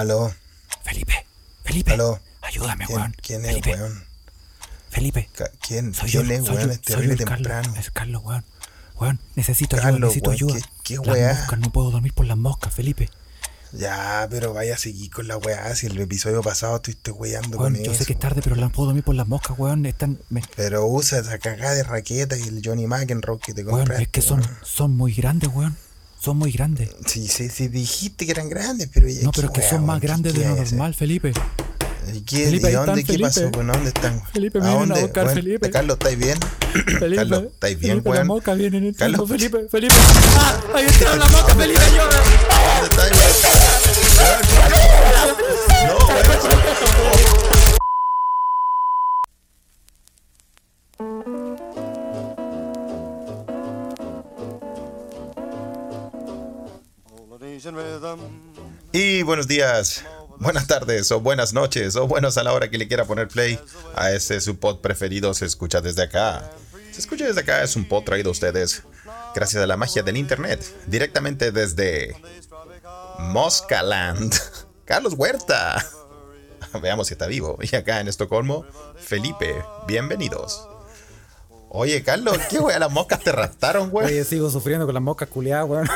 Aló. 0.00 0.32
Felipe, 0.84 1.26
Felipe. 1.64 1.92
Aló. 1.92 2.20
Ayúdame, 2.42 2.86
¿Quién, 2.86 2.98
weón. 2.98 3.16
quién 3.22 3.40
es, 3.44 3.48
Felipe, 3.48 3.74
weón? 3.74 4.04
Felipe. 4.90 5.28
Ca- 5.34 5.50
¿Quién, 5.66 5.92
Soy 5.94 6.10
quién 6.10 6.26
yo, 6.26 6.32
es, 6.34 6.44
soy 6.46 6.56
weón? 6.56 6.66
yo, 6.68 6.72
Es 6.74 6.80
terrible 6.82 7.16
yo, 7.16 7.24
Carlos. 7.24 7.48
temprano. 7.52 7.74
Es 7.80 7.90
Carlos, 7.90 8.22
weón. 8.24 8.44
Weón, 8.98 9.20
necesito 9.34 9.76
ayuda, 9.76 9.90
Carlos, 9.90 10.00
necesito 10.08 10.30
weón, 10.30 10.34
ayuda. 10.36 10.54
¿qué- 10.84 10.94
qué 10.94 10.96
las 10.96 11.06
weá? 11.08 11.34
moscas, 11.34 11.58
no 11.58 11.72
puedo 11.72 11.90
dormir 11.90 12.12
por 12.14 12.26
las 12.26 12.36
moscas, 12.38 12.72
Felipe. 12.74 13.10
Ya, 13.72 14.26
pero 14.30 14.54
vaya 14.54 14.76
a 14.76 14.78
seguir 14.78 15.10
con 15.10 15.26
la 15.28 15.36
weá. 15.36 15.74
Si 15.74 15.86
el 15.88 16.00
episodio 16.00 16.40
pasado 16.40 16.76
estuviste 16.76 17.10
weyando 17.10 17.58
Weón, 17.58 17.74
con 17.74 17.82
yo 17.84 17.90
eso. 17.92 17.98
sé 17.98 18.06
que 18.06 18.12
es 18.14 18.18
tarde, 18.18 18.40
pero 18.42 18.56
no 18.56 18.70
puedo 18.70 18.86
dormir 18.86 19.02
por 19.04 19.14
las 19.16 19.26
moscas, 19.26 19.58
weón. 19.58 19.84
Están. 19.86 20.18
me- 20.30 20.42
Pero 20.54 20.86
usa 20.86 21.18
esa 21.18 21.38
cagada 21.38 21.74
de 21.74 21.82
raqueta 21.82 22.38
y 22.38 22.42
el 22.42 22.62
Johnny 22.64 22.86
McEnroe 22.86 23.38
que 23.40 23.52
te 23.52 23.64
weón, 23.64 23.78
compraste. 23.80 24.04
es 24.04 24.08
que 24.08 24.22
son, 24.22 24.40
weón. 24.40 24.56
son 24.62 24.96
muy 24.96 25.12
grandes, 25.12 25.50
weón. 25.52 25.76
Son 26.26 26.36
muy 26.38 26.50
grandes. 26.50 26.90
Sí, 27.06 27.28
sí, 27.28 27.48
sí, 27.48 27.68
dijiste 27.68 28.24
que 28.26 28.32
eran 28.32 28.48
grandes, 28.48 28.88
pero. 28.92 29.06
No, 29.22 29.30
pero 29.30 29.52
que 29.52 29.62
son 29.62 29.82
más 29.86 29.90
weón, 29.90 30.00
¿qué- 30.00 30.06
grandes 30.08 30.34
de 30.34 30.44
lo 30.44 30.56
normal, 30.56 30.92
Felipe. 30.92 31.32
¿Y 32.12 32.20
qué, 32.22 32.46
Felipe, 32.46 32.66
¿y 32.66 32.70
ahí 32.70 32.74
dónde? 32.74 33.00
están, 33.02 33.16
¿Qué 33.16 33.22
pasó? 33.22 33.50
Bueno, 33.52 33.72
¿dónde 33.74 33.88
están? 33.90 34.20
Felipe, 34.32 34.60
me 34.60 34.66
vienen 34.68 34.90
a 34.90 35.00
buscar, 35.02 35.32
Felipe. 35.32 35.70
Carlos, 35.70 35.98
¿estáis 36.00 36.18
bien? 36.24 36.36
Felipe, 36.98 37.14
Carlos, 37.14 37.42
¿estáis 37.44 37.78
bien, 37.78 38.02
Felipe, 38.02 38.10
weón? 38.10 38.58
vienen 38.58 38.84
entrando, 38.86 39.18
Carlos. 39.18 39.38
Felipe, 39.40 39.68
Felipe. 39.70 39.94
¡Ah! 40.36 40.60
¡Ahí 40.74 40.86
están 40.86 41.16
las 41.20 41.30
moscas, 41.30 41.56
Felipe! 41.56 41.80
¡Ayuda! 41.80 42.02
¿Dónde 42.74 42.88
estáis, 42.90 43.12
weón? 43.14 43.30
No, 45.86 45.94
weón. 46.08 47.36
Y 58.98 59.22
buenos 59.24 59.46
días, 59.46 60.04
buenas 60.38 60.66
tardes 60.66 61.12
o 61.12 61.20
buenas 61.20 61.52
noches 61.52 61.96
o 61.96 62.08
buenos 62.08 62.38
a 62.38 62.42
la 62.42 62.54
hora 62.54 62.70
que 62.70 62.78
le 62.78 62.88
quiera 62.88 63.04
poner 63.04 63.28
play 63.28 63.60
a 63.94 64.10
ese 64.10 64.40
su 64.40 64.58
pod 64.58 64.80
preferido 64.80 65.34
se 65.34 65.44
escucha 65.44 65.82
desde 65.82 66.04
acá. 66.04 66.50
Se 66.92 67.00
escucha 67.00 67.26
desde 67.26 67.42
acá 67.42 67.62
es 67.62 67.76
un 67.76 67.86
pod 67.86 68.04
traído 68.04 68.30
a 68.30 68.32
ustedes 68.32 68.84
gracias 69.34 69.62
a 69.62 69.66
la 69.66 69.76
magia 69.76 70.02
del 70.02 70.16
internet, 70.16 70.64
directamente 70.86 71.52
desde 71.52 72.16
Moscaland. 73.18 74.34
Carlos 74.86 75.12
Huerta. 75.12 75.86
Veamos 76.80 77.08
si 77.08 77.12
está 77.12 77.26
vivo. 77.26 77.58
Y 77.60 77.76
acá 77.76 78.00
en 78.00 78.08
Estocolmo, 78.08 78.64
Felipe. 78.96 79.62
Bienvenidos. 79.86 80.66
Oye, 81.68 82.02
Carlos, 82.02 82.38
¿qué 82.48 82.60
wea? 82.60 82.78
Las 82.78 82.90
moscas 82.90 83.20
te 83.20 83.30
raptaron, 83.30 83.90
güey. 83.90 84.06
Oye, 84.06 84.24
sigo 84.24 84.48
sufriendo 84.48 84.86
con 84.86 84.94
las 84.94 85.02
moscas 85.02 85.28
culiadas, 85.28 85.68
weón. 85.68 85.86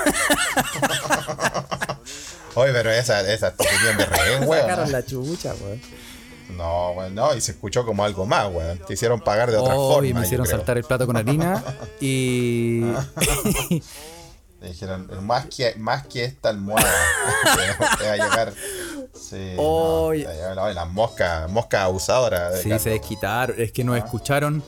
Oye, 2.61 2.73
pero 2.73 2.91
esa, 2.91 3.21
esa 3.33 3.49
es 3.49 3.57
tu 3.57 3.65
opinión 3.65 3.97
de 3.97 4.07
rehén, 4.07 4.45
güey. 4.47 4.61
Sacaron 4.61 4.93
la 4.93 5.05
chucha, 5.05 5.55
weón. 5.61 5.81
No, 6.57 6.95
güey, 6.95 7.11
no, 7.13 7.35
y 7.35 7.41
se 7.41 7.53
escuchó 7.53 7.87
como 7.87 8.05
algo 8.05 8.27
más, 8.27 8.51
güey. 8.51 8.77
Te 8.87 8.95
hicieron 8.95 9.21
pagar 9.21 9.51
de 9.51 9.57
otra 9.57 9.75
Oh, 9.77 9.93
forma. 9.95 10.09
y 10.09 10.15
me 10.15 10.23
hicieron 10.23 10.47
saltar 10.47 10.77
el 10.79 10.85
plato 10.85 11.07
con 11.07 11.17
harina 11.17 11.63
y... 12.01 12.83
Me 14.61 14.69
dijeron, 14.69 15.09
más 15.25 15.47
que, 15.47 15.75
más 15.77 16.07
que 16.07 16.25
esta 16.25 16.51
almohada. 16.51 16.87
te 17.99 18.05
va 18.07 18.13
a 18.13 18.17
llegar. 18.17 18.53
Sí. 19.15 19.55
Oy. 19.57 20.23
no, 20.25 20.25
te 20.25 20.27
va 20.27 20.33
a 20.33 20.35
llegar- 20.51 20.59
oye, 20.59 20.75
las 20.75 20.89
moscas, 20.91 21.51
moscas 21.51 21.81
abusadoras. 21.83 22.57
Sí, 22.59 22.65
Carlos. 22.65 22.83
se 22.83 22.91
desquitaron. 22.91 23.57
Es 23.59 23.73
que 23.73 23.85
nos 23.85 23.97
escucharon. 23.97 24.63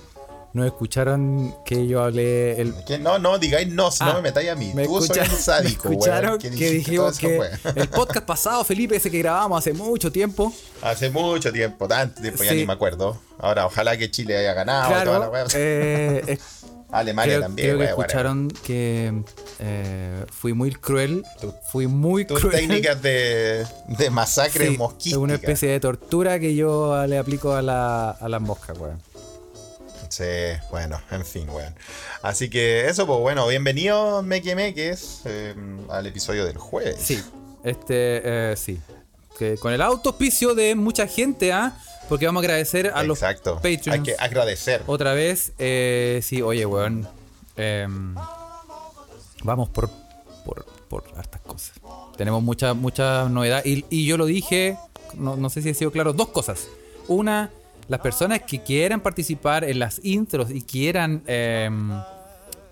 Nos 0.54 0.66
escucharon 0.66 1.54
que 1.64 1.86
yo 1.86 2.02
hablé 2.02 2.60
el... 2.60 2.74
No, 3.00 3.18
no, 3.18 3.38
digáis 3.38 3.68
no, 3.68 3.90
si 3.90 4.04
no 4.04 4.10
Ah, 4.10 4.14
me 4.16 4.22
metáis 4.22 4.50
a 4.50 4.54
mí. 4.54 4.70
Me, 4.74 4.84
Tú 4.84 4.98
escucha- 4.98 5.24
soy 5.24 5.34
un 5.34 5.40
sádico, 5.42 5.88
me 5.88 5.96
güey. 5.96 6.08
escucharon 6.10 6.38
que, 6.38 6.50
dijimos 6.50 7.18
que 7.18 7.40
el 7.74 7.88
podcast 7.88 8.26
pasado, 8.26 8.62
Felipe, 8.64 8.96
ese 8.96 9.10
que 9.10 9.18
grabamos 9.18 9.58
hace 9.58 9.72
mucho 9.72 10.12
tiempo, 10.12 10.52
Hace 10.82 11.08
mucho 11.10 11.50
tiempo, 11.52 11.88
tanto 11.88 12.20
tiempo, 12.20 12.42
ya 12.44 12.52
ni 12.52 12.66
me 12.66 12.72
acuerdo. 12.74 13.16
Ahora, 13.38 13.64
ojalá 13.66 13.96
que 13.96 14.10
Chile 14.10 14.36
haya 14.36 14.52
ganado. 14.52 14.88
toda 14.90 15.04
la 15.04 15.04
claro, 15.04 15.30
wea. 15.32 15.44
eh, 15.54 16.22
es- 16.26 16.40
Alemania 16.92 17.36
creo, 17.36 17.40
también, 17.46 17.68
creo 17.68 17.78
que 17.78 17.84
escucharon 17.86 18.48
que 18.66 19.22
eh, 19.60 20.24
fui 20.30 20.52
muy 20.52 20.72
cruel, 20.72 21.24
Tu- 21.40 21.54
fui 21.70 21.86
muy 21.86 22.26
Tus 22.26 22.38
cruel. 22.40 22.56
técnicas 22.56 23.00
de, 23.00 23.64
de 23.88 24.10
masacre 24.10 24.66
Sí, 24.66 24.72
es 24.74 24.78
mosquística. 24.78 25.18
una 25.18 25.34
especie 25.36 25.70
de 25.70 25.80
tortura 25.80 26.38
que 26.38 26.54
yo 26.54 27.06
le 27.06 27.16
aplico 27.16 27.54
a, 27.54 27.62
la, 27.62 28.10
a 28.10 28.28
las 28.28 28.42
moscas, 28.42 28.76
weón. 28.78 29.00
Sí, 30.12 30.24
bueno, 30.70 31.00
en 31.10 31.24
fin, 31.24 31.48
weón. 31.48 31.74
Así 32.20 32.50
que 32.50 32.86
eso, 32.86 33.06
pues 33.06 33.18
bueno, 33.20 33.46
bienvenido, 33.46 34.22
Meque 34.22 34.54
Meques, 34.54 35.22
eh, 35.24 35.54
al 35.88 36.06
episodio 36.06 36.44
del 36.44 36.58
jueves. 36.58 36.96
Sí, 37.00 37.24
este, 37.64 38.20
eh, 38.22 38.54
sí. 38.58 38.78
Que 39.38 39.56
con 39.56 39.72
el 39.72 39.80
auspicio 39.80 40.54
de 40.54 40.74
mucha 40.74 41.06
gente, 41.06 41.50
¿ah? 41.54 41.78
Porque 42.10 42.26
vamos 42.26 42.42
a 42.42 42.44
agradecer 42.44 42.92
a 42.94 43.02
los 43.04 43.22
Exacto. 43.22 43.54
Patreons. 43.54 43.88
Hay 43.88 44.02
que 44.02 44.14
agradecer. 44.18 44.82
Otra 44.86 45.14
vez, 45.14 45.52
eh, 45.58 46.20
sí, 46.22 46.42
oye, 46.42 46.66
weón. 46.66 47.08
em, 47.56 48.14
vamos 49.44 49.70
por, 49.70 49.88
por, 50.44 50.66
por 50.90 51.04
hartas 51.16 51.40
cosas. 51.40 51.72
Tenemos 52.18 52.42
mucha, 52.42 52.74
mucha 52.74 53.30
novedad. 53.30 53.64
Y, 53.64 53.86
y 53.88 54.04
yo 54.04 54.18
lo 54.18 54.26
dije, 54.26 54.76
no, 55.14 55.36
no 55.36 55.48
sé 55.48 55.62
si 55.62 55.70
he 55.70 55.74
sido 55.74 55.90
claro, 55.90 56.12
dos 56.12 56.28
cosas. 56.28 56.66
Una, 57.08 57.50
las 57.92 58.00
personas 58.00 58.40
que 58.42 58.62
quieran 58.62 59.00
participar 59.00 59.62
en 59.64 59.78
las 59.78 60.00
intros 60.04 60.50
y 60.50 60.62
quieran 60.62 61.22
em, 61.26 61.90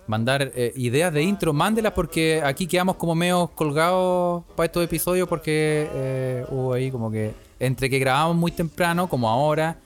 mandar 0.07 0.51
eh, 0.55 0.73
ideas 0.77 1.13
de 1.13 1.23
intro, 1.23 1.53
mándelas 1.53 1.93
porque 1.93 2.41
aquí 2.43 2.67
quedamos 2.67 2.97
como 2.97 3.15
medio 3.15 3.49
colgados 3.55 4.43
para 4.57 4.65
estos 4.67 4.83
episodios 4.83 5.29
porque 5.29 5.89
eh, 5.93 6.45
hubo 6.51 6.73
ahí 6.73 6.91
como 6.91 7.11
que 7.11 7.33
entre 7.61 7.91
que 7.91 7.99
grabamos 7.99 8.35
muy 8.37 8.51
temprano, 8.51 9.09
como 9.09 9.29
ahora, 9.29 9.77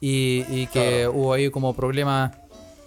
y, 0.00 0.44
y 0.48 0.66
que 0.66 1.02
Claro. 1.04 1.12
hubo 1.12 1.32
ahí 1.32 1.48
como 1.50 1.72
problemas 1.72 2.32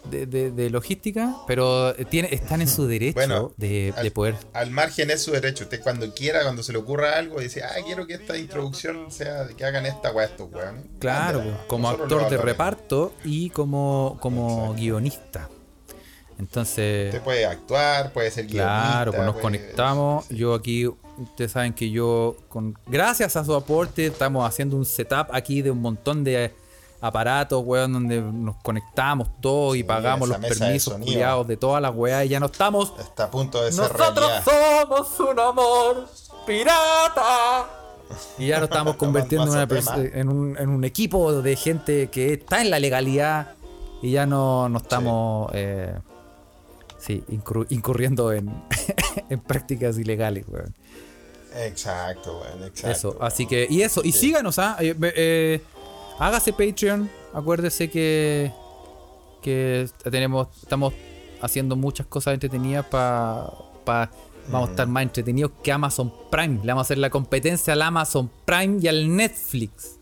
de, 0.10 0.26
de- 0.26 0.52
de 0.52 0.70
logística, 0.70 1.36
pero 1.48 1.94
tiene, 2.10 2.30
están 2.34 2.62
en 2.62 2.68
su 2.68 2.86
derecho 2.88 3.16
Bueno, 3.16 3.52
de, 3.58 4.12
poder... 4.14 4.36
al 4.54 4.70
margen 4.72 5.10
es 5.12 5.22
su 5.24 5.32
derecho. 5.32 5.64
Usted 5.64 5.82
cuando 5.82 6.14
quiera, 6.14 6.44
cuando 6.44 6.62
se 6.64 6.72
le 6.74 6.78
ocurra 6.80 7.18
algo, 7.18 7.40
dice, 7.40 7.64
ah, 7.64 7.70
quiero 7.86 8.06
que 8.08 8.14
esta 8.16 8.38
introducción 8.38 9.12
sea 9.12 9.46
de 9.46 9.56
que 9.56 9.64
hagan 9.66 9.86
esta 9.86 10.12
weá 10.12 10.26
estos 10.26 10.52
weones. 10.52 10.84
Claro, 11.00 11.42
pues, 11.42 11.56
como 11.68 11.90
actor 11.90 12.30
de 12.30 12.38
reparto 12.38 13.14
y 13.24 13.50
como, 13.50 14.18
como 14.20 14.50
Exacto. 14.50 14.74
guionista. 14.82 15.50
Entonces... 16.40 17.08
Usted 17.14 17.24
puede 17.24 17.46
actuar, 17.46 18.12
puede 18.12 18.32
ser 18.32 18.46
guionista. 18.48 18.64
Claro, 18.66 19.12
pues 19.12 19.24
nos 19.24 19.34
puede- 19.34 19.42
conectamos. 19.44 20.28
Yo 20.30 20.54
aquí, 20.56 20.88
ustedes 20.88 21.52
saben 21.52 21.74
que 21.74 21.90
yo, 21.92 22.36
con 22.50 22.76
gracias 22.88 23.36
a 23.36 23.46
su 23.46 23.54
aporte, 23.54 24.08
estamos 24.08 24.48
haciendo 24.48 24.76
un 24.76 24.86
setup 24.86 25.28
aquí 25.32 25.62
de 25.62 25.72
un 25.72 25.80
montón 25.80 26.24
de 26.24 26.52
aparatos, 27.04 27.62
weón, 27.66 27.94
donde 27.94 28.22
nos 28.22 28.56
conectamos 28.58 29.28
todos 29.42 29.76
y 29.76 29.80
Sí, 29.80 29.84
pagamos 29.84 30.30
los 30.30 30.40
de 30.40 30.48
permisos 30.48 30.94
culiados 30.96 31.48
de 31.48 31.58
todas 31.58 31.82
las 31.82 31.94
weas 31.94 32.26
y 32.26 32.30
ya 32.30 32.40
no 32.40 32.46
estamos. 32.48 32.94
Está 33.00 33.26
a 33.26 33.32
punto 33.32 33.62
de 33.64 33.72
ser 33.72 33.82
Nosotros 33.92 34.26
realidad. 34.28 34.44
somos 34.88 35.20
un 35.20 35.40
amor 35.40 36.08
pirata. 36.48 37.66
Y 38.38 38.48
ya 38.48 38.60
nos 38.60 38.70
estamos 38.70 38.96
convirtiendo 38.96 39.46
en, 39.46 39.52
una 39.52 40.10
en, 40.14 40.30
un, 40.30 40.58
en 40.58 40.70
un 40.70 40.84
equipo 40.84 41.42
de 41.42 41.56
gente 41.56 42.08
que 42.10 42.34
está 42.34 42.62
en 42.62 42.70
la 42.70 42.80
legalidad 42.80 43.54
y 44.02 44.12
ya 44.12 44.26
no, 44.26 44.70
no 44.70 44.78
estamos 44.78 45.50
eh, 45.54 45.94
sí, 47.00 47.24
incurri- 47.30 47.68
incurriendo 47.70 48.32
en, 48.32 48.50
en 49.30 49.40
prácticas 49.42 49.98
ilegales, 49.98 50.46
weón. 50.48 50.74
Exacto, 51.56 52.40
weón, 52.42 52.64
exacto. 52.68 52.90
Eso, 52.90 53.18
así 53.22 53.46
que, 53.46 53.68
y 53.70 53.82
eso, 53.84 54.02
y 54.04 54.12
síganos, 54.12 54.58
¿ah? 54.58 54.76
Eh, 54.80 54.96
eh, 55.16 55.62
hágase 56.20 56.54
Patreon, 56.54 57.10
acuérdese 57.34 57.90
que, 57.90 58.52
que 59.42 59.90
tenemos, 60.10 60.48
estamos 60.62 60.94
haciendo 61.42 61.76
muchas 61.76 62.06
cosas 62.08 62.34
entretenidas 62.36 62.86
para 62.86 63.52
vamos 64.50 64.70
a 64.70 64.72
estar 64.72 64.88
más 64.88 65.04
entretenidos 65.04 65.52
que 65.64 65.72
Amazon 65.72 66.14
Prime. 66.32 66.60
Le 66.62 66.68
vamos 66.68 66.82
a 66.82 66.86
hacer 66.88 66.98
la 66.98 67.10
competencia 67.10 67.74
al 67.74 67.82
Amazon 67.82 68.30
Prime 68.46 68.78
y 68.82 68.88
al 68.88 69.16
Netflix. 69.16 69.98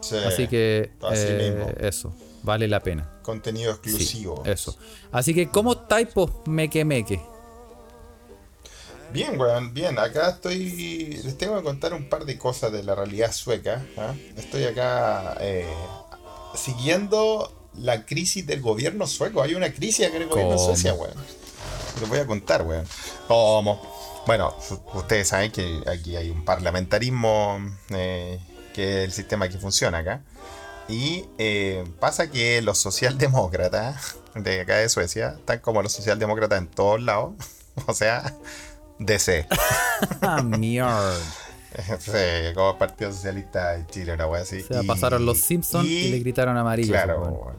Sí, 0.00 0.16
Así 0.26 0.48
que 0.48 0.92
así 1.02 1.26
eh, 1.28 1.74
eso, 1.80 2.14
vale 2.42 2.66
la 2.68 2.80
pena. 2.80 3.18
Contenido 3.22 3.74
Sí, 3.74 3.90
exclusivo. 3.90 4.42
eso. 4.46 4.74
Así 5.12 5.34
que, 5.34 5.48
¿cómo 5.50 5.72
estáis, 5.72 6.08
pues, 6.14 6.30
meque 6.46 6.84
meque? 6.86 7.20
Bien, 9.12 9.40
weón, 9.40 9.74
bien. 9.74 9.98
Acá 9.98 10.30
estoy. 10.30 11.20
Les 11.24 11.36
tengo 11.36 11.56
que 11.56 11.62
contar 11.62 11.94
un 11.94 12.08
par 12.08 12.24
de 12.24 12.38
cosas 12.38 12.70
de 12.72 12.82
la 12.82 12.94
realidad 12.94 13.32
sueca. 13.32 13.84
¿ah? 13.98 14.14
Estoy 14.36 14.64
acá 14.64 15.36
eh, 15.40 15.66
siguiendo 16.54 17.68
la 17.74 18.06
crisis 18.06 18.46
del 18.46 18.60
gobierno 18.60 19.06
sueco. 19.06 19.42
Hay 19.42 19.54
una 19.54 19.72
crisis 19.72 20.06
acá 20.06 20.16
en 20.16 20.22
el 20.22 20.28
gobierno 20.28 20.52
de. 20.52 20.58
Suecia, 20.58 20.94
weón. 20.94 21.14
Les 22.00 22.08
voy 22.08 22.18
a 22.18 22.26
contar, 22.26 22.62
weón. 22.62 22.86
¿Cómo? 23.26 23.80
Bueno, 24.26 24.54
ustedes 24.94 25.28
saben 25.28 25.50
que 25.50 25.82
aquí 25.86 26.14
hay 26.14 26.30
un 26.30 26.44
parlamentarismo 26.44 27.58
eh, 27.90 28.38
que 28.74 29.00
es 29.00 29.04
el 29.06 29.12
sistema 29.12 29.48
que 29.48 29.58
funciona 29.58 29.98
acá. 29.98 30.22
Y 30.88 31.24
eh, 31.38 31.84
pasa 31.98 32.30
que 32.30 32.62
los 32.62 32.78
socialdemócratas 32.78 34.16
de 34.34 34.60
acá 34.60 34.76
de 34.76 34.88
Suecia 34.88 35.36
están 35.38 35.60
como 35.60 35.82
los 35.82 35.92
socialdemócratas 35.92 36.58
en 36.58 36.68
todos 36.68 37.00
lados. 37.00 37.34
O 37.86 37.94
sea, 37.94 38.34
DC. 39.00 39.46
Ah, 40.22 40.42
mierda. 40.42 41.14
sí, 41.98 42.54
como 42.54 42.78
Partido 42.78 43.12
Socialista 43.12 43.72
de 43.72 43.86
Chile, 43.86 44.14
una 44.14 44.26
wea 44.26 44.42
así. 44.42 44.60
O 44.62 44.66
sea, 44.66 44.82
pasaron 44.82 45.26
los 45.26 45.38
Simpsons 45.42 45.86
y, 45.86 46.10
le 46.10 46.20
gritaron 46.20 46.56
amarillo. 46.56 46.92
Claro, 46.92 47.54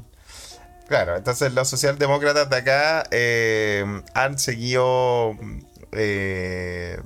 claro. 0.88 1.18
Entonces 1.18 1.54
los 1.54 1.68
socialdemócratas 1.68 2.50
de 2.50 2.56
acá 2.56 3.04
eh, 3.12 4.02
han 4.16 4.40
seguido 4.40 5.38
eh, 5.92 7.00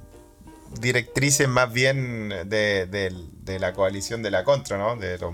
directrices 0.80 1.48
más 1.48 1.72
bien 1.72 2.30
de, 2.30 3.57
la 3.60 3.74
coalición 3.74 4.22
de 4.24 4.31
la 4.31 4.44
contra, 4.44 4.77
¿no? 4.77 4.95
De 4.95 5.18
los, 5.18 5.33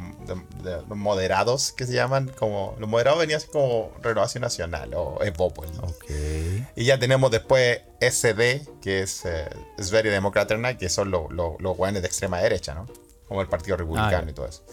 moderados 0.89 1.71
que 1.71 1.85
se 1.85 1.93
llaman 1.93 2.31
como. 2.37 2.75
Los 2.79 2.89
moderados 2.89 3.19
venían 3.19 3.37
así 3.37 3.47
como 3.47 3.91
Renovación 4.01 4.41
Nacional 4.41 4.93
o 4.93 5.23
Evópolis. 5.23 5.77
Okay. 5.79 6.67
Y 6.75 6.85
ya 6.85 6.99
tenemos 6.99 7.31
después 7.31 7.81
SD, 7.99 8.67
que 8.81 9.01
es 9.01 9.25
eh, 9.25 9.49
Very 9.91 10.09
Democratic, 10.09 10.77
que 10.77 10.89
son 10.89 11.11
los 11.11 11.31
los 11.31 11.77
de 11.93 11.99
extrema 11.99 12.39
derecha, 12.39 12.73
¿no? 12.73 12.87
Como 13.27 13.41
el 13.41 13.47
Partido 13.47 13.77
Republicano 13.77 14.25
ah, 14.27 14.29
y 14.29 14.33
todo 14.33 14.47
eso. 14.47 14.63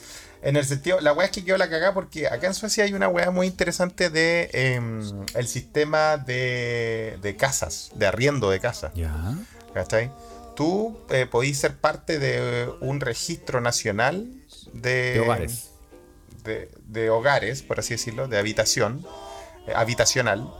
En 0.40 0.56
el 0.56 0.64
sentido, 0.64 1.00
la 1.00 1.12
weá 1.12 1.26
es 1.26 1.32
que 1.32 1.44
quedó 1.44 1.56
la 1.56 1.68
cagada 1.68 1.94
porque 1.94 2.28
acá 2.28 2.46
en 2.46 2.54
Suecia 2.54 2.84
hay 2.84 2.94
una 2.94 3.08
weá 3.08 3.30
muy 3.30 3.46
interesante 3.46 4.08
de 4.08 4.50
em, 4.52 5.26
el 5.34 5.48
sistema 5.48 6.16
de, 6.16 7.18
de 7.20 7.36
casas, 7.36 7.90
de 7.94 8.06
arriendo 8.06 8.50
de 8.50 8.60
casas. 8.60 8.92
Ya. 8.94 9.34
¿Cachai? 9.74 10.10
Tú 10.58 10.98
eh, 11.08 11.24
podís 11.30 11.56
ser 11.56 11.76
parte 11.76 12.18
de 12.18 12.68
un 12.80 12.98
registro 12.98 13.60
nacional 13.60 14.26
de, 14.72 15.20
hogares. 15.24 15.70
De, 16.42 17.10
hogares, 17.10 17.62
por 17.62 17.78
así 17.78 17.94
decirlo, 17.94 18.26
de 18.26 18.38
habitación, 18.38 19.06
eh, 19.68 19.72
habitacional, 19.76 20.52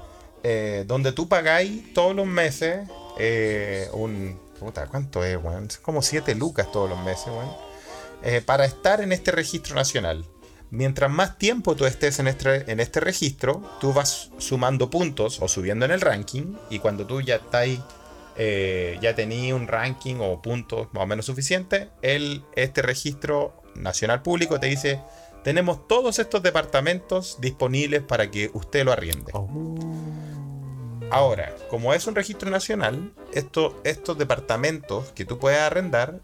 eh, 0.44 0.84
donde 0.86 1.10
tú 1.10 1.28
pagáis 1.28 1.92
todos 1.94 2.14
los 2.14 2.26
meses 2.26 2.88
un... 3.92 4.38
Puta, 4.60 4.86
¿cuánto 4.86 5.24
es, 5.24 5.36
weón? 5.36 5.66
Como 5.82 6.00
7 6.00 6.36
lucas 6.36 6.70
todos 6.70 6.88
los 6.88 7.02
meses, 7.04 7.26
weón. 7.26 8.44
para 8.44 8.66
estar 8.66 9.00
en 9.00 9.10
este 9.10 9.32
registro 9.32 9.74
nacional. 9.74 10.24
Mientras 10.70 11.10
más 11.10 11.38
tiempo 11.38 11.74
tú 11.74 11.86
estés 11.86 12.20
en 12.20 12.28
este, 12.28 12.70
en 12.70 12.78
este 12.78 13.00
registro, 13.00 13.68
tú 13.80 13.92
vas 13.92 14.30
sumando 14.38 14.90
puntos 14.90 15.40
o 15.40 15.48
subiendo 15.48 15.86
en 15.86 15.90
el 15.90 16.00
ranking. 16.00 16.54
Y 16.70 16.78
cuando 16.78 17.04
tú 17.04 17.20
ya 17.20 17.36
estás 17.36 17.66
eh, 18.40 18.98
ya 19.02 19.16
tenía 19.16 19.52
un 19.56 19.66
ranking 19.66 20.16
o 20.20 20.40
puntos 20.40 20.86
más 20.92 21.02
o 21.02 21.06
menos 21.06 21.26
suficiente, 21.26 21.88
el, 22.02 22.44
este 22.54 22.82
registro 22.82 23.62
nacional 23.74 24.22
público 24.22 24.60
te 24.60 24.68
dice, 24.68 25.00
tenemos 25.42 25.88
todos 25.88 26.20
estos 26.20 26.40
departamentos 26.40 27.38
disponibles 27.40 28.02
para 28.02 28.30
que 28.30 28.48
usted 28.54 28.84
lo 28.84 28.92
arriende. 28.92 29.32
Oh. 29.34 29.76
Ahora, 31.10 31.52
como 31.68 31.94
es 31.94 32.06
un 32.06 32.14
registro 32.14 32.48
nacional, 32.48 33.12
estos 33.32 34.18
departamentos 34.18 35.10
que 35.16 35.24
tú 35.24 35.38
puedes 35.40 35.58
arrendar 35.58 36.20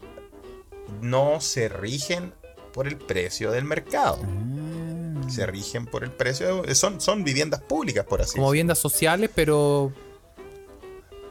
no 1.01 1.41
se 1.41 1.67
rigen 1.67 2.33
por 2.71 2.87
el 2.87 2.95
precio 2.95 3.51
del 3.51 3.65
mercado. 3.65 4.19
Ah. 4.23 5.29
Se 5.29 5.45
rigen 5.47 5.85
por 5.85 6.05
el 6.05 6.11
precio. 6.11 6.63
son, 6.75 7.01
son 7.01 7.25
viviendas 7.25 7.61
públicas, 7.61 8.05
por 8.05 8.21
así 8.21 8.27
decirlo. 8.29 8.43
Como 8.43 8.51
viviendas 8.51 8.77
sociales, 8.77 9.29
pero 9.33 9.91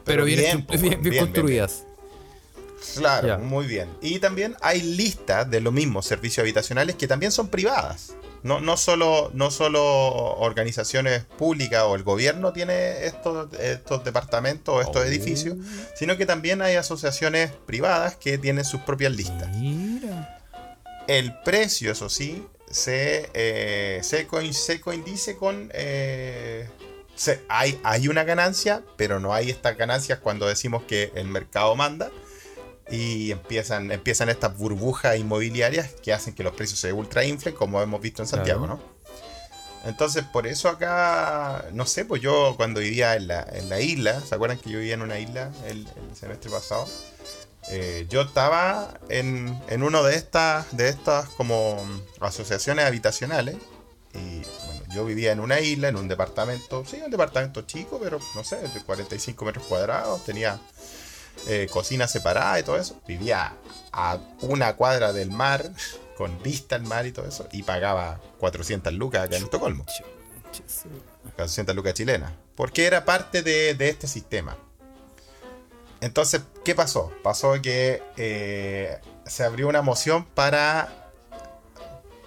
pero, 0.05 0.25
bien, 0.25 0.65
bien, 1.01 1.19
construidas. 1.19 1.83
Claro, 2.95 3.39
muy 3.39 3.65
bien. 3.65 3.89
Y 4.01 4.19
también 4.19 4.55
hay 4.61 4.81
listas 4.81 5.49
de 5.49 5.59
los 5.59 5.73
mismos 5.73 6.05
servicios 6.05 6.43
habitacionales 6.43 6.95
que 6.95 7.07
también 7.07 7.31
son 7.31 7.49
privadas. 7.49 8.13
No, 8.43 8.61
no, 8.61 8.77
solo, 8.77 9.31
no 9.33 9.49
solo 9.49 9.83
organizaciones 9.83 11.23
públicas 11.23 11.81
o 11.83 11.95
el 11.95 12.03
gobierno 12.03 12.53
tiene 12.53 13.05
estos, 13.05 13.51
estos 13.59 14.03
departamentos 14.03 14.75
o 14.75 14.81
estos 14.81 14.97
oh. 14.97 15.05
edificios, 15.05 15.57
sino 15.95 16.15
que 16.15 16.27
también 16.27 16.61
hay 16.61 16.75
asociaciones 16.75 17.51
privadas 17.65 18.17
que 18.17 18.37
tienen 18.37 18.63
sus 18.63 18.81
propias 18.81 19.13
listas. 19.13 19.49
El 21.07 21.33
precio, 21.39 21.91
eso 21.91 22.07
sí, 22.07 22.45
se, 22.69 23.31
eh, 23.33 23.99
se, 24.03 24.27
coincide 24.27 25.35
con 25.37 25.71
eh, 25.73 26.67
hay, 27.47 27.79
hay 27.83 28.07
una 28.07 28.23
ganancia, 28.23 28.83
pero 28.97 29.19
no 29.19 29.33
hay 29.33 29.49
estas 29.49 29.77
ganancias 29.77 30.19
cuando 30.19 30.47
decimos 30.47 30.83
que 30.83 31.11
el 31.15 31.27
mercado 31.27 31.75
manda 31.75 32.11
y 32.89 33.31
empiezan, 33.31 33.91
empiezan 33.91 34.29
estas 34.29 34.57
burbujas 34.57 35.17
inmobiliarias 35.17 35.91
que 36.03 36.13
hacen 36.13 36.35
que 36.35 36.43
los 36.43 36.53
precios 36.53 36.79
se 36.79 36.93
ultrainflen, 36.93 37.55
como 37.55 37.81
hemos 37.81 38.01
visto 38.01 38.21
en 38.21 38.27
Santiago, 38.27 38.67
¿no? 38.67 38.79
Entonces, 39.85 40.23
por 40.23 40.47
eso 40.47 40.67
acá, 40.67 41.65
no 41.71 41.85
sé, 41.85 42.05
pues 42.05 42.21
yo 42.21 42.55
cuando 42.57 42.79
vivía 42.79 43.15
en 43.15 43.27
la, 43.27 43.47
en 43.51 43.69
la 43.69 43.79
isla, 43.79 44.19
¿se 44.19 44.33
acuerdan 44.33 44.57
que 44.57 44.71
yo 44.71 44.79
vivía 44.79 44.95
en 44.95 45.03
una 45.03 45.19
isla 45.19 45.51
el, 45.67 45.87
semestre 46.13 46.49
pasado? 46.49 46.87
Eh, 47.69 48.07
yo 48.09 48.21
estaba 48.21 48.99
en, 49.09 49.59
en 49.69 49.83
una 49.83 50.01
de 50.01 50.15
estas, 50.15 50.75
de 50.75 50.89
estas 50.89 51.29
como 51.29 51.83
asociaciones 52.19 52.85
habitacionales 52.85 53.57
y 54.15 54.93
yo 54.93 55.05
vivía 55.05 55.31
en 55.31 55.39
una 55.39 55.59
isla, 55.59 55.89
en 55.89 55.97
un 55.97 56.07
departamento, 56.07 56.85
sí, 56.85 57.01
un 57.03 57.11
departamento 57.11 57.61
chico, 57.63 57.99
pero 58.01 58.19
no 58.33 58.43
sé, 58.43 58.57
de 58.57 58.81
45 58.81 59.45
metros 59.45 59.65
cuadrados, 59.65 60.23
tenía 60.23 60.59
eh, 61.47 61.67
cocina 61.69 62.07
separada 62.07 62.59
y 62.59 62.63
todo 62.63 62.77
eso. 62.77 62.99
Vivía 63.07 63.53
a 63.91 64.17
una 64.41 64.75
cuadra 64.75 65.13
del 65.13 65.31
mar, 65.31 65.69
con 66.17 66.41
vista 66.41 66.75
al 66.75 66.83
mar 66.83 67.05
y 67.05 67.11
todo 67.11 67.27
eso, 67.27 67.47
y 67.51 67.63
pagaba 67.63 68.19
400 68.39 68.93
lucas 68.93 69.25
acá 69.25 69.37
en 69.37 69.43
Estocolmo. 69.43 69.85
400 71.35 71.75
lucas 71.75 71.93
chilenas. 71.93 72.31
Porque 72.55 72.85
era 72.85 73.03
parte 73.03 73.41
de, 73.41 73.75
este 73.79 74.07
sistema. 74.07 74.57
Entonces, 75.99 76.41
¿qué 76.63 76.75
pasó? 76.75 77.11
Pasó 77.23 77.61
que 77.61 78.01
eh, 78.15 78.99
se 79.25 79.43
abrió 79.43 79.67
una 79.67 79.81
moción 79.81 80.23
para, 80.23 81.04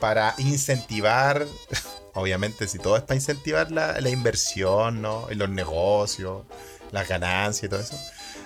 para 0.00 0.35
incentivar 0.39 1.47
Obviamente, 2.19 2.67
si 2.67 2.79
todo 2.79 2.97
es 2.97 3.03
para 3.03 3.15
incentivar 3.15 3.71
la, 3.71 4.11
inversión, 4.11 5.00
¿no? 5.00 5.31
En 5.31 5.39
los 5.39 5.49
negocios, 5.49 6.43
las 6.91 7.09
ganancias 7.09 7.65
y 7.65 7.69
todo 7.69 7.81
eso. 7.81 7.97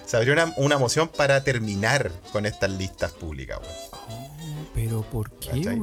Se 0.05 0.17
abrió 0.19 0.35
una, 0.57 0.79
moción 0.79 1.09
para 1.09 1.43
terminar 1.43 2.11
con 2.33 2.45
estas 2.45 2.71
listas 2.71 3.13
públicas, 3.13 3.61
oh, 3.93 4.31
pero 4.75 5.03
¿por 5.03 5.31
qué, 5.39 5.81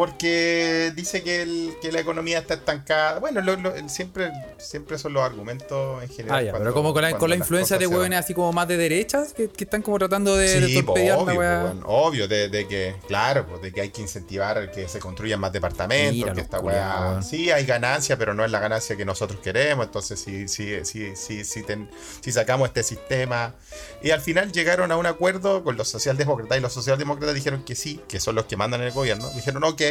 porque 0.00 0.92
dice 0.96 1.22
que, 1.22 1.44
la 1.92 2.00
economía 2.00 2.38
está 2.38 2.54
estancada. 2.54 3.18
Bueno, 3.18 3.42
siempre, 3.86 4.32
siempre 4.56 4.96
son 4.96 5.12
los 5.12 5.22
argumentos 5.22 6.02
en 6.02 6.08
general. 6.08 6.48
Ah, 6.48 6.54
pero 6.56 6.72
como 6.72 6.94
con 6.94 7.02
la, 7.02 7.36
influencia 7.36 7.76
de 7.76 7.86
hueones 7.86 8.20
así 8.20 8.32
como 8.32 8.50
más 8.50 8.66
de 8.66 8.78
derechas, 8.78 9.34
que, 9.34 9.50
están 9.58 9.82
como 9.82 9.98
tratando 9.98 10.38
de, 10.38 10.48
sí, 10.48 10.82
obvio, 10.86 11.82
obvio, 11.84 12.28
de, 12.28 12.66
que, 12.66 12.94
claro, 13.08 13.44
de 13.60 13.72
que 13.74 13.82
hay 13.82 13.90
que 13.90 14.00
incentivar 14.00 14.70
que 14.70 14.88
se 14.88 15.00
construyan 15.00 15.38
más 15.38 15.52
departamentos, 15.52 16.32
que 16.32 16.40
esta 16.40 16.60
weá. 16.60 17.20
Sí, 17.20 17.50
hay 17.50 17.66
ganancia, 17.66 18.16
pero 18.16 18.32
no 18.32 18.42
es 18.42 18.50
la 18.50 18.60
ganancia 18.60 18.96
que 18.96 19.04
nosotros 19.04 19.40
queremos. 19.40 19.84
Entonces, 19.84 20.18
si, 20.18 20.48
si, 20.48 20.82
si, 20.86 21.14
si, 21.14 21.44
si 21.44 22.32
sacamos 22.32 22.68
este 22.68 22.84
sistema. 22.84 23.54
Y 24.02 24.12
al 24.12 24.22
final 24.22 24.50
llegaron 24.50 24.92
a 24.92 24.96
un 24.96 25.04
acuerdo 25.04 25.62
con 25.62 25.76
los 25.76 25.90
socialdemócratas, 25.90 26.56
y 26.56 26.62
los 26.62 26.72
socialdemócratas 26.72 27.34
dijeron 27.34 27.64
que 27.64 27.74
sí, 27.74 28.00
que 28.08 28.18
son 28.18 28.34
los 28.34 28.46
que 28.46 28.56
mandan 28.56 28.80
el 28.80 28.92
gobierno. 28.92 29.28
Dijeron, 29.34 29.62
ok 29.64 29.89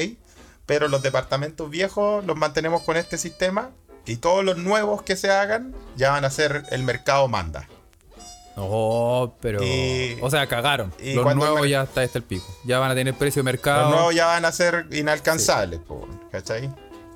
pero 0.65 0.87
los 0.87 1.01
departamentos 1.01 1.69
viejos 1.69 2.23
los 2.25 2.37
mantenemos 2.37 2.83
con 2.83 2.95
este 2.95 3.17
sistema 3.17 3.71
y 4.05 4.17
todos 4.17 4.43
los 4.43 4.57
nuevos 4.57 5.01
que 5.01 5.15
se 5.15 5.31
hagan 5.31 5.73
ya 5.95 6.11
van 6.11 6.25
a 6.25 6.29
ser 6.29 6.63
el 6.71 6.83
mercado 6.83 7.27
manda. 7.27 7.67
Oh, 8.55 9.35
pero. 9.41 9.59
o 10.21 10.29
sea, 10.29 10.47
cagaron. 10.47 10.93
los 10.99 11.35
nuevos 11.35 11.67
ya 11.67 11.83
está 11.83 12.03
este 12.03 12.19
el 12.19 12.23
pico. 12.23 12.45
Ya 12.65 12.79
van 12.79 12.91
a 12.91 12.95
tener 12.95 13.13
precio 13.13 13.41
de 13.41 13.45
mercado. 13.45 13.83
Los 13.83 13.91
nuevos 13.91 14.15
ya 14.15 14.25
van 14.27 14.45
a 14.45 14.51
ser 14.51 14.87
inalcanzables, 14.91 15.79
¿cachai? 16.31 16.69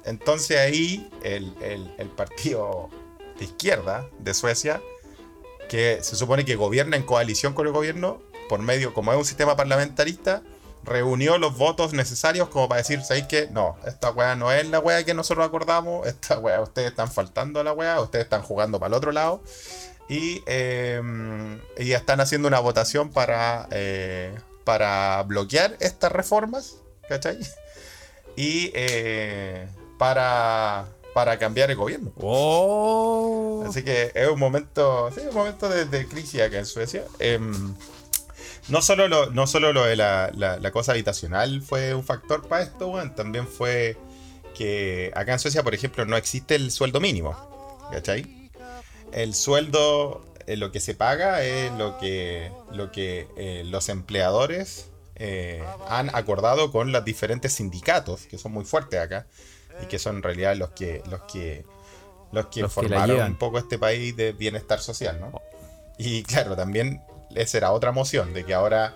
Entonces 0.06 0.58
ahí 0.58 1.10
el, 1.24 1.54
el, 1.98 2.08
partido 2.10 2.90
de 3.40 3.46
izquierda 3.46 4.08
de 4.20 4.34
Suecia, 4.34 4.82
que 5.70 6.00
se 6.02 6.16
supone 6.16 6.46
que 6.46 6.56
gobierna 6.56 6.98
en 6.98 7.04
coalición 7.04 7.54
con 7.54 7.68
el 7.68 7.74
gobierno, 7.74 8.22
por 8.50 8.60
medio, 8.62 8.94
como 8.94 9.12
es 9.12 9.18
un 9.18 9.26
sistema 9.26 9.56
parlamentarista, 9.56 10.44
reunió 10.84 11.38
los 11.38 11.58
votos 11.58 11.94
necesarios 11.94 12.50
como 12.50 12.68
para 12.68 12.80
decir, 12.80 13.02
¿sabéis 13.02 13.28
que 13.28 13.48
No, 13.48 13.78
esta 13.86 14.12
weá 14.12 14.36
no 14.36 14.52
es 14.52 14.68
la 14.70 14.80
weá 14.80 15.04
que 15.04 15.14
nosotros 15.14 15.46
acordamos, 15.46 16.06
esta 16.08 16.40
weá, 16.40 16.62
ustedes 16.62 16.90
están 16.90 17.12
faltando 17.12 17.60
a 17.60 17.64
la 17.64 17.74
weá, 17.74 18.00
ustedes 18.02 18.26
están 18.26 18.42
jugando 18.42 18.80
para 18.80 18.90
el 18.90 18.94
otro 18.94 19.12
lado. 19.12 19.42
Y, 20.10 20.44
eh, 20.46 21.02
y 21.78 21.94
están 21.94 22.20
haciendo 22.20 22.48
una 22.48 22.60
votación 22.60 23.10
para, 23.10 23.68
eh, 23.72 24.36
para 24.66 25.24
bloquear 25.24 25.78
estas 25.80 26.12
reformas, 26.12 26.76
¿cachai? 27.08 27.40
Y 28.36 28.72
eh, 28.74 29.68
para, 29.98 30.88
para 31.14 31.40
cambiar 31.40 31.72
el 31.72 31.78
gobierno. 31.78 32.12
Oh. 32.20 33.64
Así 33.68 33.84
que 33.84 34.12
es 34.14 34.28
un 34.28 34.40
momento, 34.40 35.10
sí, 35.12 35.22
un 35.22 35.34
momento 35.34 35.70
de, 35.70 35.86
de 35.86 36.08
crisis 36.08 36.42
acá 36.42 36.60
en 36.60 36.66
Suecia. 36.66 37.06
No 38.70 38.82
solo 38.82 39.08
lo, 39.08 39.30
no 39.30 39.46
solo 39.46 39.74
lo 39.74 39.84
de 39.84 39.96
la, 39.96 40.72
cosa 40.72 40.94
habitacional 40.94 41.62
fue 41.62 41.94
un 41.94 42.04
factor 42.04 42.48
para 42.48 42.64
esto, 42.64 42.94
también 43.16 43.48
fue 43.48 43.98
que 44.56 45.12
acá 45.16 45.34
en 45.34 45.40
Suecia, 45.40 45.64
por 45.64 45.74
ejemplo, 45.74 46.06
no 46.06 46.16
existe 46.16 46.56
el 46.56 46.72
sueldo 46.72 47.00
mínimo. 47.00 47.36
¿Cachai? 47.92 48.50
El 49.12 49.36
sueldo 49.36 50.26
eh, 50.48 50.58
lo 50.58 50.72
que 50.72 50.80
se 50.80 50.96
paga 50.96 51.44
es 51.44 51.72
lo 51.74 51.98
que, 51.98 52.52
lo 52.72 52.92
que 52.92 53.28
eh, 53.38 53.64
los 53.66 53.90
empleadores 53.90 54.90
eh, 55.16 55.64
han 55.90 56.14
acordado 56.16 56.72
con 56.72 56.92
los 56.92 57.06
diferentes 57.06 57.54
sindicatos, 57.54 58.26
que 58.26 58.38
son 58.38 58.52
muy 58.52 58.66
fuertes 58.66 59.00
acá, 59.00 59.28
y 59.82 59.86
que 59.86 60.00
son 60.00 60.18
en 60.18 60.24
realidad 60.24 60.56
los 60.56 60.72
que, 60.72 61.02
los 61.10 61.22
que, 61.24 61.66
los 62.32 62.48
que 62.48 62.62
Los 62.62 62.76
la 62.76 62.82
formaron 62.82 63.22
un 63.22 63.38
poco 63.38 63.58
este 63.58 63.78
país 63.78 64.16
de 64.16 64.32
bienestar 64.32 64.80
social, 64.80 65.20
¿no? 65.20 65.42
Y 65.98 66.24
claro, 66.24 66.56
también 66.56 67.02
esa 67.36 67.58
era 67.58 67.72
otra 67.72 67.92
moción, 67.92 68.34
de 68.34 68.46
que 68.46 68.54
ahora 68.54 68.96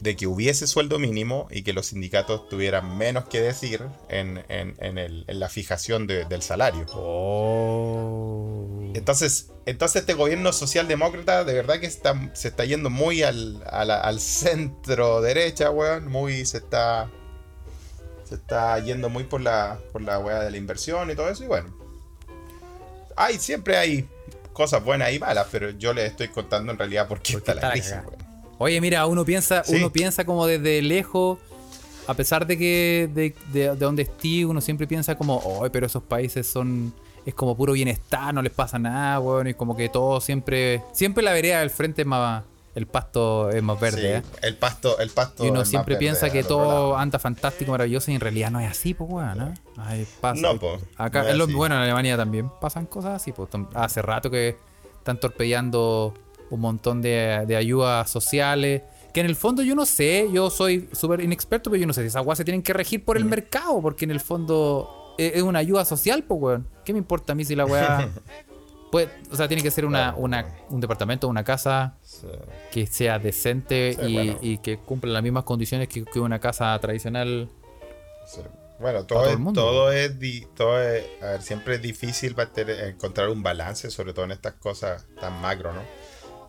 de 0.00 0.16
que 0.16 0.26
hubiese 0.26 0.66
sueldo 0.66 0.98
mínimo 0.98 1.46
y 1.50 1.62
que 1.62 1.72
los 1.72 1.86
sindicatos 1.86 2.48
tuvieran 2.48 2.98
menos 2.98 3.26
que 3.26 3.40
decir 3.40 3.82
en, 4.08 4.44
en- 4.48 4.74
en 4.80 4.98
el- 4.98 5.24
en 5.28 5.40
la 5.40 5.48
fijación 5.48 6.06
de- 6.08 6.24
del 6.24 6.42
salario. 6.42 6.84
Oh. 6.94 8.90
Entonces, 8.94 9.50
entonces 9.64 10.00
este 10.02 10.14
gobierno 10.14 10.52
socialdemócrata 10.52 11.44
de 11.44 11.54
verdad 11.54 11.78
que 11.80 11.86
está, 11.86 12.30
se 12.34 12.48
está 12.48 12.64
yendo 12.64 12.90
muy 12.90 13.22
al, 13.22 13.62
a 13.70 13.84
la- 13.84 14.00
al 14.00 14.20
centro 14.20 15.20
derecha, 15.20 15.70
weón. 15.70 16.08
Muy 16.10 16.44
se 16.44 16.58
está. 16.58 17.08
Se 18.24 18.34
está 18.36 18.78
yendo 18.80 19.08
muy 19.08 19.24
por 19.24 19.40
la, 19.40 19.78
por 19.92 20.02
la 20.02 20.18
weá 20.18 20.40
de 20.40 20.50
la 20.50 20.56
inversión 20.56 21.10
y 21.10 21.14
todo 21.14 21.28
eso. 21.28 21.44
Y 21.44 21.46
bueno. 21.46 21.74
Hay, 23.16 23.38
siempre 23.38 23.76
hay 23.76 24.08
cosas 24.54 24.82
buenas 24.82 25.12
y 25.12 25.18
malas, 25.18 25.46
pero 25.52 25.68
yo 25.70 25.92
les 25.92 26.10
estoy 26.12 26.28
contando 26.28 26.72
en 26.72 26.78
realidad 26.78 27.06
por 27.06 27.20
qué 27.20 27.34
Porque 27.34 27.50
está 27.50 27.66
la 27.66 27.72
crisis. 27.72 27.94
Oye, 28.56 28.80
mira, 28.80 29.04
uno 29.06 29.24
piensa, 29.24 29.62
Sí. 29.64 29.74
uno 29.76 29.90
piensa 29.92 30.24
como 30.24 30.46
desde 30.46 30.80
lejos, 30.80 31.38
a 32.06 32.14
pesar 32.14 32.46
de 32.46 32.56
que 32.56 33.10
de, 33.12 33.34
de, 33.52 33.60
de 33.70 33.76
donde 33.76 34.02
esté, 34.04 34.46
uno 34.46 34.60
siempre 34.62 34.86
piensa 34.86 35.16
como, 35.16 35.36
oh, 35.36 35.68
pero 35.70 35.86
esos 35.86 36.02
países 36.02 36.46
son, 36.46 36.94
es 37.26 37.34
como 37.34 37.56
puro 37.56 37.72
bienestar, 37.72 38.32
no 38.32 38.40
les 38.42 38.52
pasa 38.52 38.78
nada, 38.78 39.20
weón, 39.20 39.48
y 39.48 39.54
como 39.54 39.76
que 39.76 39.88
todo 39.88 40.20
siempre, 40.20 40.82
siempre 40.92 41.22
la 41.22 41.32
vereda 41.32 41.60
del 41.60 41.70
frente 41.70 42.02
es 42.02 42.06
más, 42.06 42.44
el 42.74 42.86
pasto 42.86 43.50
es 43.50 43.62
más 43.62 43.78
verde, 43.80 44.00
Sí, 44.00 44.06
¿eh? 44.06 44.22
el 44.42 44.56
pasto, 44.56 44.98
el 44.98 45.10
pasto. 45.10 45.44
Y 45.44 45.50
uno 45.50 45.64
siempre 45.64 45.96
piensa 45.96 46.26
al 46.26 46.32
que 46.32 46.42
todo 46.42 46.66
lado. 46.66 46.96
anda 46.98 47.18
fantástico, 47.18 47.70
maravilloso, 47.70 48.10
y 48.10 48.14
en 48.14 48.20
realidad 48.20 48.50
no 48.50 48.58
es 48.60 48.70
así, 48.70 48.94
pues, 48.94 49.08
weón, 49.10 49.38
¿no? 49.38 49.54
Ay, 49.76 50.06
pasa. 50.20 50.40
No, 50.40 50.58
po, 50.58 50.78
Acá, 50.96 51.20
no 51.20 51.26
es 51.26 51.32
en 51.32 51.38
lo- 51.38 51.44
así. 51.44 51.52
bueno, 51.54 51.76
en 51.76 51.82
Alemania 51.82 52.16
también 52.16 52.50
pasan 52.60 52.86
cosas 52.86 53.12
así, 53.20 53.32
pues. 53.32 53.48
Hace 53.74 54.02
rato 54.02 54.30
que 54.30 54.56
están 54.98 55.20
torpedeando 55.20 56.14
un 56.50 56.60
montón 56.60 57.00
de, 57.02 57.44
de 57.46 57.56
ayudas 57.56 58.10
sociales. 58.10 58.82
Que 59.12 59.20
en 59.20 59.26
el 59.26 59.36
fondo 59.36 59.62
yo 59.62 59.76
no 59.76 59.86
sé, 59.86 60.28
yo 60.32 60.50
soy 60.50 60.88
súper 60.92 61.20
inexperto, 61.20 61.70
pero 61.70 61.80
yo 61.80 61.86
no 61.86 61.92
sé 61.92 62.00
si 62.00 62.08
esas 62.08 62.26
weas 62.26 62.36
se 62.36 62.44
tienen 62.44 62.62
que 62.62 62.72
regir 62.72 63.04
por 63.04 63.16
el 63.16 63.24
mercado, 63.24 63.80
porque 63.80 64.04
en 64.04 64.10
el 64.10 64.18
fondo 64.20 65.14
es, 65.18 65.36
es 65.36 65.42
una 65.42 65.60
ayuda 65.60 65.84
social, 65.84 66.24
pues, 66.24 66.40
weón. 66.40 66.68
¿Qué 66.84 66.92
me 66.92 66.98
importa 66.98 67.32
a 67.32 67.36
mí 67.36 67.44
si 67.44 67.54
la 67.54 67.64
weá. 67.66 68.08
O 69.32 69.36
sea, 69.36 69.48
tiene 69.48 69.62
que 69.62 69.70
ser 69.70 69.84
una, 69.84 70.14
un 70.16 70.80
departamento, 70.80 71.28
una 71.28 71.44
casa 71.44 71.94
Sí. 72.02 72.26
que 72.70 72.86
sea 72.86 73.18
decente 73.18 73.94
Sí, 73.98 74.06
y, 74.06 74.14
bueno. 74.14 74.38
y 74.40 74.58
que 74.58 74.78
cumpla 74.78 75.10
las 75.12 75.22
mismas 75.22 75.44
condiciones 75.44 75.88
que, 75.88 76.04
que 76.04 76.20
una 76.20 76.38
casa 76.38 76.78
tradicional. 76.80 77.48
Sí. 78.26 78.40
Bueno, 78.80 79.04
todo, 79.04 79.20
todo 79.20 79.26
es, 79.28 79.32
el 79.34 79.38
mundo. 79.38 79.60
todo 79.60 79.92
es, 79.92 80.18
di- 80.18 80.46
todo 80.56 80.82
es- 80.82 81.04
a 81.22 81.26
ver, 81.26 81.42
siempre 81.42 81.76
es 81.76 81.82
difícil 81.82 82.34
encontrar 82.88 83.28
un 83.28 83.42
balance, 83.42 83.90
sobre 83.90 84.12
todo 84.12 84.24
en 84.24 84.32
estas 84.32 84.54
cosas 84.54 85.06
tan 85.20 85.40
macro, 85.40 85.72
¿no? 85.72 85.80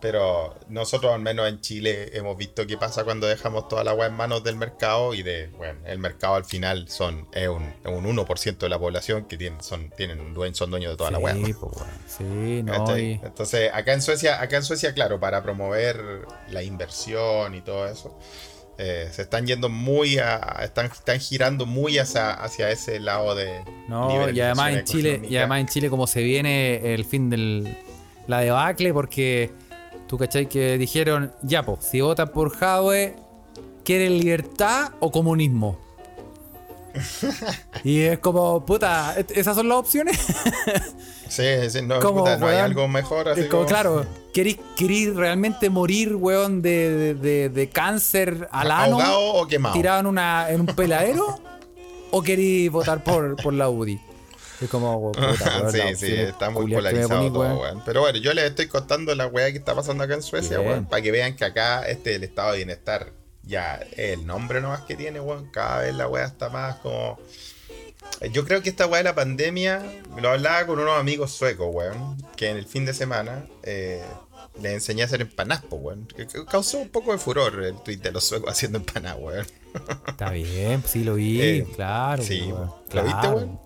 Pero 0.01 0.55
nosotros, 0.67 1.13
al 1.13 1.21
menos 1.21 1.47
en 1.47 1.61
Chile, 1.61 2.11
hemos 2.13 2.37
visto 2.37 2.67
qué 2.67 2.77
pasa 2.77 3.03
cuando 3.03 3.27
dejamos 3.27 3.67
toda 3.67 3.83
la 3.83 3.91
agua 3.91 4.05
en 4.05 4.13
manos 4.13 4.43
del 4.43 4.55
mercado 4.55 5.13
y 5.13 5.23
de, 5.23 5.47
bueno, 5.57 5.79
el 5.85 5.99
mercado 5.99 6.35
al 6.35 6.45
final 6.45 6.87
son, 6.89 7.27
es 7.33 7.47
un, 7.47 7.73
un 7.85 8.17
1% 8.17 8.57
de 8.57 8.69
la 8.69 8.77
población 8.77 9.25
que 9.25 9.37
tienen, 9.37 9.61
son, 9.61 9.89
tienen 9.91 10.19
son 10.53 10.69
dueños 10.69 10.91
de 10.91 10.97
toda 10.97 11.11
la 11.11 11.17
sí, 11.17 11.23
web. 11.23 11.35
pues, 11.59 11.73
weón. 11.75 11.89
Sí, 12.07 12.63
no. 12.63 12.97
Y- 12.97 13.19
Entonces, 13.23 13.71
acá 13.73 13.93
en 13.93 14.01
Suecia, 14.01 14.41
acá 14.41 14.57
en 14.57 14.63
Suecia, 14.63 14.93
claro, 14.93 15.19
para 15.19 15.41
promover 15.41 16.25
la 16.49 16.61
inversión 16.61 17.55
y 17.55 17.61
todo 17.61 17.87
eso, 17.87 18.17
eh, 18.77 19.09
se 19.11 19.21
están 19.21 19.47
yendo 19.47 19.69
muy 19.69 20.17
a, 20.19 20.59
están, 20.61 20.87
están 20.87 21.19
girando 21.19 21.65
muy 21.65 21.97
hacia, 21.97 22.33
hacia 22.33 22.69
ese 22.69 22.99
lado 22.99 23.33
de 23.33 23.63
No, 23.87 24.29
y 24.29 24.39
además 24.41 24.73
en 24.73 24.83
Chile, 24.83 25.21
y 25.27 25.37
además 25.37 25.61
en 25.61 25.67
Chile 25.67 25.89
como 25.89 26.07
se 26.07 26.21
viene 26.21 26.93
el 26.93 27.05
fin 27.05 27.29
del 27.29 27.77
la 28.27 28.41
debacle, 28.41 28.91
porque 28.91 29.51
tú 30.15 30.19
cachai 30.19 30.47
que 30.47 30.77
dijeron, 30.77 31.33
ya 31.41 31.63
pues, 31.63 31.83
si 31.83 31.99
votan 31.99 32.29
por 32.29 32.49
Jadwe, 32.49 33.17
¿quieren 33.83 34.17
libertad 34.17 34.91
o 35.01 35.11
comunismo? 35.11 35.77
y 37.83 37.99
es 38.03 38.19
como, 38.19 38.65
puta, 38.65 39.15
¿et- 39.17 39.31
¿esas 39.31 39.57
son 39.57 39.67
las 39.67 39.77
opciones? 39.79 40.17
Sí, 41.27 41.43
sí, 41.71 41.81
no, 41.81 41.99
como, 42.01 42.19
puta, 42.19 42.37
no 42.37 42.47
hay 42.47 42.57
algo 42.57 42.87
mejor. 42.87 43.27
Así 43.27 43.41
es 43.41 43.45
como, 43.47 43.63
como- 43.63 43.67
claro, 43.67 44.05
¿querís, 44.31 44.57
querís 44.77 45.13
realmente 45.15 45.71
morir, 45.71 46.15
weón, 46.15 46.61
de, 46.61 47.15
de, 47.15 47.49
de- 47.49 47.69
cáncer 47.69 48.47
al 48.51 48.69
ano? 48.69 48.93
¿Ahogado 49.01 49.33
o 49.33 49.47
quemado? 49.47 49.73
tirado 49.73 49.99
en, 50.01 50.05
una, 50.05 50.49
en 50.51 50.61
un 50.61 50.67
peladero 50.67 51.39
o 52.11 52.21
querís 52.21 52.71
votar 52.71 53.03
por, 53.03 53.35
por 53.37 53.53
la 53.53 53.69
UDI? 53.69 53.99
Es 54.61 54.69
como, 54.69 55.11
puta, 55.11 55.19
weón, 55.61 55.71
sí, 55.71 55.79
sí, 55.97 56.13
está 56.13 56.49
muy 56.49 56.71
polarizado 56.73 57.09
ponís, 57.19 57.33
todo, 57.33 57.41
weón. 57.41 57.57
weón. 57.59 57.81
Pero 57.85 58.01
bueno, 58.01 58.17
yo 58.19 58.33
les 58.33 58.45
estoy 58.45 58.67
contando 58.67 59.13
la 59.15 59.27
weá 59.27 59.51
que 59.51 59.57
está 59.57 59.75
pasando 59.75 60.03
acá 60.03 60.13
en 60.13 60.23
Suecia, 60.23 60.57
Bien. 60.59 60.69
weón, 60.69 60.85
para 60.85 61.01
que 61.01 61.11
vean 61.11 61.35
que 61.35 61.45
acá 61.45 61.83
este 61.87 62.15
el 62.15 62.23
estado 62.23 62.51
de 62.51 62.57
bienestar, 62.57 63.11
ya 63.43 63.79
el 63.97 64.25
nombre 64.25 64.61
nomás 64.61 64.81
que 64.81 64.95
tiene, 64.95 65.19
weón, 65.19 65.49
cada 65.51 65.81
vez 65.81 65.93
la 65.95 66.07
weá 66.07 66.25
está 66.25 66.49
más 66.49 66.77
como... 66.77 67.19
Eh, 68.21 68.29
Yo 68.31 68.45
creo 68.45 68.61
que 68.61 68.69
esta 68.69 68.85
weá 68.87 68.99
de 68.99 69.03
la 69.05 69.15
pandemia, 69.15 69.83
lo 70.21 70.29
hablaba 70.29 70.65
con 70.67 70.79
unos 70.79 70.97
amigos 70.99 71.31
suecos, 71.31 71.67
weón, 71.71 72.17
que 72.35 72.49
en 72.49 72.57
el 72.57 72.65
fin 72.65 72.85
de 72.85 72.93
semana 72.93 73.45
eh, 73.63 74.01
les 74.61 74.73
enseñé 74.73 75.01
a 75.01 75.05
hacer 75.05 75.21
empanadas, 75.21 75.65
weón. 75.69 76.07
Que- 76.07 76.27
Causó 76.45 76.77
un 76.77 76.89
poco 76.89 77.11
de 77.11 77.17
furor 77.17 77.61
el 77.63 77.75
tweet 77.81 77.97
de 77.97 78.11
los 78.13 78.23
suecos 78.23 78.49
haciendo 78.51 78.77
empanadas, 78.77 79.17
weón. 79.19 79.45
Está 80.07 80.29
bien, 80.29 80.81
sí 80.87 81.03
lo 81.03 81.15
vi, 81.15 81.41
Eh, 81.41 81.67
claro. 81.75 82.23
sí, 82.23 82.43
weón, 82.43 82.71
¿lo 82.93 83.03
viste, 83.03 83.19
claro. 83.19 83.35
weón? 83.35 83.59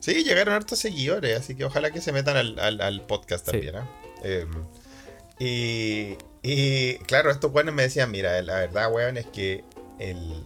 Sí, 0.00 0.22
llegaron 0.24 0.54
hartos 0.54 0.78
seguidores, 0.78 1.38
así 1.38 1.54
que 1.54 1.64
ojalá 1.64 1.90
que 1.90 2.00
se 2.00 2.12
metan 2.12 2.36
al, 2.36 2.58
al- 2.58 2.80
al 2.80 3.00
podcast 3.06 3.44
Sí. 3.46 3.52
también. 3.52 3.76
¿ah? 3.76 3.88
Em, 4.22 4.50
y, 5.38 6.16
y, 6.42 6.94
claro, 7.06 7.30
estos 7.30 7.52
buenos 7.52 7.74
me 7.74 7.82
decían, 7.84 8.10
mira, 8.10 8.40
la 8.42 8.54
verdad, 8.56 8.92
weón, 8.92 9.16
es 9.16 9.26
que 9.26 9.64
el- 9.98 10.44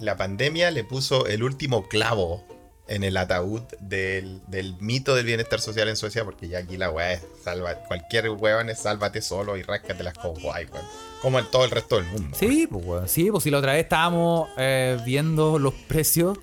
la 0.00 0.16
pandemia 0.16 0.70
le 0.70 0.84
puso 0.84 1.26
el 1.26 1.42
último 1.42 1.88
clavo 1.88 2.44
en 2.88 3.04
el 3.04 3.16
ataúd 3.16 3.62
del, 3.80 4.42
del 4.48 4.74
mito 4.80 5.14
del 5.14 5.24
bienestar 5.24 5.60
social 5.60 5.88
en 5.88 5.96
Suecia, 5.96 6.24
porque 6.24 6.48
ya 6.48 6.58
aquí 6.58 6.76
la 6.76 6.90
weá 6.90 7.12
es 7.12 7.22
salva, 7.44 7.74
cualquier 7.86 8.28
weón 8.30 8.68
es 8.68 8.80
sálvate 8.80 9.22
solo 9.22 9.56
y 9.56 9.62
ráscatelas 9.62 10.14
como 10.14 10.34
guay, 10.40 10.66
weón. 10.66 10.84
Como 11.22 11.38
en 11.38 11.48
todo 11.50 11.64
el 11.64 11.70
resto 11.70 11.96
del 11.96 12.06
mundo. 12.06 12.36
Sí, 12.38 12.66
pues, 12.70 12.84
weón. 12.84 13.08
Sí, 13.08 13.30
pues 13.30 13.44
si 13.44 13.50
la 13.50 13.58
otra 13.58 13.72
vez 13.74 13.84
estábamos 13.84 14.48
eh, 14.58 14.98
viendo 15.06 15.58
los 15.60 15.72
precios 15.74 16.36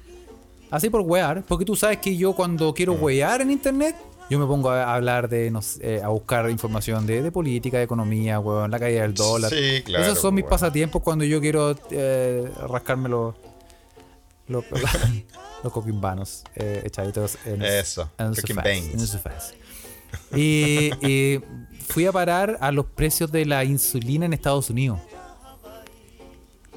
así 0.72 0.90
por 0.90 1.02
wear, 1.02 1.44
porque 1.48 1.66
tú 1.66 1.76
sabes 1.76 1.98
que 2.00 2.16
yo 2.16 2.34
cuando 2.34 2.74
quiero 2.74 2.96
Mm. 2.96 3.04
wear 3.04 3.42
en 3.42 3.52
internet, 3.52 3.96
yo 4.30 4.38
me 4.38 4.46
pongo 4.46 4.70
a 4.70 4.94
hablar 4.94 5.28
de, 5.28 5.50
no 5.50 5.62
sé, 5.62 5.96
eh, 5.96 6.02
a 6.04 6.10
buscar 6.10 6.50
información 6.52 7.08
de, 7.08 7.22
de 7.24 7.32
política, 7.32 7.78
de 7.78 7.84
economía, 7.84 8.40
weón, 8.40 8.70
la 8.70 8.80
caída 8.80 9.02
del 9.02 9.14
dólar. 9.16 9.52
Sí, 9.52 9.82
claro. 9.84 10.06
Esos 10.06 10.20
son 10.20 10.36
mis 10.36 10.44
weón. 10.44 10.50
pasatiempos 10.52 11.02
cuando 11.02 11.26
yo 11.26 11.42
quiero 11.42 11.76
eh, 11.90 12.48
rascarme 12.68 13.10
los 13.10 13.34
los, 14.50 14.64
los 15.64 15.74
coquimbanos 15.74 16.44
eh, 16.56 16.82
echaditos 16.86 17.38
en, 17.46 17.62
Eso, 17.62 18.10
en 18.18 18.34
su 18.36 18.48
face, 18.54 18.92
en 18.92 19.00
su 19.08 19.18
face. 19.20 19.56
Y, 20.36 20.90
y 21.08 21.40
fui 21.88 22.06
a 22.08 22.12
parar 22.12 22.58
a 22.62 22.72
los 22.72 22.86
precios 22.88 23.32
de 23.32 23.46
la 23.46 23.64
insulina 23.64 24.26
en 24.26 24.34
Estados 24.34 24.70
Unidos. 24.72 25.00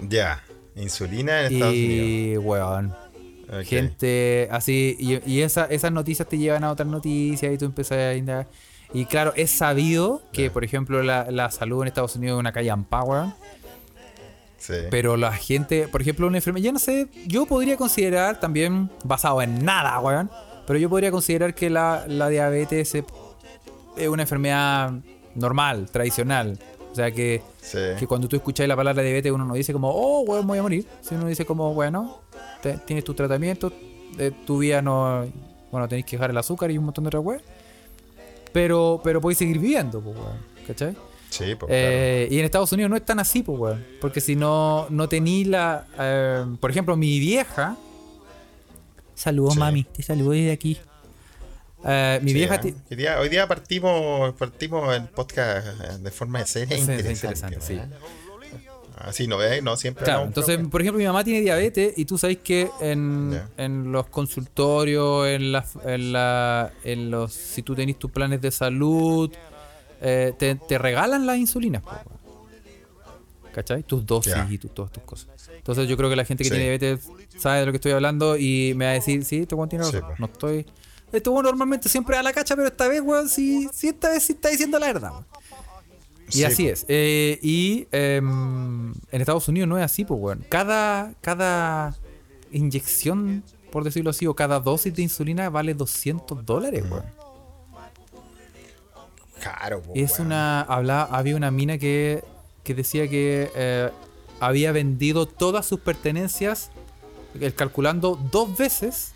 Ya, 0.09 0.43
insulina 0.77 1.47
en 1.47 1.53
Estados 1.55 1.75
Unidos. 1.75 2.07
Y, 2.07 2.37
weón, 2.39 2.95
Gente 3.65 4.49
así, 4.51 4.97
y, 4.99 5.31
y 5.31 5.43
esa- 5.43 5.67
esas 5.67 5.93
noticias 5.93 6.29
te 6.29 6.39
llevan 6.39 6.65
a 6.65 6.71
otras 6.71 6.89
noticias 6.89 7.53
y 7.53 7.59
tú 7.59 7.67
empiezas 7.67 7.99
a 7.99 8.15
indagar. 8.15 8.49
Y 8.95 9.07
claro, 9.07 9.33
es 9.37 9.51
sabido 9.51 10.23
que, 10.33 10.51
por 10.51 10.65
ejemplo, 10.65 11.03
la, 11.03 11.31
la 11.31 11.51
salud 11.51 11.83
en 11.83 11.89
Estados 11.89 12.15
Unidos 12.17 12.37
es 12.37 12.41
una 12.41 12.53
calle 12.53 12.73
weón. 13.05 13.35
Sí. 14.59 14.75
Pero 14.91 15.17
la 15.17 15.33
gente, 15.33 15.89
por 15.89 16.03
ejemplo, 16.03 16.27
una 16.27 16.39
enfermedad, 16.39 16.65
ya 16.65 16.73
no 16.73 16.79
sé, 16.79 17.09
yo 17.27 17.47
podría 17.47 17.77
considerar 17.77 18.39
también, 18.39 18.91
basado 19.03 19.43
en 19.43 19.65
nada, 19.65 19.99
weón, 19.99 20.31
pero 20.67 20.79
yo 20.79 20.89
podría 20.89 21.11
considerar 21.11 21.55
que 21.55 21.69
la, 21.69 22.05
la 22.07 22.29
diabetes 22.29 22.95
es, 22.95 23.05
es 23.97 24.09
una 24.09 24.23
enfermedad 24.23 24.93
normal, 25.35 25.91
tradicional. 25.91 26.59
O 26.93 26.95
sea 26.95 27.11
que, 27.11 27.43
sí. 27.61 27.79
que 27.99 28.07
cuando 28.07 28.29
tú 28.29 28.37
escuchas 28.37 28.69
la 28.69 28.77
palabra 28.77 29.03
diabetes, 29.03 29.33
uno 29.33 29.45
no 29.47 29.55
dice 29.55 29.73
como, 29.73 29.91
oh, 29.91 30.21
weón, 30.21 30.47
voy 30.47 30.59
a 30.59 30.63
morir. 30.63 30.87
Si 31.01 31.15
uno 31.15 31.27
dice 31.27 31.47
como, 31.47 31.73
bueno, 31.75 32.19
te- 32.63 32.77
tienes 32.79 33.03
tu 33.05 33.15
tratamiento, 33.15 33.73
eh, 34.19 34.31
tu 34.47 34.59
vida 34.59 34.83
no. 34.83 35.27
Bueno, 35.71 35.89
tenés 35.89 36.05
que 36.05 36.17
dejar 36.17 36.31
el 36.31 36.37
azúcar 36.39 36.71
y 36.71 36.77
un 36.77 36.85
montón 36.85 37.05
de 37.05 37.09
otras 37.09 37.25
weas. 37.25 37.43
Pero, 38.53 39.01
pero 39.03 39.21
podéis 39.23 39.39
seguir 39.39 39.59
viviendo, 39.59 40.01
pues, 40.03 40.15
weón. 40.17 40.37
¿Cachai? 40.67 40.95
Sí, 41.31 41.55
pues, 41.59 41.71
Eh, 41.75 42.29
Y 42.31 42.39
en 42.39 42.45
Estados 42.45 42.71
Unidos 42.73 42.91
no 42.91 42.97
es 42.97 43.05
tan 43.07 43.19
así, 43.19 43.43
pues, 43.43 43.59
weón. 43.59 43.85
Porque 44.01 44.21
si 44.21 44.37
no, 44.37 44.87
no 44.91 45.09
tení 45.09 45.45
la. 45.45 45.87
eh, 45.99 46.45
por 46.61 46.71
ejemplo, 46.71 46.95
mi 46.97 47.19
vieja. 47.19 47.77
Saludos, 49.15 49.55
Sí. 49.55 49.61
mami. 49.61 49.85
Te 49.85 50.03
saludo 50.03 50.33
desde 50.33 50.53
aquí. 50.53 50.77
Eh, 51.85 52.21
mi 52.23 52.29
Sí, 52.31 52.35
vieja. 52.35 52.55
¿eh? 52.57 52.75
Hoy 52.91 52.97
día, 52.97 53.21
hoy 53.21 53.29
día 53.29 53.49
partimos, 53.49 54.35
partimos 54.35 54.95
el 54.95 55.05
podcast 55.09 55.67
eh, 55.67 55.99
de 56.01 56.11
forma 56.11 56.45
seria 56.47 56.77
e 56.77 56.81
interesante. 56.81 57.13
interesante, 57.13 57.61
sí. 57.61 57.81
Así 58.97 59.27
no 59.27 59.37
ves, 59.37 59.63
no 59.65 59.77
siempre. 59.77 60.05
Claro, 60.05 60.25
entonces, 60.25 60.59
por 60.71 60.81
ejemplo, 60.81 60.99
mi 61.01 61.07
mamá 61.07 61.25
tiene 61.25 61.41
diabetes 61.41 61.95
y 61.97 62.05
tú 62.05 62.19
sabes 62.19 62.39
que 62.39 62.69
en, 62.81 63.41
en 63.57 63.91
los 63.91 64.07
consultorios, 64.07 65.27
en, 65.27 65.51
la, 65.51 65.65
en, 65.85 66.13
la, 66.13 66.73
en 66.85 67.11
los, 67.11 67.33
si 67.33 67.63
tú 67.63 67.75
tenés 67.75 67.99
tus 67.99 68.13
planes 68.13 68.41
de 68.41 68.53
salud, 68.53 69.33
eh, 70.01 70.33
te, 70.39 70.55
te 70.55 70.79
regalan 70.79 71.27
las 71.27 71.37
insulinas. 71.39 71.83
¿Cachai? 73.53 73.83
Tus 73.83 74.07
dosis 74.07 74.35
y 74.51 74.57
tus, 74.59 74.73
todas 74.73 74.93
tus 74.93 75.03
cosas. 75.03 75.29
Entonces 75.57 75.89
yo 75.89 75.97
creo 75.97 76.09
que 76.09 76.17
la 76.17 76.25
gente 76.25 76.45
que 76.45 76.49
Sí. 76.51 76.55
tiene 76.57 76.65
diabetes 76.79 77.09
sabe 77.39 77.61
de 77.61 77.67
lo 77.67 77.73
que 77.73 77.77
estoy 77.77 77.93
hablando 77.93 78.37
y 78.37 78.73
me 78.77 78.85
va 78.85 78.93
a 78.93 78.95
decir, 78.95 79.25
sí, 79.25 79.41
este 79.41 79.57
Sí, 79.57 79.77
razón. 79.77 80.01
po. 80.01 80.15
No 80.19 80.27
estoy... 80.27 80.67
Este 81.13 81.29
weón 81.31 81.45
normalmente 81.45 81.89
siempre 81.89 82.17
da 82.17 82.23
la 82.23 82.33
cacha, 82.33 82.57
pero 82.57 82.69
esta 82.69 82.89
vez, 82.89 83.01
weón, 83.03 83.29
sí, 83.29 83.69
sí 83.73 83.89
esta 83.89 84.11
vez 84.11 84.23
sí 84.25 84.33
está 84.33 84.49
diciendo 84.49 84.79
la 84.79 84.87
verdad. 84.87 85.11
weón. 85.13 85.27
Y 86.29 86.33
Sí, 86.33 86.45
así 86.45 86.65
po. 86.65 86.71
es. 86.71 86.85
Eh, 86.89 87.39
y 87.43 87.87
em, 87.93 88.91
en 89.11 89.21
Estados 89.21 89.47
Unidos 89.49 89.69
no 89.69 89.77
es 89.79 89.85
así, 89.85 90.05
pues, 90.05 90.19
weón. 90.21 90.45
Cada, 90.49 91.13
cada 91.21 91.95
inyección, 92.51 93.43
por 93.71 93.85
decirlo 93.85 94.11
así, 94.11 94.27
o 94.27 94.35
cada 94.35 94.59
dosis 94.61 94.95
de 94.95 95.03
insulina 95.03 95.51
vale 95.51 95.75
200 95.75 96.45
dólares, 96.47 96.83
weón. 96.91 97.05
Caro, 99.43 99.83
po, 99.83 99.93
Es 99.95 100.13
weón. 100.13 100.27
una. 100.29 100.61
Habla, 100.63 101.03
había 101.03 101.37
una 101.37 101.51
mina 101.51 101.77
que, 101.79 102.23
que 102.63 102.75
decía 102.75 103.09
que 103.09 103.51
eh, 103.55 103.91
había 104.41 104.73
vendido 104.73 105.27
todas 105.27 105.67
sus 105.67 105.81
pertenencias, 105.81 106.71
calculando 107.57 108.17
dos 108.31 108.57
veces, 108.57 109.13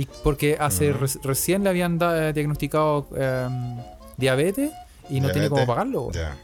y 0.00 0.06
porque 0.22 0.56
hace 0.60 0.92
re- 0.92 1.08
recién 1.22 1.64
le 1.64 1.70
habían 1.70 1.98
da- 1.98 2.32
diagnosticado 2.32 3.08
em, 3.16 3.76
diabetes 4.16 4.70
y 5.10 5.20
no 5.20 5.30
tiene 5.30 5.48
cómo 5.48 5.60
Diabetes. 5.60 5.66
pagarlo, 5.66 6.00
weón. 6.02 6.12
Ya. 6.12 6.36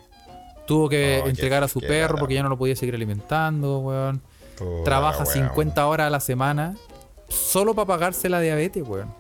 Tuvo 0.67 0.89
que 0.89 1.19
Oh, 1.21 1.25
qué- 1.25 1.31
entregar 1.31 1.63
a 1.63 1.69
su 1.69 1.81
perro 1.81 2.17
porque 2.19 2.35
ya 2.35 2.43
no 2.43 2.49
lo 2.49 2.57
podía 2.59 2.75
seguir 2.75 2.95
alimentando, 2.95 3.79
weón. 3.81 4.23
Trabaja 4.85 5.25
wea, 5.25 5.33
50 5.33 5.87
horas 5.87 6.07
a 6.07 6.11
la 6.11 6.21
semana 6.21 6.77
solo 7.29 7.75
para 7.75 7.87
pagarse 7.87 8.29
la 8.29 8.41
diabetes, 8.41 8.83
weón. 8.87 9.13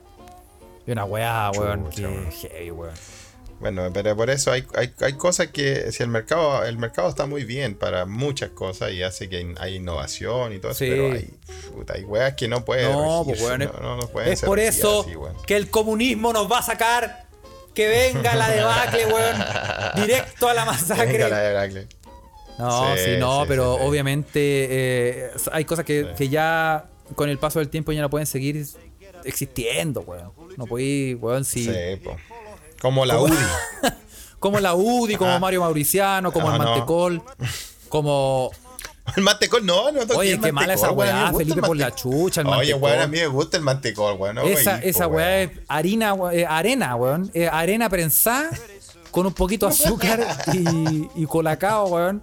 Y 0.86 0.92
una 0.92 1.04
weá, 1.04 1.50
weón, 1.56 1.84
Chucha, 1.90 1.96
que 1.96 2.06
weón. 2.08 2.30
heavy, 2.32 2.70
weón. 2.70 2.94
Bueno, 3.60 3.90
pero 3.94 4.14
por 4.16 4.28
eso 4.30 4.52
hay, 4.52 4.64
hay, 4.74 4.92
hay 5.00 5.12
cosas 5.14 5.46
que 5.48 5.90
si 5.92 6.02
el 6.02 6.08
mercado 6.10 6.64
el 6.64 6.76
mercado 6.76 7.08
está 7.08 7.24
muy 7.26 7.44
bien 7.44 7.74
para 7.76 8.04
muchas 8.04 8.50
cosas 8.50 8.92
y 8.92 9.02
hace 9.02 9.28
que 9.28 9.54
hay- 9.58 9.76
innovación 9.76 10.52
y 10.52 10.58
todo 10.58 10.72
eso, 10.72 10.78
Sí. 10.80 10.90
pero 10.90 11.12
hay, 11.12 11.30
puta, 11.72 11.94
hay 11.94 12.04
weas 12.04 12.34
que 12.34 12.48
no 12.48 12.64
pueden 12.64 12.92
No, 12.92 13.22
pues, 13.24 13.40
es- 13.40 13.72
no, 13.80 13.96
no, 13.96 14.08
pueden 14.08 14.32
Es 14.32 14.40
ser 14.40 14.46
por 14.46 14.58
eso 14.58 15.02
así, 15.02 15.14
que 15.46 15.56
el 15.56 15.70
comunismo 15.70 16.32
nos 16.32 16.50
va 16.50 16.58
a 16.58 16.62
sacar. 16.62 17.24
Que 17.74 17.88
venga 17.88 18.36
la 18.36 18.50
debacle, 18.50 19.04
weón. 19.06 19.36
Directo 19.96 20.48
a 20.48 20.54
la 20.54 20.64
masacre. 20.64 21.06
Venga 21.06 21.28
la 21.28 21.38
de 21.40 21.50
Heracle. 21.50 21.86
No, 22.56 22.94
sí, 22.96 23.02
Sí, 23.04 23.10
no, 23.18 23.40
sí, 23.42 23.46
pero 23.48 23.74
obviamente 23.74 24.38
eh, 24.38 25.30
hay 25.50 25.64
cosas 25.64 25.84
que, 25.84 26.12
que 26.16 26.28
ya 26.28 26.84
con 27.16 27.28
el 27.28 27.36
paso 27.38 27.58
del 27.58 27.68
tiempo 27.70 27.90
ya 27.90 28.00
no 28.00 28.08
pueden 28.10 28.26
seguir 28.28 28.64
existiendo, 29.24 30.02
weón. 30.02 30.30
No 30.56 30.66
podéis, 30.66 31.16
weón, 31.20 31.44
si. 31.44 31.64
Sí, 31.64 31.72
po. 32.04 32.16
Como 32.84 33.06
la 33.06 33.14
Como- 33.14 33.32
UDI. 33.32 33.36
Como 34.38 34.60
la 34.60 34.74
UDI, 34.74 35.16
como 35.16 35.30
Ah. 35.32 35.38
Mario 35.38 35.60
Mauriciano, 35.62 36.30
como 36.30 36.50
Ah, 36.50 36.52
el 36.56 36.58
no. 36.60 36.64
Mantecol, 36.66 37.22
como. 37.88 38.50
El 39.16 39.22
mantecol, 39.22 39.64
no, 39.64 39.90
no 39.92 40.00
Oye, 40.16 40.38
qué 40.40 40.50
mala 40.52 40.74
esa 40.74 40.90
weón, 40.90 41.14
weá, 41.14 41.32
Felipe 41.34 41.60
el 41.60 41.66
por 41.66 41.76
la 41.76 41.94
chucha, 41.94 42.40
el 42.42 42.46
Oye, 42.48 42.74
weón, 42.74 43.00
a 43.00 43.06
mí 43.06 43.18
me 43.20 43.26
gusta 43.26 43.56
el 43.58 43.62
mantecol, 43.62 44.16
weón. 44.18 44.34
no, 44.36 44.42
esa 44.42 44.78
esa 44.78 45.06
weá 45.06 45.26
weón. 45.46 45.50
es 45.50 45.60
harina, 45.68 46.14
eh, 46.32 46.46
arena, 46.48 46.94
weón. 46.96 47.30
Eh, 47.34 47.48
arena 47.50 47.88
prensada 47.90 48.50
con 49.10 49.26
un 49.26 49.32
poquito 49.34 49.66
de 49.66 49.72
azúcar 49.72 50.26
y, 50.52 51.08
y 51.14 51.26
colacao, 51.26 51.86
weón. 51.86 52.22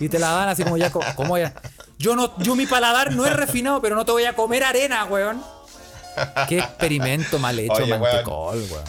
Y 0.00 0.08
te 0.08 0.18
la 0.18 0.30
dan 0.30 0.48
así 0.50 0.64
como 0.64 0.76
ya, 0.78 0.90
co- 0.92 1.00
como 1.16 1.36
ya. 1.38 1.52
Yo 1.98 2.14
no, 2.16 2.36
yo 2.38 2.54
mi 2.56 2.66
paladar 2.66 3.12
no 3.14 3.26
es 3.26 3.34
refinado, 3.36 3.80
pero 3.82 3.94
no 3.96 4.04
te 4.06 4.12
voy 4.12 4.24
a 4.24 4.34
comer 4.34 4.64
arena, 4.64 5.04
weón. 5.06 5.42
Qué 6.48 6.58
experimento 6.60 7.38
mal 7.38 7.58
hecho, 7.58 7.72
Oye, 7.74 7.90
weón. 7.92 8.00
mantecol, 8.02 8.56
weón. 8.70 8.84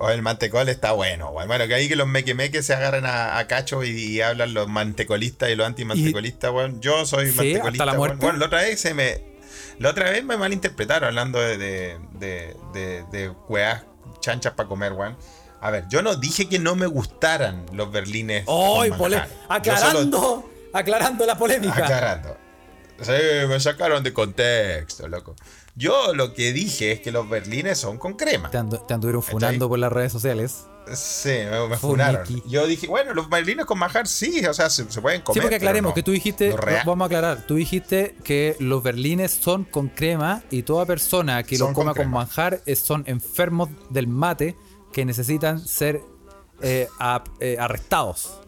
O 0.00 0.10
el 0.10 0.22
mantecol 0.22 0.68
está 0.68 0.92
bueno, 0.92 1.30
weón. 1.30 1.48
Bueno, 1.48 1.66
que 1.66 1.74
ahí 1.74 1.88
que 1.88 1.96
los 1.96 2.06
mequemeques 2.06 2.64
se 2.64 2.72
agarran 2.74 3.04
a, 3.04 3.36
a 3.38 3.46
cacho 3.48 3.82
y, 3.82 3.88
y 3.90 4.20
hablan 4.20 4.54
los 4.54 4.68
mantecolistas 4.68 5.50
y 5.50 5.56
los 5.56 5.66
antimantecolistas, 5.66 6.52
weón. 6.52 6.80
Yo 6.80 7.04
soy 7.04 7.30
Sí, 7.32 7.36
mantecolista, 7.36 7.68
hasta 7.68 7.84
la 7.86 7.94
muerte. 7.94 8.16
Bueno, 8.20 8.38
la 8.38 8.46
otra 8.46 8.60
vez 8.62 8.80
se 8.80 8.94
me. 8.94 9.22
La 9.80 9.90
otra 9.90 10.10
vez 10.10 10.24
me 10.24 10.36
malinterpretaron 10.36 11.08
hablando 11.08 11.40
de, 11.40 11.58
de, 11.58 11.98
de, 12.14 12.54
de, 12.72 13.04
de 13.10 13.28
weas 13.48 13.82
chanchas 14.20 14.52
para 14.54 14.68
comer, 14.68 14.92
weón. 14.92 15.16
A 15.60 15.70
ver, 15.72 15.84
yo 15.88 16.02
no 16.02 16.14
dije 16.14 16.48
que 16.48 16.60
no 16.60 16.76
me 16.76 16.86
gustaran 16.86 17.66
los 17.72 17.90
berlines. 17.90 18.44
¡Ay, 18.48 18.90
solo- 18.96 19.20
aclarando! 19.48 20.50
Aclarando 20.72 21.26
la 21.26 21.36
polémica. 21.36 21.72
Aclarando. 21.84 22.36
Sí, 23.00 23.12
me 23.48 23.58
sacaron 23.60 24.02
de 24.04 24.12
contexto, 24.12 25.08
loco. 25.08 25.34
Yo 25.78 26.12
lo 26.14 26.34
que 26.34 26.52
dije 26.52 26.90
es 26.92 27.00
que 27.00 27.12
los 27.12 27.28
berlines 27.28 27.78
son 27.78 27.98
con 27.98 28.14
crema. 28.14 28.50
Te, 28.50 28.58
andu- 28.58 28.84
te 28.84 28.94
anduvieron 28.94 29.22
funando 29.22 29.68
por 29.68 29.78
las 29.78 29.92
redes 29.92 30.10
sociales. 30.12 30.64
Sí, 30.94 31.28
me, 31.28 31.68
me 31.68 31.76
funaron. 31.76 32.26
Yo 32.48 32.66
dije, 32.66 32.86
bueno, 32.88 33.12
los 33.14 33.28
berlines 33.28 33.66
con 33.66 33.78
manjar 33.78 34.06
sí, 34.08 34.44
o 34.46 34.54
sea, 34.54 34.70
se, 34.70 34.90
se 34.90 35.00
pueden 35.02 35.20
comer. 35.20 35.34
Sí, 35.34 35.40
porque 35.40 35.56
aclaremos 35.56 35.90
no. 35.90 35.94
que 35.94 36.02
tú 36.02 36.10
dijiste, 36.12 36.50
vamos 36.84 37.04
a 37.04 37.06
aclarar, 37.06 37.46
tú 37.46 37.56
dijiste 37.56 38.16
que 38.24 38.56
los 38.58 38.82
berlines 38.82 39.30
son 39.32 39.64
con 39.64 39.88
crema 39.88 40.42
y 40.50 40.62
toda 40.62 40.86
persona 40.86 41.42
que 41.42 41.56
Son 41.58 41.68
lo 41.68 41.74
con 41.74 41.84
coma 41.84 41.94
con, 41.94 42.10
manjar 42.10 42.60
es- 42.66 42.78
son 42.80 43.04
enfermos 43.06 43.68
del 43.90 44.08
mate 44.08 44.56
que 44.92 45.04
necesitan 45.04 45.60
ser 45.60 46.00
eh, 46.62 46.88
eh, 47.40 47.56
arrestados. 47.60 48.40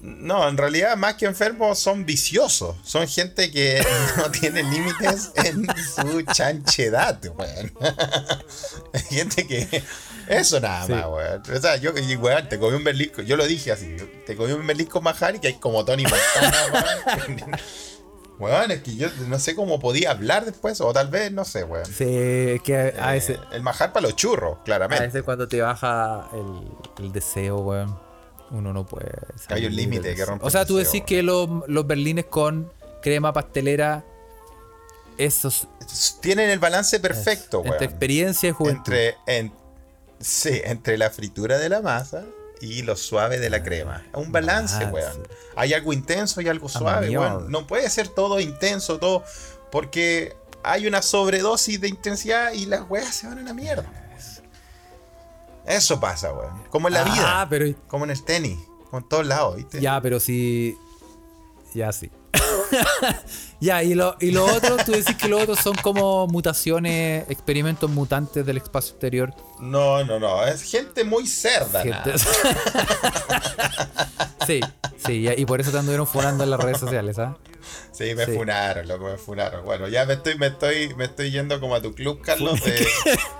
No, 0.00 0.48
en 0.48 0.56
realidad, 0.56 0.96
más 0.96 1.14
que 1.14 1.26
enfermos, 1.26 1.78
son 1.78 2.06
viciosos. 2.06 2.76
Son 2.84 3.06
gente 3.08 3.50
que 3.50 3.84
no 4.16 4.30
tiene 4.30 4.62
límites 4.62 5.30
en 5.34 5.66
su 5.94 6.22
chanchedad, 6.22 7.18
weón. 7.36 7.72
gente 9.10 9.46
que. 9.46 9.82
Eso 10.28 10.60
nada 10.60 10.86
Sí. 10.86 10.92
más, 10.92 11.06
weón. 11.06 11.42
O 11.56 11.60
sea, 11.60 11.76
yo, 11.76 11.92
weón, 12.16 12.48
te 12.48 12.58
comí 12.58 12.76
un 12.76 12.84
berlisco. 12.84 13.22
Yo 13.22 13.36
lo 13.36 13.46
dije 13.46 13.72
así. 13.72 13.96
Te 14.26 14.36
comí 14.36 14.52
un 14.52 14.66
berlisco 14.66 15.00
y 15.34 15.38
que 15.40 15.48
hay 15.48 15.54
como 15.54 15.84
Tony 15.84 16.04
Montana, 16.04 16.56
weón. 17.18 17.50
Weón, 18.38 18.70
es 18.70 18.82
que 18.82 18.94
yo 18.94 19.08
no 19.26 19.36
sé 19.40 19.56
cómo 19.56 19.80
podía 19.80 20.12
hablar 20.12 20.44
después, 20.44 20.80
o 20.80 20.92
tal 20.92 21.08
vez, 21.08 21.32
no 21.32 21.44
sé, 21.44 21.64
weón. 21.64 21.86
Sí, 21.86 22.04
es 22.06 22.62
que 22.62 22.76
a, 22.96 23.08
a 23.08 23.14
Eh, 23.16 23.18
ese, 23.18 23.40
el 23.50 23.62
manjar 23.64 23.92
para 23.92 24.06
los 24.06 24.14
churros, 24.14 24.58
a 24.60 24.62
claramente. 24.62 25.04
ese 25.06 25.22
cuando 25.22 25.48
te 25.48 25.60
baja 25.60 26.28
el, 26.32 27.04
el 27.04 27.12
deseo, 27.12 27.58
weón, 27.58 27.98
uno 28.50 28.72
no 28.72 28.86
puede. 28.86 29.10
Hay 29.48 29.66
un 29.66 29.74
límite 29.76 30.14
que 30.14 30.24
rompe 30.24 30.44
O 30.46 30.50
sea, 30.50 30.64
tú 30.64 30.76
decís 30.76 31.02
que 31.04 31.22
los, 31.22 31.48
los 31.66 31.86
berlines 31.86 32.26
con 32.26 32.72
crema 33.02 33.32
pastelera, 33.32 34.04
esos. 35.16 35.68
Tienen 36.20 36.50
el 36.50 36.58
balance 36.58 37.00
perfecto, 37.00 37.60
weón. 37.60 37.72
Entre 37.74 37.86
experiencia 37.86 38.48
y 38.48 38.52
juventud. 38.52 38.92
Entre, 38.92 39.16
en- 39.26 39.52
sí, 40.20 40.60
entre 40.64 40.98
la 40.98 41.10
fritura 41.10 41.58
de 41.58 41.68
la 41.68 41.80
masa 41.80 42.24
y 42.60 42.82
lo 42.82 42.96
suave 42.96 43.38
de 43.38 43.50
la 43.50 43.62
crema. 43.62 44.04
Un 44.14 44.32
balance, 44.32 44.84
weón. 44.86 45.26
Hay 45.56 45.74
algo 45.74 45.92
intenso 45.92 46.40
y 46.40 46.48
algo 46.48 46.68
suave, 46.68 47.08
mierda. 47.08 47.36
weón. 47.36 47.50
No 47.50 47.66
puede 47.66 47.88
ser 47.90 48.08
todo 48.08 48.40
intenso, 48.40 48.98
todo. 48.98 49.24
Porque 49.70 50.34
hay 50.62 50.86
una 50.86 51.02
sobredosis 51.02 51.80
de 51.80 51.88
intensidad 51.88 52.52
y 52.52 52.66
las 52.66 52.88
weas 52.88 53.14
se 53.14 53.26
van 53.26 53.38
a 53.38 53.42
la 53.42 53.54
mierda. 53.54 53.84
Eso 55.68 56.00
pasa, 56.00 56.32
weón. 56.32 56.50
Como 56.70 56.88
en 56.88 56.94
la 56.94 57.02
Ah, 57.02 57.04
vida. 57.12 57.46
pero 57.50 57.66
Como 57.88 58.04
en 58.04 58.10
el 58.10 58.22
tenis. 58.24 58.58
Como 58.90 58.98
en 59.02 59.08
todos 59.08 59.26
lados, 59.26 59.56
¿viste? 59.56 59.80
Ya, 59.80 60.00
pero 60.00 60.18
si. 60.18 60.76
Ya 61.74 61.92
sí. 61.92 62.10
ya, 63.60 63.82
y 63.82 63.94
lo, 63.94 64.16
y 64.20 64.30
lo 64.30 64.44
otro, 64.44 64.76
tú 64.84 64.92
decís 64.92 65.16
que 65.16 65.28
lo 65.28 65.38
otro 65.38 65.56
son 65.56 65.74
como 65.76 66.26
mutaciones, 66.26 67.28
experimentos 67.30 67.90
mutantes 67.90 68.44
del 68.46 68.58
espacio 68.58 68.92
exterior. 68.92 69.34
No, 69.60 70.04
no, 70.04 70.18
no. 70.18 70.44
Es 70.44 70.62
gente 70.62 71.04
muy 71.04 71.26
cerda. 71.26 71.82
Gente- 71.82 72.14
sí, 74.46 74.60
sí, 75.04 75.28
y 75.36 75.44
por 75.44 75.60
eso 75.60 75.70
te 75.70 75.78
anduvieron 75.78 76.06
funando 76.06 76.44
en 76.44 76.50
las 76.50 76.60
redes 76.60 76.78
sociales, 76.78 77.18
¿ah? 77.18 77.36
Sí, 77.92 78.14
me 78.14 78.24
Sí. 78.24 78.32
funaron, 78.32 78.86
loco, 78.88 79.04
me 79.06 79.16
funaron. 79.18 79.64
Bueno, 79.64 79.88
ya 79.88 80.06
me 80.06 80.14
estoy, 80.14 80.38
me 80.38 80.46
estoy, 80.46 80.94
me 80.94 81.04
estoy 81.04 81.30
yendo 81.30 81.60
como 81.60 81.74
a 81.74 81.82
tu 81.82 81.94
club, 81.94 82.20
Carlos, 82.22 82.62
de- 82.62 82.86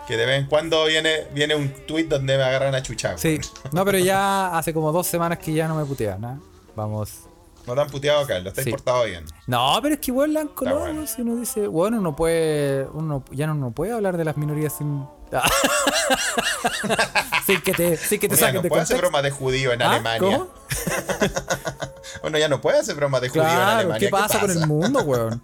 que 0.07 0.17
de 0.17 0.27
vez 0.27 0.41
en 0.41 0.47
cuando 0.47 0.85
viene, 0.87 1.27
viene 1.33 1.55
un 1.55 1.71
tweet 1.87 2.05
donde 2.05 2.37
me 2.37 2.43
agarran 2.43 2.75
a 2.75 2.83
chuchar. 2.83 3.19
Sí, 3.19 3.39
no, 3.73 3.85
pero 3.85 3.99
ya 3.99 4.49
hace 4.59 4.75
como 4.75 4.93
dos 4.93 5.07
semanas 5.07 5.39
que 5.39 5.53
ya 5.53 5.69
no 5.69 5.77
me 5.77 5.85
putean, 5.85 6.25
¿ah? 6.25 6.39
Vamos. 6.75 7.28
No 7.69 7.75
te 7.75 7.81
han 7.83 7.89
puteado, 7.89 8.27
Carlos, 8.27 8.53
te 8.55 8.63
has 8.63 8.65
Sí. 8.65 8.71
portado 8.71 9.05
bien. 9.05 9.25
No, 9.47 9.79
pero 9.83 9.95
es 9.95 10.01
que 10.01 10.11
igual 10.11 10.33
la 10.33 10.41
han 10.41 10.49
colado, 10.49 10.81
bueno. 10.81 11.07
si 11.07 11.23
uno 11.23 11.37
dice, 11.37 11.67
bueno, 11.69 11.99
uno 11.99 12.17
puede, 12.17 12.89
uno 12.95 13.23
ya 13.31 13.47
no, 13.47 13.55
no 13.55 13.71
puede 13.71 13.93
hablar 13.93 14.17
de 14.17 14.25
las 14.25 14.37
minorías 14.37 14.73
sin... 14.77 15.07
sin 17.47 17.61
que 17.61 17.73
te, 17.73 17.97
sin 17.99 18.19
que 18.19 18.29
te 18.29 18.35
Uno 18.35 18.41
saquen 18.41 18.55
no 18.57 18.63
de 18.63 18.69
puede 18.71 18.83
hacer 18.83 18.99
bromas 18.99 19.23
de 19.23 19.31
judío 19.31 19.73
en 19.73 19.83
¿Ah? 19.83 19.91
Alemania. 19.93 20.19
¿Cómo? 20.19 20.49
Uno 22.23 22.39
ya 22.39 22.49
no 22.49 22.61
puede 22.61 22.79
hacer 22.79 22.95
bromas 22.97 23.21
de 23.21 23.29
judío 23.29 23.43
en 23.45 23.51
Alemania. 23.51 23.99
¿qué 23.99 24.09
pasa, 24.09 24.41
con 24.41 24.51
el 24.51 24.67
mundo, 24.67 25.01
weón? 25.05 25.43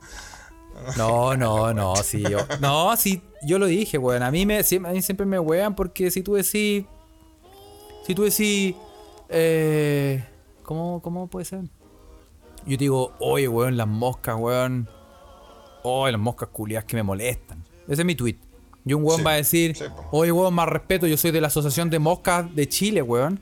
No, 0.96 1.37
no, 1.37 1.72
no, 1.72 1.96
sí, 1.96 2.22
yo. 2.28 2.38
No, 2.60 2.96
sí, 2.96 3.22
yo 3.42 3.58
lo 3.58 3.66
dije, 3.66 3.98
weón. 3.98 4.22
A 4.22 4.30
mí, 4.30 4.46
me, 4.46 4.58
a 4.58 4.92
mí 4.92 5.02
siempre 5.02 5.26
me 5.26 5.38
wean 5.38 5.74
porque 5.74 6.10
si 6.10 6.22
tú 6.22 6.34
decís. 6.34 6.84
Si 8.06 8.14
tú 8.14 8.24
decís. 8.24 8.74
Eh, 9.28 10.24
¿cómo, 10.62 11.00
¿Cómo 11.02 11.28
puede 11.28 11.44
ser? 11.44 11.60
Yo 12.66 12.79
te 12.79 12.85
digo, 12.85 13.12
oye, 13.20 13.48
weón, 13.48 13.77
las 13.77 13.87
moscas, 13.87 14.37
weón. 14.38 14.88
Oye, 15.83 16.12
las 16.12 16.20
moscas 16.20 16.48
culiadas 16.50 16.85
que 16.87 16.96
me 16.96 17.03
molestan. 17.03 17.62
Ese 17.88 18.03
es 18.03 18.07
mi 18.07 18.14
tweet. 18.14 18.37
Y 18.87 18.92
un 18.94 19.03
weón 19.05 19.18
Sí, 19.18 19.24
va 19.24 19.33
a 19.33 19.37
decir, 19.37 19.77
sí, 19.77 19.85
oye, 20.11 20.33
weón, 20.33 20.55
más 20.55 20.68
respeto, 20.68 21.07
yo 21.07 21.16
soy 21.16 21.31
de 21.31 21.40
la 21.40 21.46
Asociación 21.48 21.90
de 21.90 21.98
Moscas 21.98 22.55
de 22.55 22.68
Chile, 22.68 23.03
weón. 23.03 23.40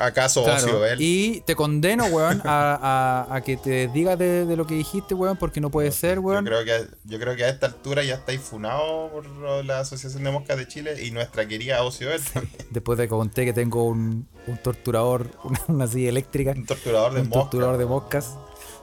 ¿Acaso 0.00 0.44
Claro, 0.44 0.64
Ocio 0.64 0.86
él? 0.86 0.98
y 1.00 1.40
te 1.40 1.56
condeno, 1.56 2.04
weón, 2.06 2.40
a, 2.44 3.26
a- 3.30 3.34
a 3.34 3.40
que 3.40 3.56
te 3.56 3.88
digas 3.88 4.16
de, 4.16 4.46
de 4.46 4.56
lo 4.56 4.64
que 4.64 4.74
dijiste, 4.74 5.12
weón, 5.12 5.36
porque 5.36 5.60
no 5.60 5.70
puede 5.72 5.90
ser, 5.90 6.16
Yo 6.16 6.22
weón. 6.22 6.44
creo, 6.44 6.64
que, 6.64 6.86
yo 7.04 7.18
creo 7.18 7.34
que 7.34 7.42
a 7.44 7.48
esta 7.48 7.66
altura 7.66 8.04
ya 8.04 8.14
estáis 8.14 8.40
funado 8.40 9.10
por 9.10 9.26
la 9.64 9.80
Asociación 9.80 10.22
de 10.22 10.30
Moscas 10.30 10.56
de 10.56 10.68
Chile 10.68 11.04
y 11.04 11.10
nuestra 11.10 11.48
querida 11.48 11.82
Ocio 11.82 12.12
él. 12.12 12.20
Después 12.70 12.96
de 12.96 13.04
que 13.04 13.08
conté 13.08 13.44
que 13.44 13.52
tengo 13.52 13.84
un, 13.84 14.28
un 14.48 14.58
torturador, 14.58 15.30
una, 15.44 15.60
una 15.68 15.86
silla 15.86 16.08
eléctrica, 16.08 16.52
Un 16.52 16.66
torturador 16.66 17.14
de 17.14 17.20
un 17.22 17.28
moscas. 17.28 17.42
torturador 17.50 17.78
de 17.78 17.86
moscas. 17.86 18.30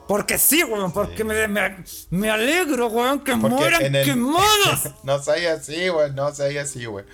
Porque 0.08 0.38
sí, 0.38 0.62
weón, 0.62 0.92
porque 0.92 1.24
me, 1.24 1.48
me, 1.48 1.84
me 2.10 2.30
alegro, 2.30 2.86
weón, 2.86 3.20
que 3.24 3.32
Porque 3.36 3.56
mueran 3.56 3.94
el- 3.94 4.04
quemadas. 4.04 4.92
no 5.02 5.18
seas 5.20 5.60
así, 5.60 5.88
güey, 5.88 6.12
no 6.12 6.32
seas 6.32 6.68
así, 6.70 6.84
güey. 6.86 7.04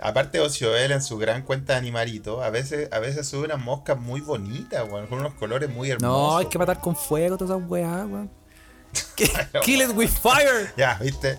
Aparte, 0.00 0.38
Ocioel 0.40 0.92
en 0.92 1.02
su 1.02 1.18
gran 1.18 1.42
cuenta 1.42 1.72
de 1.74 1.80
animalito, 1.80 2.42
a 2.42 2.50
veces, 2.50 2.88
a 2.92 3.00
veces 3.00 3.26
sube 3.26 3.46
unas 3.46 3.58
moscas 3.58 3.98
muy 3.98 4.20
bonitas, 4.20 4.88
güey, 4.88 5.06
con 5.08 5.18
unos 5.18 5.34
colores 5.34 5.68
muy 5.68 5.90
hermosos. 5.90 6.32
No, 6.32 6.38
hay 6.38 6.46
que 6.46 6.56
matar 6.58 6.80
con 6.80 6.94
fuego 6.96 7.36
todas 7.36 7.56
esas 7.58 7.68
weas, 7.70 8.06
weón. 8.06 8.30
Kill 9.64 9.82
it 9.82 9.90
with 9.94 10.08
fire. 10.08 10.72
Ya, 10.76 10.98
viste. 11.02 11.38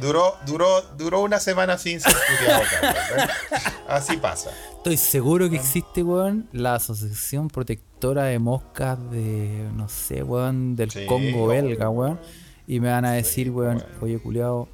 Duró, 0.00 0.36
duró, 0.46 0.82
duró 0.98 1.22
una 1.22 1.40
semana 1.40 1.78
sin 1.78 2.00
ser 2.00 2.12
¿ves? 2.14 3.28
Así 3.88 4.16
pasa. 4.18 4.50
Estoy 4.76 4.96
seguro 4.98 5.48
que 5.48 5.56
existe, 5.56 6.02
weón, 6.02 6.48
la 6.52 6.74
Asociación 6.74 7.48
Protectora 7.48 8.24
de 8.24 8.38
Moscas 8.38 8.98
de, 9.10 9.68
no 9.74 9.88
sé, 9.88 10.22
weón, 10.22 10.76
del 10.76 10.90
Sí, 10.90 11.06
Congo 11.06 11.46
belga, 11.46 11.88
weón. 11.88 12.20
Y 12.66 12.80
me 12.80 12.90
van 12.90 13.04
a 13.04 13.12
decir, 13.12 13.50
weón, 13.50 13.82
oye, 14.00 14.18
culiao, 14.18 14.68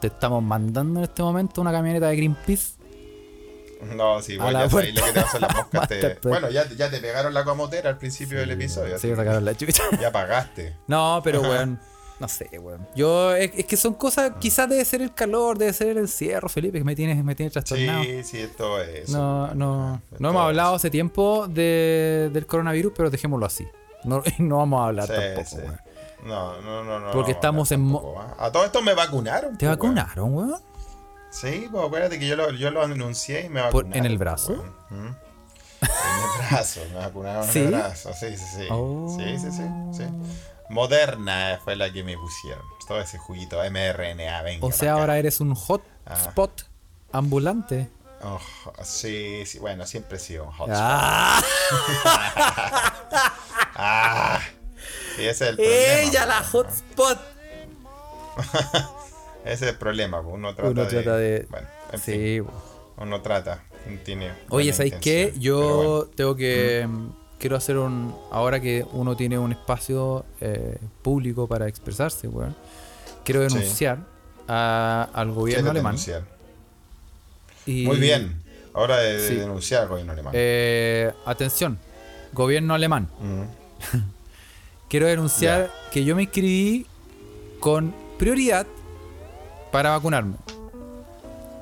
te 0.00 0.06
estamos 0.06 0.42
mandando 0.42 1.00
en 1.00 1.04
este 1.04 1.22
momento 1.22 1.60
una 1.60 1.72
camioneta 1.72 2.08
de 2.08 2.16
Greenpeace. 2.16 2.80
No, 3.94 4.20
sí, 4.22 4.36
bueno, 4.36 4.60
ya 4.64 4.70
sabéis 4.70 4.94
lo 4.94 5.00
puerta. 5.00 5.06
que 5.06 5.12
te 5.12 5.20
hacen 5.26 5.40
las 5.40 5.54
moscas. 5.56 5.88
te-. 5.88 6.18
Bueno, 6.22 6.50
ya, 6.50 6.68
ya 6.68 6.90
te 6.90 6.98
pegaron 6.98 7.32
la 7.34 7.44
comotera 7.44 7.90
al 7.90 7.98
principio 7.98 8.38
del 8.38 8.50
episodio. 8.52 8.98
Sí, 8.98 9.14
sacaron 9.14 9.44
la 9.44 9.54
chucha. 9.56 9.82
ya 10.00 10.10
pagaste. 10.12 10.76
No, 10.86 11.20
pero 11.24 11.40
weón, 11.42 11.78
no 12.20 12.28
sé, 12.28 12.48
weón. 12.58 12.86
Yo, 12.94 13.34
es, 13.34 13.50
es 13.56 13.64
que 13.64 13.76
son 13.76 13.94
cosas, 13.94 14.32
quizás 14.38 14.68
debe 14.68 14.84
ser 14.84 15.02
el 15.02 15.12
calor, 15.14 15.56
debe 15.58 15.72
ser 15.72 15.88
el 15.88 15.98
encierro, 15.98 16.48
Felipe, 16.48 16.78
que 16.78 16.84
me 16.84 16.94
tiene, 16.94 17.20
me 17.22 17.34
tiene 17.34 17.50
trastornado. 17.50 18.04
Sí, 18.04 18.22
sí, 18.22 18.38
esto 18.38 18.80
es. 18.80 19.08
No, 19.08 19.54
no, 19.54 20.02
no 20.18 20.28
hemos 20.30 20.42
hablado 20.42 20.74
hace 20.76 20.90
tiempo 20.90 21.48
de, 21.48 22.30
del 22.32 22.46
coronavirus, 22.46 22.92
pero 22.96 23.10
dejémoslo 23.10 23.46
así. 23.46 23.66
No, 24.04 24.22
no 24.38 24.58
vamos 24.58 24.80
a 24.82 24.86
hablar 24.88 25.06
Sí, 25.08 25.12
tampoco, 25.14 25.46
sí. 25.48 25.56
weón. 25.56 25.80
No, 26.24 26.60
no, 26.60 26.84
no, 26.84 27.00
no. 27.00 27.10
Porque 27.12 27.32
no, 27.32 27.36
estamos 27.38 27.72
en 27.72 27.80
tampoco, 27.92 28.20
¿ah? 28.20 28.36
A 28.38 28.52
todo 28.52 28.64
esto 28.66 28.82
me 28.82 28.92
vacunaron. 28.94 29.56
¿Te 29.56 29.66
pues, 29.66 29.78
weón. 29.80 29.94
vacunaron, 29.96 30.34
weón? 30.34 30.60
Sí, 31.30 31.68
pues 31.70 31.84
acuérdate 31.86 32.18
que 32.18 32.26
yo 32.26 32.36
lo, 32.36 32.50
yo 32.50 32.70
lo 32.70 32.82
anuncié 32.82 33.46
y 33.46 33.48
me 33.48 33.60
Por- 33.62 33.84
vacunaron. 33.84 33.96
¿en 34.06 34.12
el 34.12 34.18
brazo? 34.18 34.52
weón. 34.52 34.74
¿Mm? 34.90 35.14
En 35.82 35.88
el 36.42 36.48
brazo, 36.50 36.80
me 36.90 36.96
vacunaron 36.96 37.44
¿Sí? 37.48 37.60
en 37.60 37.64
el 37.68 37.70
brazo, 37.74 38.12
sí, 38.12 38.36
sí, 38.36 38.44
sí. 38.58 38.66
Oh. 38.70 39.16
Sí, 39.18 39.38
sí, 39.38 39.50
sí, 39.50 39.62
sí. 39.92 40.04
Moderna 40.70 41.60
fue 41.62 41.76
la 41.76 41.92
que 41.92 42.02
me 42.04 42.16
pusieron. 42.16 42.62
Todo 42.88 43.00
ese 43.00 43.18
juguito 43.18 43.58
mRNA, 43.58 44.42
venga. 44.42 44.66
O 44.66 44.72
sea, 44.72 44.94
ahora 44.94 45.18
eres 45.18 45.40
un 45.40 45.54
hot 45.54 45.82
Ah. 46.06 46.32
ambulante. 47.12 47.88
Oh, 48.22 48.40
sí, 48.82 49.44
sí, 49.46 49.58
bueno, 49.58 49.86
siempre 49.86 50.16
he 50.16 50.20
sido 50.20 50.44
un 50.44 50.50
hotspot. 50.52 50.76
¡Ah! 50.78 51.42
Ah, 53.82 54.40
sí, 55.16 55.26
ese 55.26 55.30
es 55.30 55.40
el 55.50 55.56
problema. 55.56 56.00
¡Ella, 56.02 56.26
la 56.26 56.42
hotspot! 56.44 57.18
Ese 59.44 59.64
es 59.64 59.72
el 59.72 59.76
problema, 59.78 60.22
pues, 60.22 60.34
uno 60.34 60.54
trata, 60.54 60.70
Uno 60.70 60.86
trata 60.86 61.16
de. 61.16 61.46
Bueno, 61.48 61.66
en 61.92 62.00
fin, 62.00 62.14
Sí, 62.14 62.40
weón. 62.40 62.54
uno 62.98 63.22
trata. 63.22 63.62
Tiene 64.04 64.32
Oye, 64.50 64.74
¿sabéis 64.74 64.96
qué? 65.00 65.32
Yo 65.38 65.58
bueno. 66.02 66.04
tengo 66.14 66.36
que. 66.36 66.86
Quiero 67.40 67.56
hacer 67.56 67.78
un. 67.78 68.14
Ahora 68.30 68.60
que 68.60 68.86
uno 68.92 69.16
tiene 69.16 69.38
un 69.38 69.50
espacio 69.50 70.24
eh, 70.40 70.76
público 71.02 71.48
para 71.48 71.66
expresarse, 71.66 72.28
weón. 72.28 72.54
Quiero 73.24 73.48
Sí. 73.48 73.56
denunciar 73.56 73.98
a- 74.46 75.08
al 75.12 75.32
gobierno 75.32 75.64
¿Quieres 75.64 75.70
alemán. 75.70 75.92
denunciar? 75.96 76.22
y- 77.66 77.86
Muy 77.86 77.96
bien. 77.98 78.42
Hora 78.74 78.98
de, 78.98 79.14
de 79.20 79.28
Sí. 79.28 79.34
denunciar 79.36 79.82
al 79.82 79.88
gobierno 79.88 80.12
alemán. 80.12 80.32
Eh, 80.36 81.12
atención, 81.24 81.78
gobierno 82.32 82.74
alemán. 82.74 83.08
Mm. 83.20 83.42
Quiero 84.88 85.06
denunciar 85.06 85.70
que 85.92 86.04
yo 86.04 86.14
me 86.16 86.22
inscribí 86.22 86.86
con 87.58 87.94
prioridad 88.18 88.66
para 89.72 89.90
vacunarme. 89.90 90.34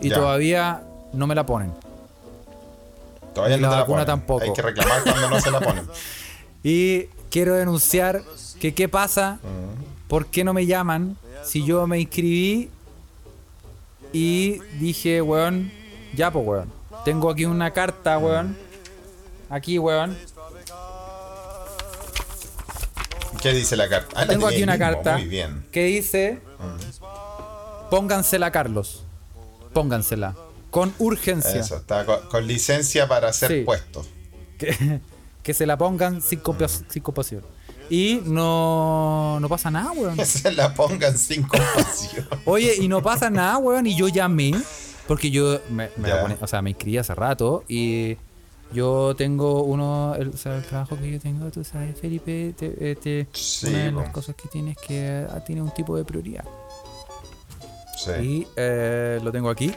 Y 0.01 0.11
todavía 0.11 0.83
no 1.13 1.27
me 1.27 1.35
la 1.35 1.45
ponen. 1.47 1.73
Todavía 3.39 3.57
ni 3.57 3.63
no 3.63 3.69
la 3.69 3.73
te 3.73 3.77
la 3.77 3.81
vacuna 3.83 3.97
ponen. 3.99 4.07
tampoco. 4.07 4.45
Hay 4.45 4.53
que 4.53 4.63
reclamar 4.63 5.03
cuando 5.03 5.31
no 5.31 5.41
se 5.41 5.51
la 5.51 5.61
ponen. 5.61 5.89
Y 6.63 7.05
quiero 7.31 7.55
denunciar 7.55 8.23
que 8.61 8.75
qué 8.75 8.89
pasa, 8.89 9.39
Mm. 9.43 10.09
por 10.09 10.27
qué 10.27 10.43
no 10.45 10.53
me 10.53 10.67
llaman 10.67 11.17
si 11.45 11.65
yo 11.65 11.87
me 11.87 12.01
inscribí 12.01 12.69
y 14.13 14.59
dije, 14.81 15.23
weón, 15.23 15.71
ya 16.15 16.31
pues, 16.33 16.47
weón. 16.47 16.73
Tengo 17.05 17.31
aquí 17.31 17.45
una 17.45 17.71
carta, 17.73 18.19
weón. 18.19 18.57
Aquí, 19.51 19.79
weón. 19.79 20.17
¿Qué 23.41 23.53
dice 23.53 23.77
la 23.77 23.89
carta? 23.89 24.21
Ah, 24.21 24.27
Tengo 24.27 24.49
aquí 24.49 24.63
una 24.63 24.73
mismo, 24.73 24.87
carta 24.87 25.19
que 25.71 25.85
dice, 25.85 26.41
póngansela, 27.91 28.51
Carlos. 28.51 29.05
Póngansela. 29.73 30.35
Con 30.71 30.93
urgencia. 30.99 31.61
Eso, 31.61 31.77
está 31.77 32.05
con, 32.05 32.21
con 32.29 32.47
licencia 32.47 33.09
para 33.09 33.33
ser 33.33 33.51
Sí. 33.53 33.63
puesto. 33.65 34.05
Que, 34.59 35.01
que 35.43 35.55
se 35.55 35.67
la 35.67 35.79
pongan 35.79 36.21
sin, 36.23 36.43
compa- 36.43 36.69
sin 36.89 37.03
compasión. 37.03 37.43
Y 37.91 38.21
no, 38.27 39.39
no 39.41 39.49
pasa 39.49 39.71
nada, 39.71 39.93
weón. 39.93 40.17
Que 40.17 40.25
se 40.27 40.53
la 40.53 40.75
pongan 40.75 41.17
sin 41.17 41.43
compasión. 41.43 42.27
Oye, 42.45 42.75
y 42.79 42.89
no 42.89 43.03
pasa 43.03 43.31
nada, 43.31 43.57
weón. 43.59 43.87
Y 43.87 43.97
yo 43.97 44.09
llamé, 44.09 44.53
porque 45.07 45.31
yo 45.31 45.59
me, 45.71 45.89
me 45.97 46.11
pone- 46.15 46.37
o 46.41 46.47
sea, 46.47 46.61
me 46.61 46.71
inscribí 46.71 46.99
hace 46.99 47.15
rato 47.15 47.65
y 47.67 48.19
yo 48.75 49.15
tengo 49.17 49.63
uno, 49.63 50.15
el, 50.17 50.29
o 50.29 50.37
sea, 50.37 50.57
el 50.59 50.65
trabajo 50.65 50.99
que 50.99 51.11
yo 51.13 51.19
tengo, 51.19 51.51
tú 51.51 51.65
sabes, 51.65 51.99
Felipe, 51.99 52.53
te- 52.59 52.95
te- 52.97 53.27
Sí, 53.33 53.69
una 53.69 53.79
de 53.85 53.93
las 53.93 54.11
cosas 54.11 54.35
que 54.37 54.49
tienes 54.51 54.77
que 54.77 55.27
ah, 55.31 55.43
tiene 55.43 55.63
un 55.63 55.71
tipo 55.71 55.97
de 55.97 56.05
prioridad. 56.05 56.45
Sí. 57.97 58.11
Y 58.23 58.47
eh, 58.57 59.19
lo 59.23 59.33
tengo 59.33 59.49
aquí. 59.49 59.73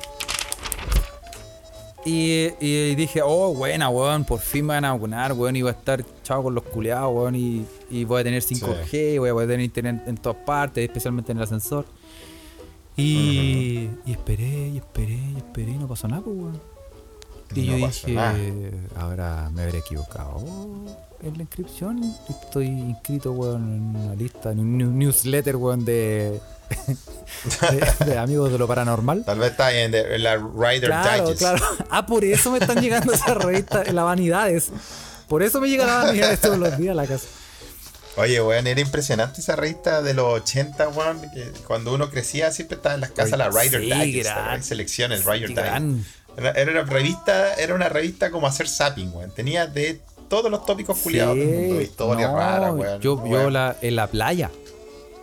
Y, 2.04 2.50
y 2.60 2.96
dije, 2.96 3.22
oh, 3.24 3.54
buena, 3.54 3.90
weón, 3.90 4.24
por 4.26 4.40
fin 4.40 4.66
me 4.66 4.74
van 4.74 4.86
a 4.86 4.94
vacunar, 4.94 5.34
weón, 5.34 5.56
y 5.56 5.62
voy 5.62 5.70
a 5.70 5.74
estar 5.74 6.04
chavo 6.24 6.44
con 6.44 6.56
los 6.56 6.64
culeados, 6.64 7.14
weón, 7.16 7.36
y, 7.36 7.66
y 7.92 8.06
voy 8.06 8.22
a 8.22 8.24
tener 8.24 8.42
5G, 8.42 9.20
voy 9.20 9.30
a 9.30 9.34
poder 9.34 9.50
tener 9.50 9.64
internet 9.66 10.04
en 10.08 10.18
todas 10.18 10.38
partes, 10.44 10.84
especialmente 10.84 11.32
en 11.32 11.38
el 11.38 11.44
ascensor. 11.44 11.86
Y, 12.98 13.88
y 14.06 14.12
esperé, 14.12 14.70
y 14.70 14.78
esperé, 14.78 15.14
y 15.14 15.38
esperé, 15.38 15.72
y 15.72 15.78
no 15.78 15.88
pasó 15.88 16.08
nada, 16.08 16.22
pues, 16.24 16.36
weón. 16.36 16.60
Y 17.54 17.68
No 17.68 17.78
yo 17.78 17.88
dije, 17.88 18.14
nada. 18.14 18.38
ahora 18.96 19.50
me 19.54 19.64
habré 19.64 19.80
equivocado 19.80 20.42
en 21.24 21.36
la 21.38 21.44
inscripción. 21.44 22.16
Estoy 22.30 22.68
inscrito, 22.68 23.32
weón, 23.32 23.74
en 23.74 23.96
una 23.96 24.16
lista, 24.16 24.52
en 24.52 24.60
un 24.60 24.78
new- 24.78 24.92
newsletter, 24.92 25.56
weón, 25.56 25.86
de, 25.86 26.40
de, 28.00 28.06
de 28.06 28.18
amigos 28.18 28.52
de 28.52 28.58
lo 28.58 28.68
paranormal. 28.68 29.24
Tal 29.26 29.40
vez 29.40 29.52
está 29.52 29.72
en, 29.74 29.92
de- 29.92 30.16
en 30.16 30.24
la 30.24 30.36
Rider 30.38 30.90
Claro, 30.90 31.24
Digest. 31.24 31.40
claro. 31.40 31.66
Ah, 31.90 32.06
por 32.06 32.24
eso 32.26 32.52
me 32.52 32.58
están 32.60 32.82
llegando 32.82 33.14
esas 33.14 33.38
revistas, 33.38 33.92
las 33.94 34.06
vanidades. 34.06 34.70
Por 35.28 35.44
eso 35.44 35.62
me 35.62 35.70
llegan 35.70 35.88
las 35.88 36.06
vanidades 36.06 36.40
todos 36.42 36.58
los 36.58 36.78
días 36.78 36.92
a 36.92 36.96
la 36.96 37.08
casa. 37.08 37.28
Oye, 38.18 38.42
weón, 38.42 38.68
era 38.68 38.82
impresionante 38.82 39.40
esa 39.40 39.56
revista 39.56 40.02
de 40.02 40.14
los 40.14 40.26
80, 40.42 40.90
weón. 40.90 41.22
que 41.34 41.52
cuando 41.66 41.94
uno 41.94 42.10
crecía 42.10 42.52
siempre 42.52 42.76
estaba 42.76 42.96
en 42.96 43.02
las 43.02 43.12
casas 43.12 43.38
la 43.38 43.50
Rider 43.50 43.82
Sí, 43.82 43.92
Digest. 43.94 44.30
Selecciones, 44.64 45.22
Sí, 45.22 45.26
Rider 45.30 45.50
Digest. 45.50 45.66
gran. 45.68 46.06
Era, 46.38 46.52
era 46.52 46.72
una 46.72 46.84
revista, 46.84 47.54
era 47.56 47.74
una 47.76 47.90
revista 47.90 48.32
como 48.32 48.48
hacer 48.48 48.68
zapping, 48.68 49.12
weón. 49.14 49.32
Tenía 49.32 49.68
de 49.68 50.02
todos 50.32 50.50
los 50.50 50.65
tópicos 50.65 50.98
culiados 50.98 51.36
del 51.36 51.48
mundo. 51.50 51.76
Sí, 51.78 51.84
Historias 51.84 52.32
no, 52.32 52.38
raras, 52.38 52.74
weón. 52.74 53.02
Yo, 53.02 53.17
yo 53.17 53.24
Weón, 53.24 53.54
la, 53.54 53.76
en 53.82 53.96
la 53.98 54.08
playa. 54.08 54.50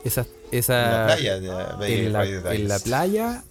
Esa, 0.05 0.27
esa, 0.53 0.85
en 0.85 0.93
la 0.93 1.07
playa 1.17 1.77
veía 1.79 1.97
en 2.07 2.13
la, 2.13 2.25
en 2.55 2.69
la 2.69 2.79
playa. 2.79 3.43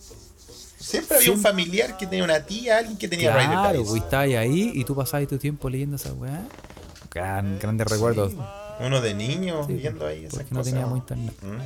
Siempre 0.79 1.17
había 1.17 1.31
un 1.31 1.41
familiar 1.41 1.97
que 1.97 2.05
tenía 2.05 2.23
una 2.23 2.45
tía, 2.45 2.77
alguien 2.77 2.97
que 2.97 3.07
tenía 3.07 3.31
Claro, 3.33 3.71
Digest. 3.79 3.89
güey, 3.89 4.01
estabas 4.03 4.29
ahí 4.35 4.71
y 4.75 4.83
tú 4.85 4.95
pasabas 4.95 5.27
tu 5.27 5.37
tiempo 5.39 5.67
leyendo 5.69 5.95
esa 5.95 6.13
weá. 6.13 6.45
Gran, 7.11 7.57
grandes 7.59 7.87
recuerdos. 7.87 8.33
Uno 8.79 9.01
de 9.01 9.13
niño 9.15 9.65
Sí, 9.65 9.73
viendo 9.73 10.05
ahí 10.05 10.25
esas 10.25 10.51
no 10.51 10.59
cosas. 10.59 10.71
teníamos 10.71 10.99
internet. 10.99 11.33
Mm. 11.41 11.57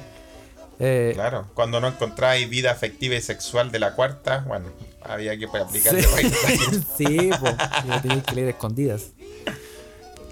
Eh, 0.80 1.12
Claro, 1.14 1.48
cuando 1.54 1.82
no 1.82 1.90
encontráis 1.90 2.50
vida 2.50 2.72
afectiva 2.72 3.16
y 3.16 3.22
sexual 3.22 3.72
de 3.72 3.80
la 3.80 3.94
cuarta, 3.94 4.46
bueno, 4.48 4.68
había 5.04 5.38
que 5.38 5.48
pues, 5.50 5.62
aplicar 5.64 5.94
Sí, 5.96 6.02
sí 6.98 7.30
pues, 7.40 7.56
yo 7.86 8.02
tenía 8.02 8.24
que 8.24 8.36
leer 8.36 8.48
escondidas. 8.50 9.08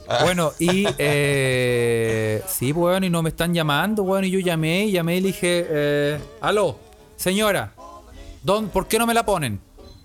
Bueno, 0.24 0.54
y 0.60 0.86
eh, 0.98 2.42
sí, 2.48 2.72
bueno, 2.72 3.06
y 3.06 3.10
no 3.10 3.22
me 3.22 3.30
están 3.30 3.54
llamando, 3.54 4.04
bueno, 4.04 4.26
y 4.28 4.32
yo 4.32 4.40
llamé, 4.40 4.86
y 4.86 4.92
llamé 4.92 5.18
y 5.18 5.22
le 5.22 5.28
dije, 5.28 5.66
eh, 5.70 6.20
aló, 6.42 6.78
señora, 7.16 7.74
¿dón- 8.44 8.70
¿por 8.70 8.88
qué 8.88 8.98
no 9.00 9.06
me 9.06 9.14
la 9.14 9.26
ponen? 9.26 9.60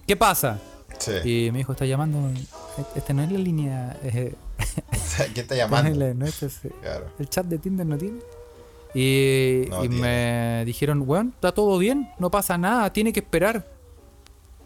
¿Qué 0.06 0.16
pasa? 0.16 0.58
Sí. 0.98 1.46
Y 1.46 1.50
me 1.50 1.58
dijo, 1.58 1.72
está 1.72 1.86
llamando, 1.86 2.18
este 2.94 3.14
no 3.14 3.22
es 3.22 3.32
la 3.32 3.38
línea, 3.38 3.96
eh, 4.04 4.34
¿Quién 5.16 5.32
está 5.44 5.54
llamando? 5.56 6.14
no 6.14 6.26
es 6.26 6.42
ese- 6.42 6.70
Claro. 6.82 7.06
el 7.18 7.28
chat 7.28 7.46
de 7.46 7.58
Tinder 7.58 7.86
no 7.86 7.96
tiene. 7.98 8.18
Y, 8.94 9.66
No 9.70 9.84
y 9.84 9.88
tiene. 9.88 10.02
me 10.02 10.64
dijeron, 10.66 11.02
weón, 11.06 11.32
está 11.34 11.52
todo 11.52 11.78
bien, 11.78 12.10
no 12.18 12.30
pasa 12.30 12.56
nada, 12.58 12.92
tiene 12.92 13.12
que 13.12 13.20
esperar. 13.20 13.66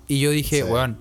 Y 0.07 0.21
yo 0.21 0.31
dije, 0.31 0.57
Sí. 0.59 0.63
weón, 0.65 0.99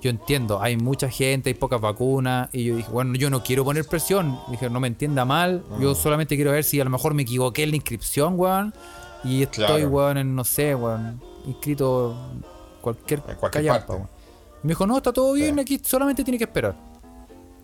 yo 0.00 0.10
entiendo, 0.10 0.60
hay 0.62 0.76
mucha 0.76 1.08
gente, 1.10 1.50
hay 1.50 1.54
pocas 1.54 1.80
vacunas. 1.80 2.48
Y 2.52 2.64
yo 2.64 2.76
dije, 2.76 2.90
bueno, 2.90 3.14
yo 3.16 3.30
no 3.30 3.42
quiero 3.42 3.64
poner 3.64 3.84
presión. 3.86 4.38
Dije, 4.50 4.70
no 4.70 4.78
me 4.80 4.88
entienda 4.88 5.24
mal, 5.24 5.64
Mm. 5.70 5.80
yo 5.82 5.94
solamente 5.94 6.36
quiero 6.36 6.52
ver 6.52 6.64
si 6.64 6.80
a 6.80 6.84
lo 6.84 6.90
mejor 6.90 7.14
me 7.14 7.22
equivoqué 7.22 7.64
en 7.64 7.70
la 7.70 7.76
inscripción, 7.76 8.34
weón. 8.38 8.72
Y 9.24 9.42
estoy, 9.42 9.64
Claro. 9.66 9.88
weón, 9.88 10.18
en, 10.18 10.34
no 10.34 10.44
sé, 10.44 10.74
weón, 10.74 11.20
inscrito 11.46 12.16
cualquier, 12.80 13.20
En 13.28 13.36
cualquier 13.36 13.50
callampa, 13.64 13.86
parte. 13.86 13.92
weón. 13.94 14.08
Me 14.62 14.68
dijo, 14.70 14.86
no, 14.86 14.96
está 14.96 15.12
todo 15.12 15.32
bien, 15.32 15.54
Sí. 15.56 15.60
aquí 15.60 15.80
solamente 15.84 16.22
tiene 16.24 16.38
que 16.38 16.44
esperar. 16.44 16.76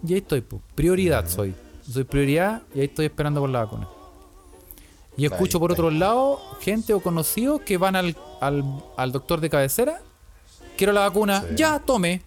Y 0.07 0.12
ahí 0.12 0.18
estoy, 0.18 0.40
pues. 0.40 0.61
Prioridad 0.75 1.27
soy. 1.29 1.55
Soy 1.88 2.05
prioridad 2.05 2.62
y 2.75 2.81
ahí 2.81 2.87
estoy 2.87 3.07
esperando 3.07 3.40
por 3.40 3.51
la 3.51 3.64
vacuna. 3.64 3.88
Y 5.16 5.27
escucho 5.27 5.59
Ahí 5.59 5.61
por 5.61 5.70
está. 5.70 5.83
otro 5.83 5.90
lado 5.97 6.40
gente 6.61 6.92
o 6.92 7.01
conocidos 7.01 7.61
que 7.61 7.79
van 7.79 7.94
al, 7.94 8.16
al, 8.40 8.64
al 8.97 9.12
doctor 9.12 9.40
de 9.40 9.49
cabecera. 9.51 10.01
Quiero 10.77 10.93
la 10.93 11.01
vacuna, 11.03 11.43
Sí. 11.49 11.55
ya 11.57 11.79
tome. 11.81 12.23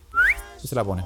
Y 0.64 0.68
se 0.68 0.76
la 0.76 0.84
ponen. 0.84 1.06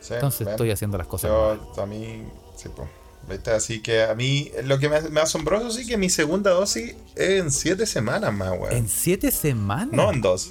Sí, 0.00 0.14
Entonces 0.14 0.40
ven. 0.46 0.48
estoy 0.50 0.70
haciendo 0.70 0.98
las 0.98 1.06
cosas. 1.06 1.30
Yo, 1.30 1.82
a 1.82 1.86
mí, 1.86 2.24
sí, 2.56 2.68
pues. 2.74 2.88
¿Viste? 3.28 3.50
Así 3.52 3.80
que 3.82 4.02
a 4.02 4.14
mí, 4.14 4.50
lo 4.64 4.78
que 4.78 4.88
me, 4.88 5.00
me 5.02 5.20
asombroso 5.20 5.70
sí 5.70 5.86
que 5.86 5.96
mi 5.96 6.08
segunda 6.10 6.50
dosis 6.52 6.94
es 7.14 7.40
en 7.40 7.50
siete 7.52 7.86
semanas 7.86 8.32
más, 8.32 8.50
weón. 8.58 8.72
En 8.72 8.88
siete 8.88 9.30
semanas. 9.30 9.92
No 9.92 10.10
en 10.10 10.20
dos. 10.20 10.50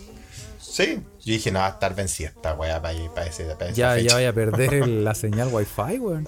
Sí. 0.61 1.01
Yo 1.25 1.33
dije, 1.33 1.51
no, 1.51 1.59
va 1.59 1.65
a 1.65 1.69
estar 1.69 1.95
vencida 1.95 2.29
esta 2.29 2.53
weá 2.53 2.81
para, 2.81 2.97
para, 3.13 3.25
ese, 3.27 3.43
para 3.55 3.71
ya, 3.71 3.97
ya 3.97 4.13
vaya 4.13 4.29
a 4.29 4.33
perder 4.33 4.75
el- 4.75 5.03
la 5.03 5.15
señal 5.15 5.49
wifi, 5.51 5.97
weón. 5.99 6.25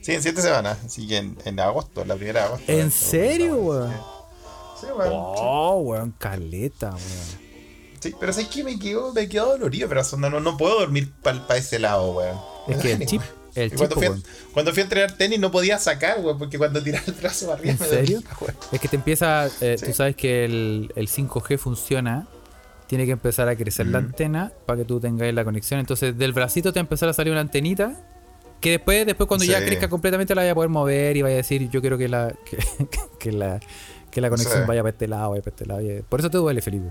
sí, 0.00 0.12
en 0.12 0.22
siete 0.22 0.40
semanas. 0.40 0.78
Así 0.86 1.06
que 1.06 1.16
en, 1.18 1.36
en 1.44 1.60
agosto, 1.60 2.04
la 2.04 2.14
primera 2.14 2.40
de 2.40 2.46
agosto. 2.46 2.72
¿En 2.72 2.90
serio, 2.90 3.56
weón? 3.56 3.92
Sí, 4.80 4.86
weón. 4.96 5.10
Oh, 5.12 5.80
weón, 5.84 6.14
caleta, 6.18 6.90
weón. 6.90 7.45
Sí, 8.00 8.14
pero 8.18 8.32
sé 8.32 8.48
que 8.48 8.62
me 8.64 8.78
quedo, 8.78 9.12
me 9.12 9.28
quedo 9.28 9.46
dolorido, 9.50 9.88
pero 9.88 10.02
no, 10.18 10.30
no, 10.30 10.40
no 10.40 10.56
puedo 10.56 10.80
dormir 10.80 11.12
para 11.22 11.56
ese 11.56 11.78
lado, 11.78 12.12
weón. 12.12 12.36
Es 12.68 12.76
que 12.78 12.92
el 12.92 13.06
chip, 13.06 13.22
el 13.54 13.70
chip, 13.70 13.78
cuando, 13.78 13.94
fui 13.96 14.06
a, 14.06 14.14
cuando 14.52 14.72
fui 14.72 14.80
a 14.80 14.84
entrenar 14.84 15.12
tenis 15.16 15.38
no 15.40 15.50
podía 15.50 15.78
sacar, 15.78 16.20
weón, 16.20 16.38
porque 16.38 16.58
cuando 16.58 16.82
tiraba 16.82 17.04
el 17.06 17.14
brazo 17.14 17.52
arriba 17.52 17.72
¿En 17.72 17.78
me 17.78 17.86
serio? 17.86 18.20
dolía. 18.40 18.54
Es 18.72 18.80
que 18.80 18.88
te 18.88 18.96
empieza, 18.96 19.46
eh, 19.60 19.76
Sí. 19.78 19.86
tú 19.86 19.92
sabes 19.92 20.14
que 20.16 20.44
el, 20.44 20.92
el 20.96 21.08
5G 21.08 21.58
funciona, 21.58 22.26
tiene 22.86 23.04
que 23.06 23.12
empezar 23.12 23.48
a 23.48 23.56
crecer 23.56 23.86
la 23.88 23.98
antena 23.98 24.52
para 24.66 24.78
que 24.78 24.84
tú 24.84 25.00
tengas 25.00 25.32
la 25.34 25.44
conexión. 25.44 25.80
Entonces 25.80 26.16
del 26.16 26.32
bracito 26.32 26.72
te 26.72 26.78
va 26.78 26.82
a 26.82 26.84
empezar 26.86 27.08
a 27.08 27.12
salir 27.12 27.32
una 27.32 27.40
antenita 27.40 27.94
que 28.60 28.70
después, 28.70 29.04
después 29.04 29.26
cuando 29.26 29.44
ya 29.44 29.58
crezca 29.64 29.88
completamente 29.88 30.34
la 30.34 30.42
vaya 30.42 30.52
a 30.52 30.54
poder 30.54 30.70
mover 30.70 31.16
y 31.16 31.22
vaya 31.22 31.34
a 31.34 31.38
decir 31.38 31.68
yo 31.68 31.80
quiero 31.80 31.98
que 31.98 32.08
la, 32.08 32.32
que, 32.48 32.58
que 33.18 33.32
la, 33.32 33.58
que 34.10 34.20
la 34.20 34.30
conexión 34.30 34.60
Sí. 34.62 34.68
vaya 34.68 34.82
para 34.82 34.92
este 34.92 35.08
lado, 35.08 35.30
vaya 35.30 35.42
para 35.42 35.54
este 35.56 35.66
lado. 35.66 35.80
y- 35.82 36.02
Por 36.02 36.20
eso 36.20 36.30
te 36.30 36.38
duele, 36.38 36.62
Felipe. 36.62 36.90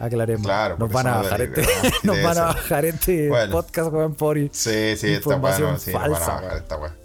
Aclaremos. 0.00 0.46
Claro, 0.46 0.76
nos 0.78 0.90
por 0.90 0.94
van 1.04 1.06
a 1.06 1.10
eso 1.10 1.18
me 1.18 1.24
bajar 1.24 1.38
duele, 1.48 1.62
este, 1.62 1.92
nos 2.06 2.22
van 2.22 2.38
a 2.38 2.42
bajar 2.46 2.84
este 2.86 3.28
Bueno. 3.28 3.52
podcast, 3.52 3.92
weón, 3.92 4.14
por 4.14 4.36
Sí, 4.38 4.48
sí, 4.52 4.72
esta 4.90 5.06
Información 5.08 5.72
no, 5.74 5.78
sí, 5.78 5.92
nos 5.92 6.00
van 6.02 6.12
a 6.12 6.16
falsa, 6.16 6.34
bajar 6.40 6.56
esta. 6.56 6.96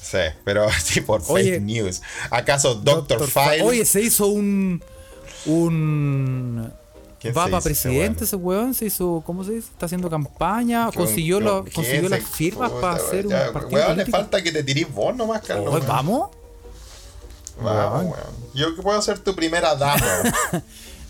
Sí, 0.00 0.18
pero 0.44 0.66
sí 0.82 1.00
por 1.02 1.22
Oye, 1.28 1.52
fake 1.52 1.62
news. 1.62 2.02
¿Acaso 2.30 2.74
Doctor, 2.74 3.26
File? 3.28 3.62
Oye, 3.62 3.84
se 3.84 4.00
hizo 4.00 4.26
un. 4.26 4.82
Un. 5.46 6.72
¿Quién 7.20 7.34
Va 7.36 7.44
para 7.44 7.58
ese 7.58 7.64
presidente 7.68 8.18
weón? 8.20 8.24
ese 8.24 8.36
weón, 8.36 8.74
se 8.74 8.84
hizo, 8.86 9.22
¿cómo 9.24 9.44
se 9.44 9.52
dice? 9.52 9.68
Está 9.70 9.86
haciendo 9.86 10.10
campaña, 10.10 10.88
¿Quién- 10.90 11.04
consiguió, 11.04 11.64
consiguió 11.72 12.08
las 12.08 12.22
firmas 12.24 12.70
Puta, 12.70 12.80
para 12.80 12.94
hacer 12.94 13.26
un 13.26 13.32
partido 13.32 13.68
weón, 13.70 13.88
le 13.90 13.94
político. 13.94 14.16
falta 14.16 14.42
que 14.42 14.50
te 14.50 14.64
tirís 14.64 14.92
vos 14.92 15.14
nomás, 15.14 15.40
Carlos. 15.42 15.72
Weón. 15.72 15.86
¿Vamos? 15.86 16.30
Vamos, 17.62 17.92
weón. 17.92 18.06
weón. 18.06 18.52
Yo 18.54 18.74
que 18.74 18.82
puedo 18.82 19.00
ser 19.02 19.18
tu 19.20 19.34
primera 19.36 19.74
dama. 19.76 20.02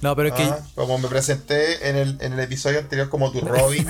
No, 0.02 0.14
pero 0.16 0.28
es 0.28 0.34
que 0.34 0.42
Ah, 0.42 0.58
como 0.74 0.98
me 0.98 1.08
presenté 1.08 1.88
en 1.88 1.96
el, 1.96 2.18
en 2.20 2.32
el 2.34 2.40
episodio 2.40 2.80
anterior 2.80 3.08
como 3.08 3.30
tu 3.32 3.40
Robin, 3.40 3.86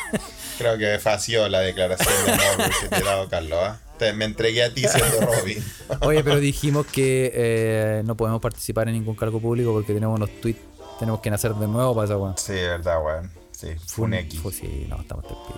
creo 0.58 0.76
que 0.78 0.98
fació 0.98 1.48
la 1.48 1.60
declaración 1.60 2.08
de 2.26 2.32
amor 2.32 2.70
que 2.80 2.88
te 2.88 2.96
he 2.96 3.04
dado, 3.04 3.28
Carlos. 3.28 3.58
¿ah? 3.62 3.78
Te- 3.98 4.12
me 4.14 4.24
entregué 4.24 4.64
a 4.64 4.72
ti 4.74 4.84
siendo 4.88 5.20
Robin. 5.20 5.62
Oye, 6.00 6.24
pero 6.24 6.36
dijimos 6.40 6.86
que 6.86 7.30
eh, 7.34 8.02
no 8.04 8.16
podemos 8.16 8.40
participar 8.40 8.88
en 8.88 8.94
ningún 8.94 9.14
cargo 9.14 9.38
público 9.40 9.72
porque 9.72 9.92
tenemos 9.92 10.16
unos 10.16 10.30
tweets, 10.40 10.60
tenemos 10.98 11.20
que 11.20 11.30
nacer 11.30 11.54
de 11.54 11.66
nuevo 11.68 11.94
para 11.94 12.06
esa 12.06 12.16
weón. 12.16 12.34
Sí, 12.38 12.52
es 12.54 12.68
verdad, 12.68 13.04
weón. 13.04 13.30
Sí, 13.52 13.68
fue 13.86 14.06
un 14.06 14.14
X. 14.14 14.40
Fue- 14.40 14.52
sí, 14.52 14.86
no, 14.88 15.00
estamos 15.02 15.24
pico. 15.26 15.54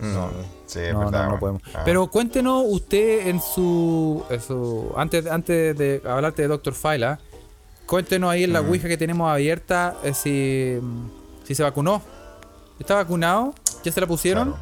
No, 0.00 0.30
sí, 0.66 0.80
es 0.80 0.92
No, 0.92 0.98
verdad. 0.98 1.26
no, 1.26 1.30
no 1.34 1.38
podemos. 1.38 1.62
Ah. 1.72 1.82
Pero 1.84 2.08
cuéntenos 2.08 2.64
usted 2.66 3.28
en 3.28 3.40
su, 3.40 4.24
en 4.28 4.40
su- 4.40 4.92
antes, 4.96 5.26
antes 5.28 5.78
de 5.78 6.02
hablarte 6.04 6.42
de 6.42 6.48
Dr. 6.48 6.74
Fila, 6.74 7.20
cuéntenos 7.86 8.30
ahí 8.30 8.44
en 8.44 8.52
la 8.52 8.60
Ouija 8.60 8.88
que 8.88 8.96
tenemos 8.96 9.30
abierta 9.30 9.96
eh, 10.02 10.14
si, 10.14 10.78
si 11.44 11.54
se 11.54 11.62
vacunó. 11.62 12.02
¿Está 12.78 12.94
vacunado? 12.96 13.54
¿Ya 13.84 13.92
se 13.92 14.00
la 14.00 14.06
pusieron? 14.06 14.54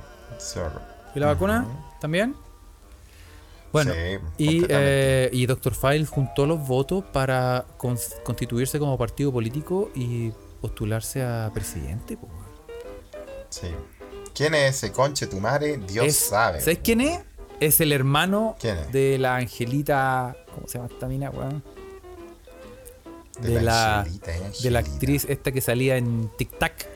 Claro, 0.52 0.70
claro. 0.70 0.80
¿Y 1.14 1.20
la 1.20 1.26
vacuna 1.26 1.66
también? 2.00 2.34
Bueno, 3.72 3.92
Sí, 3.94 4.18
y, 4.36 4.66
eh, 4.68 5.30
y 5.32 5.46
Dr. 5.46 5.74
File 5.74 6.04
juntó 6.04 6.44
los 6.44 6.66
votos 6.66 7.04
para 7.10 7.64
cons- 7.78 8.22
constituirse 8.22 8.78
como 8.78 8.98
partido 8.98 9.32
político 9.32 9.90
y 9.94 10.30
postularse 10.60 11.22
a 11.22 11.50
presidente. 11.54 12.16
po. 12.18 12.28
Sí. 13.48 13.68
¿Quién 14.34 14.54
es 14.54 14.76
ese 14.76 14.92
conche 14.92 15.26
tu 15.26 15.38
madre? 15.40 15.78
Dios 15.78 16.06
Es- 16.06 16.16
sabe. 16.16 16.60
¿Sabes 16.60 16.80
quién 16.84 17.00
es? 17.00 17.20
Es 17.60 17.80
el 17.80 17.92
hermano 17.92 18.56
de 18.90 19.18
la 19.18 19.36
Angelita. 19.36 20.36
¿Cómo 20.54 20.66
se 20.68 20.78
llama 20.78 20.90
esta 20.92 21.06
mina, 21.06 21.30
weón? 21.30 21.62
De 23.42 23.54
De, 23.54 23.60
la 23.62 24.00
Angelita, 24.00 24.36
eh, 24.36 24.42
de 24.62 24.70
la 24.70 24.78
actriz 24.80 25.26
esta 25.28 25.52
que 25.52 25.60
salía 25.60 25.96
en 25.96 26.30
Tic 26.38 26.58
Tac. 26.58 26.86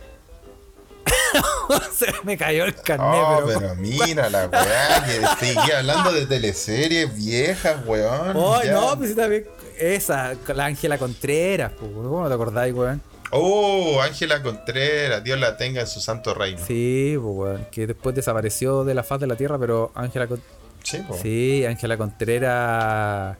se 1.94 2.06
me 2.24 2.36
cayó 2.36 2.64
el 2.64 2.74
carnet, 2.74 3.06
Oh, 3.24 3.42
pero. 3.46 3.58
pero 3.60 3.74
mira 3.76 4.28
la 4.30 4.46
weá, 4.46 5.04
que 5.04 5.44
seguía 5.46 5.78
hablando 5.78 6.12
de 6.12 6.26
teleseries 6.26 7.14
viejas, 7.14 7.76
weón. 7.86 8.32
Oh, 8.34 8.60
ya. 8.62 8.72
no, 8.72 8.96
pues 8.96 9.10
sí, 9.10 9.16
también. 9.16 9.46
Esa, 9.78 10.34
la 10.54 10.64
Ángela 10.64 10.98
Contreras, 10.98 11.72
po, 11.72 11.86
¿cómo 11.92 12.22
no 12.22 12.28
te 12.28 12.34
acordáis, 12.34 12.74
weón? 12.74 13.02
Oh, 13.32 14.00
Ángela 14.00 14.42
Contreras, 14.42 15.22
Dios 15.22 15.38
la 15.38 15.56
tenga 15.56 15.80
en 15.82 15.86
su 15.86 16.00
santo 16.00 16.32
reino. 16.32 16.60
Sí, 16.66 17.16
pues, 17.20 17.34
weón, 17.36 17.66
que 17.70 17.86
después 17.86 18.14
desapareció 18.14 18.84
de 18.84 18.94
la 18.94 19.02
faz 19.02 19.20
de 19.20 19.26
la 19.26 19.36
tierra, 19.36 19.58
pero 19.58 19.92
Ángela 19.94 20.26
Con- 20.26 20.40
Sí, 20.82 20.98
po. 20.98 21.18
Sí, 21.20 21.64
Ángela 21.66 21.96
Contreras. 21.96 23.36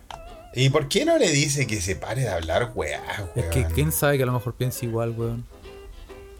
¿Y 0.55 0.71
por 0.71 0.89
qué 0.89 1.05
no 1.05 1.19
le 1.19 1.31
dice 1.31 1.67
que 1.67 1.81
se 1.81 1.97
pare 1.97 2.23
de 2.23 2.29
hablar 2.31 2.73
weá, 2.75 3.03
Es 3.35 3.43
weón? 3.45 3.51
que 3.51 3.65
quién 3.75 3.93
sabe 3.93 4.17
que 4.17 4.23
a 4.23 4.27
lo 4.27 4.33
mejor 4.33 4.55
piensa 4.55 4.85
igual, 4.87 5.11
weón. 5.11 5.45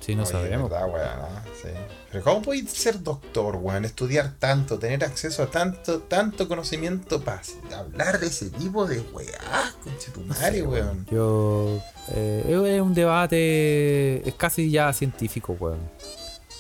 Sí, 0.01 0.15
no 0.15 0.23
Oye, 0.23 0.31
sabemos. 0.33 0.71
verdad, 0.71 0.89
weón, 0.89 1.43
sí. 1.61 1.69
Pero 2.13 2.23
¿cómo 2.25 2.43
podéis 2.43 2.71
ser 2.71 3.03
doctor, 3.03 3.57
weón? 3.57 3.85
Estudiar 3.85 4.35
tanto, 4.39 4.79
tener 4.79 5.05
acceso 5.05 5.43
a 5.43 5.47
tanto, 5.51 6.01
tanto 6.01 6.47
conocimiento 6.49 7.23
para 7.23 7.43
hablar 7.77 8.21
de 8.21 8.29
ese 8.29 8.49
tipo 8.51 8.87
de 8.87 9.01
weá, 9.01 9.75
conchetumare, 9.83 10.63
weón. 10.63 11.07
Yo. 11.11 11.83
eh, 12.15 12.45
es 12.77 12.81
un 12.81 12.95
debate. 12.95 14.27
Es 14.29 14.35
casi 14.35 14.71
ya 14.71 14.93
científico, 14.93 15.57
weón. 15.59 15.81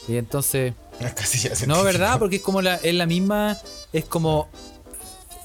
Y 0.09 0.17
entonces. 0.17 0.75
Es 1.01 1.13
casi 1.15 1.39
ya 1.39 1.51
No, 1.51 1.57
científico. 1.57 1.85
¿verdad? 1.85 2.19
Porque 2.19 2.37
es 2.37 2.43
como 2.43 2.61
la, 2.63 2.75
es 2.77 2.95
la 2.95 3.07
misma. 3.07 3.57
Es 3.93 4.05
como. 4.07 4.49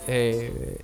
eh, 0.08 0.80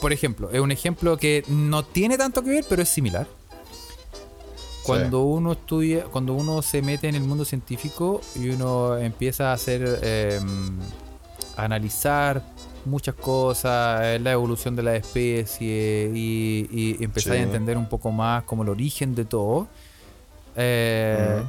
por 0.00 0.12
ejemplo, 0.12 0.50
es 0.50 0.60
un 0.60 0.72
ejemplo 0.72 1.16
que 1.16 1.44
no 1.48 1.84
tiene 1.84 2.16
tanto 2.18 2.42
que 2.42 2.50
ver, 2.50 2.64
pero 2.68 2.82
es 2.82 2.88
similar. 2.88 3.26
Cuando 4.82 5.22
uno 5.22 5.52
estudia, 5.52 6.04
cuando 6.04 6.34
uno 6.34 6.62
se 6.62 6.80
mete 6.82 7.08
en 7.08 7.14
el 7.14 7.22
mundo 7.22 7.44
científico 7.44 8.20
y 8.34 8.48
uno 8.48 8.96
empieza 8.96 9.50
a 9.50 9.52
hacer, 9.52 10.00
eh, 10.02 10.40
a 11.56 11.64
analizar 11.64 12.42
muchas 12.86 13.14
cosas, 13.14 14.00
eh, 14.02 14.18
la 14.20 14.32
evolución 14.32 14.74
de 14.74 14.82
la 14.82 14.96
especie 14.96 16.10
y, 16.14 16.66
y 16.98 17.04
empezar 17.04 17.34
Sí. 17.34 17.38
a 17.40 17.42
entender 17.42 17.76
un 17.76 17.88
poco 17.88 18.10
más 18.10 18.44
como 18.44 18.62
el 18.62 18.70
origen 18.70 19.14
de 19.14 19.26
todo, 19.26 19.68
eh, 20.56 21.42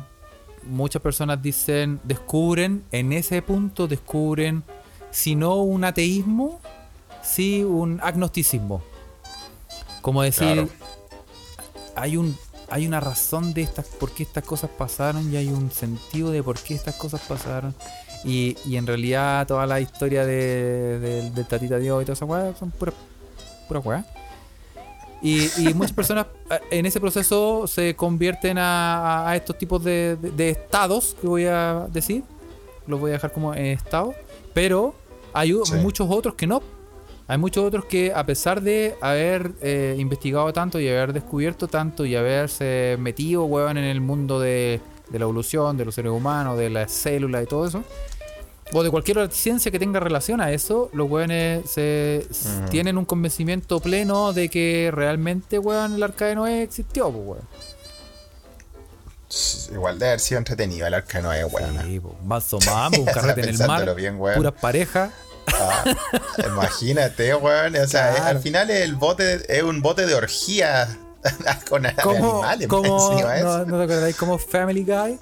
muchas 0.63 1.01
personas 1.01 1.41
dicen, 1.41 1.99
descubren, 2.03 2.83
en 2.91 3.13
ese 3.13 3.41
punto 3.41 3.87
descubren, 3.87 4.61
si 5.09 5.35
no 5.35 5.55
un 5.63 5.83
ateísmo, 5.85 6.59
sí 7.23 7.63
un 7.63 7.99
agnosticismo. 8.03 8.81
Como 10.01 10.21
decir, 10.23 10.47
Claro. 10.53 10.69
hay 11.95 12.17
un 12.17 12.37
hay 12.73 12.87
una 12.87 13.01
razón 13.01 13.53
de 13.53 13.63
estas 13.63 13.85
por 13.85 14.11
qué 14.11 14.23
estas 14.23 14.45
cosas 14.45 14.69
pasaron 14.77 15.29
y 15.31 15.35
hay 15.35 15.49
un 15.49 15.71
sentido 15.71 16.31
de 16.31 16.41
por 16.41 16.57
qué 16.57 16.73
estas 16.73 16.95
cosas 16.95 17.19
pasaron. 17.27 17.75
Y, 18.23 18.55
y 18.65 18.77
en 18.77 18.87
realidad 18.87 19.45
toda 19.45 19.65
la 19.65 19.81
historia 19.81 20.25
de, 20.25 20.99
del- 20.99 21.33
del 21.33 21.45
Tatita 21.45 21.77
Dios 21.79 22.01
y 22.01 22.05
toda 22.05 22.13
esa 22.13 22.23
weá 22.25 22.55
son 22.57 22.71
pura, 22.71 22.93
pura 23.67 23.79
weá. 23.81 24.05
Y, 25.21 25.49
y 25.61 25.73
muchas 25.73 25.91
personas 25.91 26.27
eh, 26.49 26.59
en 26.71 26.85
ese 26.85 27.01
proceso 27.01 27.67
se 27.67 27.93
convierten 27.95 28.57
a, 28.57 29.27
a 29.29 29.35
estos 29.35 29.57
tipos 29.57 29.83
de, 29.83 30.15
de- 30.15 30.31
de 30.31 30.49
estados 30.51 31.15
que 31.19 31.27
voy 31.27 31.45
a 31.47 31.87
decir. 31.91 32.23
Los 32.87 33.01
voy 33.01 33.11
a 33.11 33.13
dejar 33.15 33.33
como 33.33 33.53
en 33.53 33.65
estado. 33.65 34.13
Pero 34.53 34.95
hay 35.33 35.53
Sí. 35.65 35.73
muchos 35.75 36.07
otros 36.09 36.35
que 36.35 36.47
no. 36.47 36.61
Hay 37.27 37.37
muchos 37.37 37.63
otros 37.63 37.85
que, 37.85 38.11
a 38.13 38.25
pesar 38.25 38.61
de 38.61 38.95
haber 39.01 39.51
eh, 39.61 39.95
investigado 39.97 40.51
tanto 40.51 40.79
y 40.79 40.87
haber 40.89 41.13
descubierto 41.13 41.67
tanto 41.67 42.05
y 42.05 42.15
haberse 42.15 42.97
metido, 42.99 43.45
weón, 43.45 43.77
en 43.77 43.85
el 43.85 44.01
mundo 44.01 44.39
de, 44.39 44.81
de 45.09 45.19
la 45.19 45.23
evolución, 45.23 45.77
de 45.77 45.85
los 45.85 45.95
seres 45.95 46.11
humanos, 46.11 46.57
de 46.57 46.69
las 46.69 46.91
células 46.91 47.43
y 47.43 47.45
todo 47.45 47.67
eso, 47.67 47.83
o 48.73 48.83
de 48.83 48.89
cualquier 48.89 49.19
otra 49.19 49.35
ciencia 49.35 49.71
que 49.71 49.79
tenga 49.79 49.99
relación 49.99 50.39
a 50.39 50.51
eso, 50.51 50.89
los 50.93 51.09
weones 51.09 51.69
se, 51.69 52.25
tienen 52.69 52.97
un 52.97 53.05
convencimiento 53.05 53.79
pleno 53.79 54.31
de 54.33 54.49
que 54.49 54.89
realmente, 54.93 55.59
weón, 55.59 55.95
el 55.95 56.03
arca 56.03 56.25
de 56.25 56.35
Noé 56.35 56.63
existió, 56.63 57.11
pues, 57.11 57.25
weón. 57.25 57.47
Igual 59.71 59.99
de 59.99 60.07
haber 60.07 60.19
sido 60.19 60.39
entretenido 60.39 60.87
el 60.87 60.93
arca 60.93 61.17
de 61.17 61.23
Noé, 61.23 61.45
weón. 61.45 61.81
Sí, 61.85 61.99
po. 61.99 62.15
Manso 62.23 62.59
mambo, 62.65 62.99
un 62.99 63.05
carrete 63.13 63.41
en 63.41 63.49
el 63.49 63.67
mar, 63.67 63.93
bien, 63.95 64.19
weón. 64.19 64.37
puras 64.37 64.53
parejas. 64.53 65.11
Ah, 65.47 65.83
imagínate, 66.45 67.35
weón. 67.35 67.75
O 67.75 67.87
sea, 67.87 68.11
Claro. 68.13 68.25
al 68.25 68.39
final 68.39 68.69
el 68.69 68.95
bote 68.95 69.43
es 69.47 69.63
un 69.63 69.81
bote 69.81 70.05
de 70.05 70.15
orgía 70.15 70.87
con 71.69 71.85
animales. 71.85 72.67
de 72.67 73.41
no. 73.43 73.65
¿no 73.65 73.77
te 73.77 73.83
acordáis 73.93 74.15
como 74.15 74.37
Family 74.37 74.83
Guy 74.83 75.19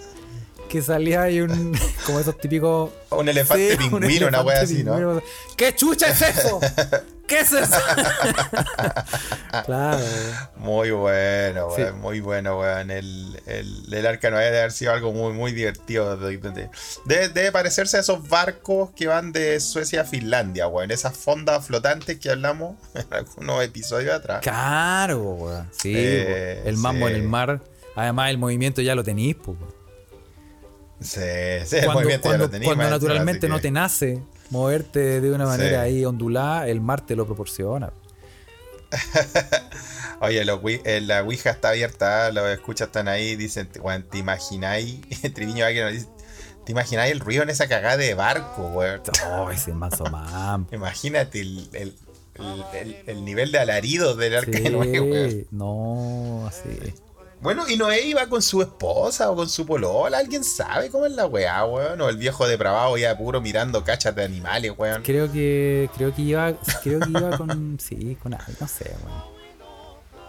que 0.69 0.81
salía 0.81 1.23
ahí 1.23 1.41
un 1.41 1.77
como 2.05 2.19
esos 2.19 2.37
típicos 2.37 2.91
Un 3.09 3.27
elefante 3.27 3.75
Sí, 3.77 3.83
un 3.91 3.99
pingüino, 3.99 4.27
una 4.27 4.41
wea 4.41 4.61
así, 4.61 4.83
¿no? 4.83 4.95
pingüino. 4.95 5.21
¿Qué 5.57 5.75
chucha 5.75 6.07
es 6.09 6.21
eso? 6.21 6.59
¿Qué 7.27 7.39
es 7.41 7.51
eso? 7.51 7.75
claro. 9.65 10.03
Muy 10.57 10.91
bueno, 10.91 11.67
Sí. 11.75 11.81
weón. 11.83 11.99
Muy 12.01 12.19
bueno, 12.21 12.59
weón. 12.59 12.89
El, 12.91 13.39
el, 13.45 13.93
el 13.93 14.07
arca 14.07 14.29
debe 14.31 14.47
haber 14.59 14.71
sido 14.71 14.93
algo 14.93 15.11
muy, 15.11 15.33
muy 15.33 15.51
divertido. 15.51 16.17
De- 16.17 16.37
de- 16.37 16.49
de- 16.51 16.69
Debe, 17.05 17.29
debe 17.29 17.51
parecerse 17.51 17.97
a 17.97 17.99
esos 17.99 18.27
barcos 18.27 18.89
que 18.95 19.07
van 19.07 19.31
de 19.31 19.59
Suecia 19.59 20.01
a 20.01 20.05
Finlandia, 20.05 20.67
weón. 20.67 20.89
Esas 20.91 21.15
fondas 21.17 21.65
flotantes 21.67 22.19
que 22.19 22.31
hablamos 22.31 22.77
en 22.95 23.05
algunos 23.11 23.63
episodios 23.63 24.13
atrás. 24.15 24.41
Claro, 24.41 25.19
weón. 25.19 25.69
Sí, 25.71 25.93
Eh, 25.95 26.63
el 26.65 26.77
mambo 26.77 27.07
sí. 27.07 27.13
en 27.13 27.21
el 27.21 27.27
mar. 27.27 27.61
Además, 27.95 28.29
el 28.31 28.37
movimiento 28.37 28.81
ya 28.81 28.95
lo 28.95 29.03
tenéis, 29.03 29.35
weón. 29.45 29.78
Sí, 31.01 31.19
sí, 31.65 31.75
el 31.77 31.85
Cuando, 31.85 32.09
ya 32.09 32.19
cuando- 32.21 32.45
lo 32.45 32.49
tenía, 32.49 32.65
cuando 32.67 32.89
naturalmente 32.89 33.47
no 33.47 33.55
que- 33.57 33.61
te 33.63 33.71
nace 33.71 34.21
moverte 34.49 35.21
de 35.21 35.31
una 35.31 35.45
manera 35.45 35.69
Sí. 35.85 35.89
ahí 35.97 36.05
ondulada, 36.05 36.67
el 36.67 36.81
mar 36.81 37.05
te 37.05 37.15
lo 37.15 37.25
proporciona. 37.25 37.91
Oye, 40.21 40.43
los 40.45 40.59
eh, 40.65 41.01
la 41.01 41.21
Ouija 41.23 41.51
está 41.51 41.69
abierta, 41.69 42.31
los 42.31 42.49
escuchas 42.49 42.87
están 42.87 43.07
ahí, 43.07 43.35
dicen, 43.35 43.69
weón, 43.81 44.03
¿te 44.03 44.17
imagináis? 44.17 44.99
Triviño 45.33 45.65
nos 45.83 45.91
dice, 45.93 46.07
¿te 46.65 46.71
imagináis 46.73 47.11
el 47.13 47.19
ruido 47.21 47.43
en 47.43 47.49
esa 47.49 47.67
cagada 47.67 47.97
de 47.97 48.13
barco, 48.15 48.67
weón? 48.67 49.01
Oh, 49.31 49.49
ese 49.51 49.71
manso 49.73 50.03
mambo. 50.05 50.73
Imagínate 50.75 51.39
el, 51.41 51.69
el, 51.73 51.95
el- 52.35 52.65
el- 52.73 52.97
el 53.07 53.25
nivel 53.25 53.51
de 53.51 53.59
alarido 53.59 54.15
del 54.15 54.35
arca 54.35 54.51
de 54.59 54.69
Noé, 54.69 54.99
weón. 54.99 55.31
Sí, 55.31 55.47
no, 55.51 56.47
así. 56.47 56.69
Bueno, 57.41 57.63
y 57.69 57.77
Noé 57.77 58.01
iba 58.05 58.27
con 58.27 58.41
su 58.41 58.61
esposa 58.61 59.31
o 59.31 59.35
con 59.35 59.47
su 59.47 59.65
polola, 59.65 60.17
¿alguien 60.17 60.43
sabe 60.43 60.89
cómo 60.89 61.05
es 61.05 61.13
la 61.13 61.25
weá, 61.25 61.63
weón? 61.65 62.01
O 62.01 62.09
el 62.09 62.17
viejo 62.17 62.45
depravado 62.45 62.97
ya 62.97 63.17
puro 63.17 63.39
mirando 63.39 63.81
cachas 63.83 64.13
de 64.13 64.25
animales, 64.25 64.73
weón. 64.77 65.03
Creo 65.03 65.31
que 65.31 65.89
creo 65.95 66.13
que 66.13 66.21
iba 66.21 66.53
creo 66.83 66.99
que 66.99 67.09
iba 67.09 67.37
con 67.37 67.77
sí, 67.81 68.17
con 68.21 68.33
no 68.33 68.67
sé, 68.67 68.93
weón. 69.05 69.39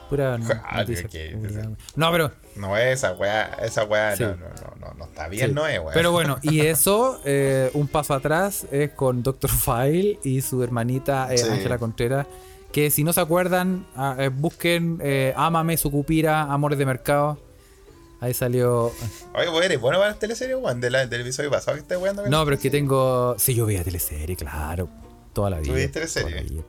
Pura 0.08 0.38
no- 0.38 0.48
Ah, 0.64 0.78
noticia 0.78 1.08
que- 1.08 1.30
pura, 1.36 1.50
weón. 1.52 1.78
No, 1.96 2.12
pero 2.12 2.30
No, 2.56 2.76
esa 2.76 3.12
weá, 3.14 3.56
esa 3.62 3.84
weá 3.84 4.16
Sí. 4.16 4.22
no, 4.22 4.30
no, 4.36 4.46
no, 4.46 4.86
no, 4.88 4.94
no 4.98 5.04
está 5.06 5.26
bien, 5.26 5.48
sí. 5.48 5.54
Noé, 5.54 5.80
weón. 5.80 5.92
Pero 5.94 6.12
bueno, 6.12 6.38
y 6.42 6.60
eso 6.66 7.20
eh, 7.24 7.70
un 7.74 7.88
paso 7.88 8.14
atrás 8.14 8.66
es 8.70 8.90
con 8.92 9.24
Dr. 9.24 9.50
File 9.50 10.20
y 10.22 10.42
su 10.42 10.62
hermanita 10.62 11.32
eh, 11.34 11.38
Sí. 11.38 11.48
Ángela 11.48 11.78
Contreras, 11.78 12.26
que 12.72 12.90
si 12.90 13.04
no 13.04 13.12
se 13.12 13.20
acuerdan, 13.20 13.86
ah, 13.96 14.16
eh, 14.18 14.28
busquen 14.28 14.98
eh, 15.02 15.32
Ámame, 15.36 15.76
Sucupira, 15.76 16.42
Amores 16.42 16.78
de 16.78 16.86
Mercado. 16.86 17.38
Ahí 18.20 18.34
salió 18.34 18.92
Oye, 19.34 19.48
weón, 19.48 19.62
eres 19.64 19.80
bueno 19.80 19.98
para 19.98 20.10
las 20.10 20.18
teleseries, 20.18 20.56
weón, 20.60 20.80
de 20.80 20.90
la- 20.90 21.06
del 21.06 21.22
episodio 21.22 21.50
pasado 21.50 21.76
que 21.76 21.80
estás 21.82 21.98
con 21.98 22.30
No, 22.30 22.44
pero 22.44 22.54
es 22.56 22.60
que 22.62 22.70
tengo. 22.70 23.34
Sí, 23.38 23.54
yo 23.54 23.64
veía 23.66 23.82
teleserie, 23.82 24.36
claro. 24.36 24.88
Toda 25.32 25.48
la 25.50 25.60
vida. 25.60 25.72
veías 25.72 25.90
Toda 25.92 26.04
teleserie? 26.06 26.34
la 26.36 26.42
vida. 26.42 26.62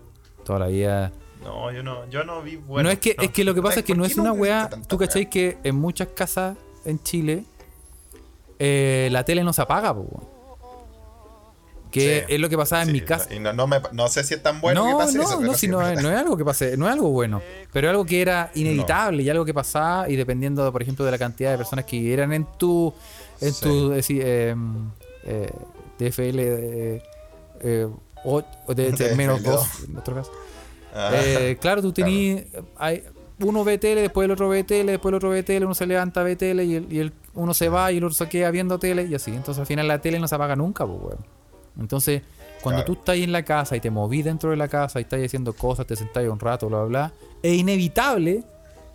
Toda 0.46 0.60
la 0.60 0.68
vida. 0.68 1.12
No, 1.44 1.72
yo 1.72 1.84
no, 1.84 2.08
yo 2.10 2.24
no 2.24 2.42
vi 2.42 2.56
bueno. 2.56 2.88
no 2.88 2.92
es 2.94 3.00
que, 3.00 3.16
es 3.20 3.32
que 3.32 3.44
lo 3.44 3.54
que 3.56 3.62
pasa 3.62 3.80
es 3.80 3.86
que 3.86 3.96
no 3.96 4.06
es 4.06 4.16
una 4.16 4.32
weá. 4.32 4.70
Tú 4.88 4.98
cachai 4.98 5.30
que 5.30 5.58
en 5.64 5.76
muchas 5.76 6.08
casas 6.10 6.56
en 6.86 7.02
Chile 7.04 7.44
eh, 8.60 9.10
la 9.12 9.24
tele 9.26 9.44
no 9.44 9.52
se 9.54 9.62
apaga, 9.62 9.92
weón. 9.92 10.24
Que 11.92 12.24
Sí, 12.28 12.34
es 12.36 12.40
lo 12.40 12.50
que 12.50 12.58
pasaba 12.58 12.84
en 12.84 12.92
mi 12.94 13.02
casa. 13.02 13.34
Y 13.34 13.40
no, 13.40 13.52
no, 13.54 13.68
me- 13.68 13.82
no 13.92 14.08
sé 14.08 14.24
si 14.24 14.34
es 14.34 14.42
tan 14.42 14.62
bueno 14.62 14.84
que 14.86 14.92
no, 14.92 14.98
pase 14.98 15.18
no, 15.18 15.24
eso. 15.24 15.42
no, 15.42 15.54
si 15.54 15.68
no, 15.68 15.86
es, 15.88 16.02
no 16.02 16.10
es 16.10 16.18
algo 16.18 16.38
que 16.38 16.46
pase, 16.46 16.78
no 16.78 16.88
es 16.88 16.94
algo 16.94 17.10
bueno, 17.10 17.42
pero 17.74 17.88
es 17.88 17.92
algo 17.92 18.06
que 18.06 18.22
era 18.22 18.50
inevitable 18.56 19.22
y 19.24 19.30
algo 19.30 19.44
que 19.46 19.54
pasaba 19.54 20.10
y 20.10 20.16
dependiendo, 20.16 20.72
por 20.72 20.82
ejemplo, 20.82 21.04
de 21.06 21.12
la 21.12 21.18
cantidad 21.18 21.52
de 21.52 21.58
personas 21.58 21.86
que 21.86 21.98
vivieran 22.00 22.32
en 22.34 22.48
tu, 22.58 22.94
en 23.42 23.54
Sí. 23.54 23.62
tu, 23.64 23.92
eh, 23.94 24.02
eh, 24.10 24.56
eh, 25.26 25.52
DFL 26.00 26.40
eh, 26.40 27.04
eh, 27.62 27.88
o, 28.24 28.42
de, 28.74 29.14
menos 29.18 29.44
dos. 29.44 29.56
dos, 29.56 29.84
en 29.86 29.94
nuestro 29.94 30.16
caso. 30.16 30.32
Ah, 30.96 31.12
Eh, 31.14 31.58
claro, 31.60 31.82
tú 31.82 31.92
tenías, 31.94 32.44
hay, 32.78 33.04
uno 33.40 33.64
ve 33.64 33.78
tele, 33.78 34.02
después 34.02 34.26
el 34.26 34.32
otro 34.32 34.50
ve 34.50 34.64
tele, 34.64 34.94
después 34.94 35.12
el 35.12 35.16
otro 35.16 35.30
ve 35.30 35.42
tele, 35.44 35.66
uno 35.66 35.74
se 35.76 35.86
levanta, 35.88 36.22
ve 36.24 36.36
tele 36.36 36.64
y, 36.66 36.76
el, 36.76 36.94
y 36.94 37.00
el- 37.00 37.14
uno 37.34 37.54
se 37.54 37.70
va 37.70 37.92
y 37.92 37.98
el 37.98 38.04
otro 38.04 38.14
se 38.14 38.28
queda 38.30 38.52
viendo 38.52 38.78
tele 38.78 39.06
y 39.06 39.16
así. 39.16 39.32
Entonces 39.32 39.60
al 39.60 39.66
final 39.68 39.88
la 39.88 40.00
tele 40.00 40.20
no 40.20 40.28
se 40.28 40.36
apaga 40.36 40.56
nunca, 40.56 40.86
pues, 40.86 41.00
weón. 41.02 41.20
Entonces, 41.82 42.22
cuando 42.62 42.84
Claro. 42.84 42.94
tú 42.94 43.00
estás 43.00 43.14
ahí 43.14 43.24
en 43.24 43.32
la 43.32 43.44
casa 43.44 43.76
y 43.76 43.80
te 43.80 43.90
movís 43.92 44.24
dentro 44.26 44.50
de 44.52 44.56
la 44.58 44.68
casa 44.68 45.00
y 45.00 45.04
estás 45.04 45.20
haciendo 45.24 45.54
cosas, 45.54 45.86
te 45.88 45.96
sentás 45.96 46.18
ahí 46.22 46.28
un 46.28 46.40
rato, 46.40 46.68
bla, 46.68 46.80
bla, 46.80 46.88
bla, 46.88 47.14
es 47.44 47.54
inevitable 47.54 48.44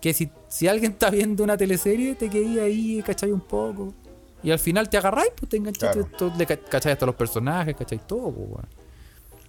que 0.01 0.13
si, 0.13 0.29
si 0.47 0.67
alguien 0.67 0.93
está 0.93 1.09
viendo 1.09 1.43
una 1.43 1.57
teleserie, 1.57 2.15
te 2.15 2.29
quedís 2.29 2.59
ahí, 2.59 3.03
cacháis 3.05 3.33
un 3.33 3.41
poco. 3.41 3.93
Y 4.43 4.51
al 4.51 4.59
final 4.59 4.87
te 4.89 4.97
agarráis, 4.97 5.31
pues 5.35 5.49
te 5.49 5.57
enganchaste, 5.57 5.99
Claro. 6.01 6.15
todo- 6.17 6.33
le 6.37 6.45
ca- 6.45 6.57
cacháis 6.57 6.93
hasta 6.93 7.05
los 7.07 7.15
personajes, 7.15 7.75
cacháis 7.75 8.01
todo, 8.07 8.31
pues. 8.31 8.65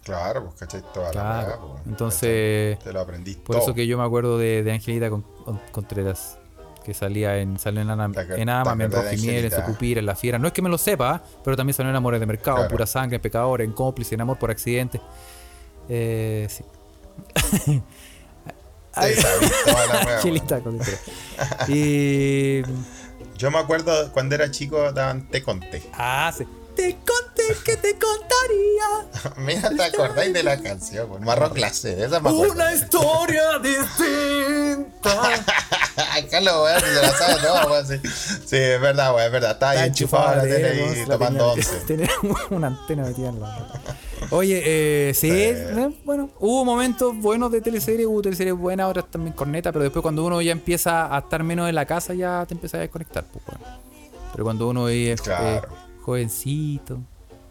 Claro, 0.02 0.44
pues 0.44 0.54
cachai 0.60 0.82
toda 0.94 1.06
la 1.06 1.12
Claro. 1.12 1.48
weá, 1.48 1.58
pues, 1.74 1.86
Entonces, 1.86 2.76
cachai, 2.78 2.88
Te 2.88 2.92
lo 2.94 3.00
aprendiste. 3.00 3.42
por 3.42 3.56
eso 3.56 3.74
que 3.74 3.86
yo 3.86 3.98
me 3.98 4.04
acuerdo 4.04 4.38
de, 4.38 4.62
de 4.62 4.72
Angelita 4.72 5.10
Con- 5.10 5.22
Con- 5.44 5.60
Contreras, 5.70 6.37
que 6.88 6.94
salía 6.94 7.36
en, 7.36 7.58
salió 7.58 7.82
en, 7.82 7.90
Ana, 7.90 8.10
¿Te 8.10 8.40
en 8.40 8.48
Ama, 8.48 8.74
te 8.74 8.84
en 9.14 9.44
en? 9.44 9.50
Sucupira, 9.50 10.00
en 10.00 10.06
La 10.06 10.16
Fiera. 10.16 10.38
No 10.38 10.46
es 10.46 10.54
que 10.54 10.62
me 10.62 10.70
lo 10.70 10.78
sepa, 10.78 11.22
pero 11.44 11.54
también 11.54 11.74
salió 11.74 11.90
en 11.90 11.96
Amores 11.96 12.18
de 12.18 12.24
Mercado, 12.24 12.56
Claro. 12.56 12.70
en 12.70 12.72
Pura 12.72 12.86
Sangre, 12.86 13.16
en 13.16 13.20
Pecador, 13.20 13.60
en 13.60 13.72
Cómplice, 13.72 14.14
en 14.14 14.22
Amor 14.22 14.38
por 14.38 14.50
Accidente. 14.50 14.98
Eh, 15.86 16.48
sí. 16.48 16.64
Angelita 18.94 20.60
Contreras. 20.60 21.02
Y. 21.68 22.62
Yo 23.36 23.50
me 23.50 23.58
acuerdo 23.58 24.10
cuando 24.12 24.34
era 24.34 24.50
chico 24.50 24.90
daban 24.90 25.28
té 25.28 25.42
con 25.42 25.60
té. 25.60 25.82
Ah, 25.92 26.32
sí. 26.34 26.46
Te 26.78 26.92
conté 26.94 27.42
que 27.64 27.76
te 27.76 27.98
contaría 27.98 29.34
Mira, 29.38 29.68
te 29.70 29.82
acordáis 29.82 30.32
de 30.32 30.44
la 30.44 30.60
canción, 30.62 31.10
weón. 31.10 31.24
Marrón 31.24 31.52
clase, 31.52 31.96
de 31.96 32.06
esa 32.06 32.20
me 32.20 32.30
una 32.30 32.72
historia 32.72 33.58
distinta. 33.58 35.10
Carlos, 36.30 36.54
weón, 36.62 36.80
se 36.80 37.02
la 37.02 37.10
sabe 37.14 37.34
todo, 37.42 37.72
weón. 37.72 37.86
Sí. 37.86 37.98
sí, 38.46 38.56
es 38.56 38.80
verdad, 38.80 39.12
weón, 39.12 39.26
es 39.26 39.32
verdad. 39.32 39.50
Está 39.50 39.70
ahí 39.70 39.88
enchufado 39.88 40.28
a 40.28 40.36
la 40.36 40.42
tele 40.42 40.92
y 41.02 41.04
tomando 41.04 41.52
tenía- 41.54 41.66
once. 41.66 41.76
Tenía 41.86 42.10
una 42.50 42.66
antena 42.68 43.02
metida 43.04 43.28
en 43.30 43.40
la. 43.40 43.68
Oye, 44.30 44.62
eh, 44.64 45.14
sí, 45.14 45.30
eh, 45.32 45.90
bueno, 46.04 46.30
hubo 46.38 46.64
momentos 46.64 47.12
buenos 47.16 47.50
de 47.50 47.60
teleserie, 47.60 48.06
hubo 48.06 48.22
teleseries 48.22 48.54
buenas, 48.56 48.88
otras 48.88 49.06
también 49.10 49.34
corneta, 49.34 49.72
pero 49.72 49.82
después 49.82 50.02
cuando 50.02 50.24
uno 50.24 50.40
ya 50.42 50.52
empieza 50.52 51.12
a 51.12 51.18
estar 51.18 51.42
menos 51.42 51.68
en 51.68 51.74
la 51.74 51.86
casa 51.86 52.14
ya 52.14 52.44
te 52.46 52.54
empiezas 52.54 52.78
a 52.78 52.82
desconectar, 52.82 53.24
pues, 53.24 53.44
bueno. 53.46 53.64
Pero 54.32 54.44
cuando 54.44 54.68
uno 54.68 54.88
es 54.88 55.20
Claro. 55.22 55.56
eh, 55.56 55.62
jovencito, 56.08 56.98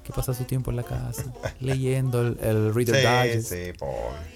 que 0.04 0.12
pasa 0.14 0.34
su 0.34 0.44
tiempo 0.46 0.72
en 0.72 0.78
la 0.78 0.84
casa, 0.84 1.24
leyendo 1.60 2.22
el, 2.22 2.40
el 2.42 2.74
Reader 2.74 2.96
Sí, 2.96 3.30
Digest, 3.30 3.50
sí, 3.50 3.86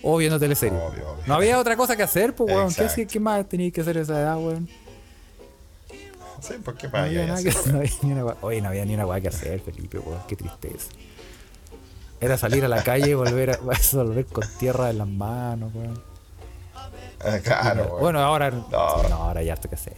o 0.04 0.18
viendo 0.18 0.40
teleserie. 0.40 0.78
Obvio, 0.78 1.12
obvio. 1.14 1.24
No 1.26 1.34
había 1.36 1.58
otra 1.60 1.76
cosa 1.76 1.96
que 1.98 2.04
hacer, 2.04 2.36
pues, 2.36 2.54
weón. 2.54 2.74
¿Qué, 2.74 2.84
Exacto. 2.84 3.10
qué 3.12 3.20
más 3.20 3.48
tenías 3.50 3.74
que 3.74 3.82
hacer 3.82 3.98
a 3.98 4.02
esa 4.02 4.20
edad, 4.20 4.38
weón? 4.38 4.70
Sí, 6.42 6.54
porque 6.64 6.88
No 6.88 6.92
para 6.92 7.04
había, 7.06 7.34
allá 7.36 7.52
no 7.72 7.78
había 7.80 7.92
ni 8.04 8.12
una 8.14 8.24
gua- 8.24 8.38
Oye, 8.42 8.62
no 8.62 8.70
había 8.70 8.86
ni 8.86 8.94
una 8.96 9.04
guay 9.06 9.22
que 9.22 9.28
hacer, 9.30 9.60
Felipe, 9.62 9.98
weón. 10.00 10.20
Qué 10.28 10.36
tristeza. 10.36 10.90
Era 12.20 12.38
salir 12.38 12.64
a 12.64 12.68
la 12.68 12.84
calle 12.84 13.10
y 13.10 13.14
volver, 13.16 13.50
a, 13.52 13.58
volver 13.94 14.26
con 14.28 14.44
tierra 14.60 14.90
en 14.92 14.98
las 15.00 15.08
manos, 15.08 15.74
weón. 15.74 16.02
Eh, 17.26 17.42
claro, 17.44 17.84
weón. 17.86 18.00
Bueno, 18.02 18.20
ahora. 18.20 18.50
No. 18.52 18.68
No, 18.72 19.16
ahora 19.16 19.42
ya 19.44 19.54
harto 19.54 19.70
que 19.70 19.78
sé. 19.78 19.94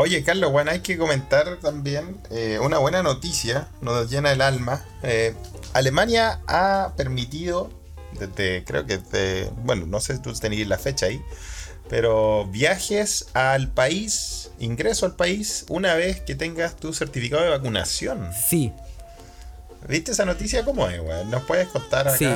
Oye, 0.00 0.22
Carlos, 0.22 0.52
bueno, 0.52 0.70
hay 0.70 0.78
que 0.78 0.96
comentar 0.96 1.56
también 1.56 2.20
eh, 2.30 2.60
una 2.62 2.78
buena 2.78 3.02
noticia, 3.02 3.66
nos 3.80 4.08
llena 4.08 4.30
el 4.30 4.42
alma. 4.42 4.84
Eh, 5.02 5.34
Alemania 5.72 6.40
ha 6.46 6.92
permitido, 6.96 7.68
desde, 8.12 8.62
creo 8.62 8.86
que, 8.86 8.98
desde, 8.98 9.50
bueno, 9.64 9.86
no 9.86 9.98
sé 9.98 10.14
si 10.14 10.22
tú 10.22 10.32
tenías 10.34 10.68
la 10.68 10.78
fecha 10.78 11.06
ahí, 11.06 11.20
pero 11.88 12.46
viajes 12.46 13.26
al 13.34 13.72
país, 13.72 14.52
ingreso 14.60 15.04
al 15.04 15.16
país, 15.16 15.66
una 15.68 15.94
vez 15.94 16.20
que 16.20 16.36
tengas 16.36 16.76
tu 16.76 16.94
certificado 16.94 17.42
de 17.42 17.50
vacunación. 17.50 18.30
Sí, 18.48 18.72
¿Viste 19.86 20.12
esa 20.12 20.24
noticia? 20.24 20.64
¿Cómo 20.64 20.88
es, 20.88 21.00
weón? 21.00 21.30
¿Nos 21.30 21.44
puedes 21.44 21.68
contar 21.68 22.08
acá? 22.08 22.16
Sí. 22.16 22.28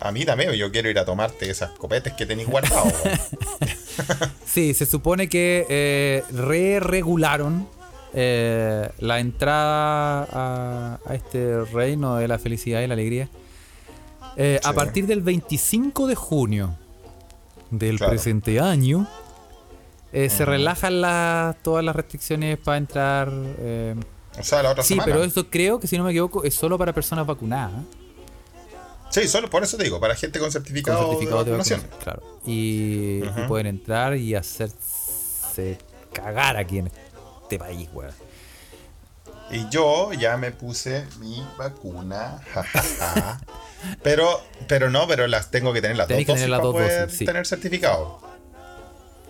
A 0.00 0.12
mí 0.12 0.24
también, 0.24 0.52
yo 0.52 0.70
quiero 0.70 0.90
ir 0.90 0.98
a 0.98 1.04
tomarte 1.04 1.48
esas 1.50 1.70
copetes 1.70 2.12
que 2.12 2.26
tenéis 2.26 2.48
guardados. 2.48 2.92
weón. 3.04 3.18
Sí, 4.44 4.74
se 4.74 4.84
supone 4.86 5.28
que 5.28 5.66
eh, 5.70 6.22
re-regularon 6.32 7.66
eh, 8.14 8.88
la 8.98 9.20
entrada 9.20 10.26
a, 10.30 10.98
a 11.06 11.14
este 11.14 11.64
reino 11.64 12.16
de 12.16 12.28
la 12.28 12.38
felicidad 12.38 12.80
y 12.82 12.86
la 12.86 12.94
alegría 12.94 13.28
eh, 14.36 14.60
a 14.64 14.72
partir 14.74 15.06
del 15.06 15.22
25 15.22 16.06
de 16.06 16.14
junio 16.14 16.76
del 17.70 17.96
Claro. 17.98 18.10
presente 18.12 18.60
año. 18.60 19.06
eh, 20.12 20.28
Se 20.30 20.44
relajan 20.44 21.00
las- 21.00 21.56
todas 21.62 21.82
las 21.84 21.96
restricciones 21.96 22.58
para 22.58 22.76
entrar. 22.76 23.28
o 23.28 24.42
sea, 24.42 24.62
la 24.62 24.70
otra 24.72 24.82
sí, 24.82 24.88
semana. 24.94 25.06
pero 25.12 25.24
eso 25.24 25.46
creo 25.48 25.80
que 25.80 25.86
si 25.86 25.96
no 25.96 26.04
me 26.04 26.10
equivoco 26.10 26.44
es 26.44 26.54
solo 26.54 26.76
para 26.78 26.92
personas 26.92 27.26
vacunadas. 27.26 27.82
Sí, 29.10 29.28
solo 29.28 29.48
por 29.48 29.62
eso 29.62 29.76
te 29.76 29.84
digo, 29.84 30.00
para 30.00 30.14
gente 30.14 30.38
con 30.38 30.46
Con 30.46 30.52
certificado, 30.52 31.18
de 31.18 31.26
de 31.26 31.30
vacunación. 31.30 31.86
Claro. 32.02 32.22
Y, 32.44 33.20
pueden 33.48 33.66
entrar 33.66 34.16
y 34.16 34.34
hacerse 34.34 35.78
cagar 36.12 36.56
aquí 36.56 36.78
en 36.78 36.90
este 37.42 37.58
país, 37.58 37.88
weón. 37.92 38.12
Y 39.50 39.68
yo 39.70 40.12
ya 40.12 40.36
me 40.36 40.50
puse 40.50 41.06
mi 41.20 41.46
vacuna. 41.56 42.40
pero, 44.02 44.42
pero 44.66 44.90
no, 44.90 45.06
pero 45.06 45.26
las 45.28 45.50
tengo 45.50 45.72
que 45.72 45.80
tener 45.80 45.96
las 45.96 46.08
Tenés 46.08 46.26
dos 46.26 46.26
que 46.26 46.32
dosis 46.32 46.42
tener 46.42 46.50
las 46.50 46.58
para 46.58 46.66
dos 46.66 46.74
poder 46.74 47.06
dosis, 47.06 47.18
sí. 47.18 47.24
tener 47.24 47.46
certificado. 47.46 48.20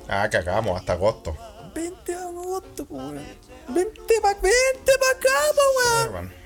Ah, 0.09 0.29
cagamos 0.31 0.79
hasta 0.79 0.95
agosto. 0.95 1.37
20 1.75 2.13
de 2.13 2.19
agosto, 2.19 2.87
weón. 2.89 3.21
Vente 3.69 4.15
pa, 4.23 4.35
vente 4.35 4.93
pa 5.01 5.19
acá, 5.19 6.13
weón. 6.13 6.46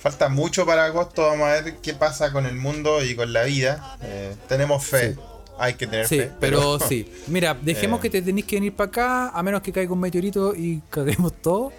Falta 0.00 0.28
mucho 0.28 0.64
para 0.64 0.86
agosto, 0.86 1.22
vamos 1.22 1.46
a 1.48 1.60
ver 1.60 1.76
qué 1.82 1.92
pasa 1.94 2.32
con 2.32 2.46
el 2.46 2.56
mundo 2.56 3.04
y 3.04 3.14
con 3.14 3.32
la 3.32 3.42
vida. 3.44 3.98
Eh, 4.02 4.34
tenemos 4.48 4.84
fe, 4.84 5.14
Sí. 5.14 5.20
hay 5.58 5.74
que 5.74 5.86
tener 5.86 6.06
Sí, 6.06 6.18
fe. 6.20 6.30
pero 6.40 6.78
sí. 6.80 7.12
Mira, 7.26 7.54
dejemos 7.60 7.98
Eh. 8.00 8.02
que 8.02 8.10
te 8.10 8.22
tenéis 8.22 8.46
que 8.46 8.56
venir 8.56 8.74
para 8.74 8.88
acá, 8.88 9.28
a 9.28 9.42
menos 9.42 9.60
que 9.60 9.72
caiga 9.72 9.92
un 9.92 10.00
meteorito 10.00 10.54
y 10.54 10.80
caguemos 10.90 11.34
todo. 11.42 11.70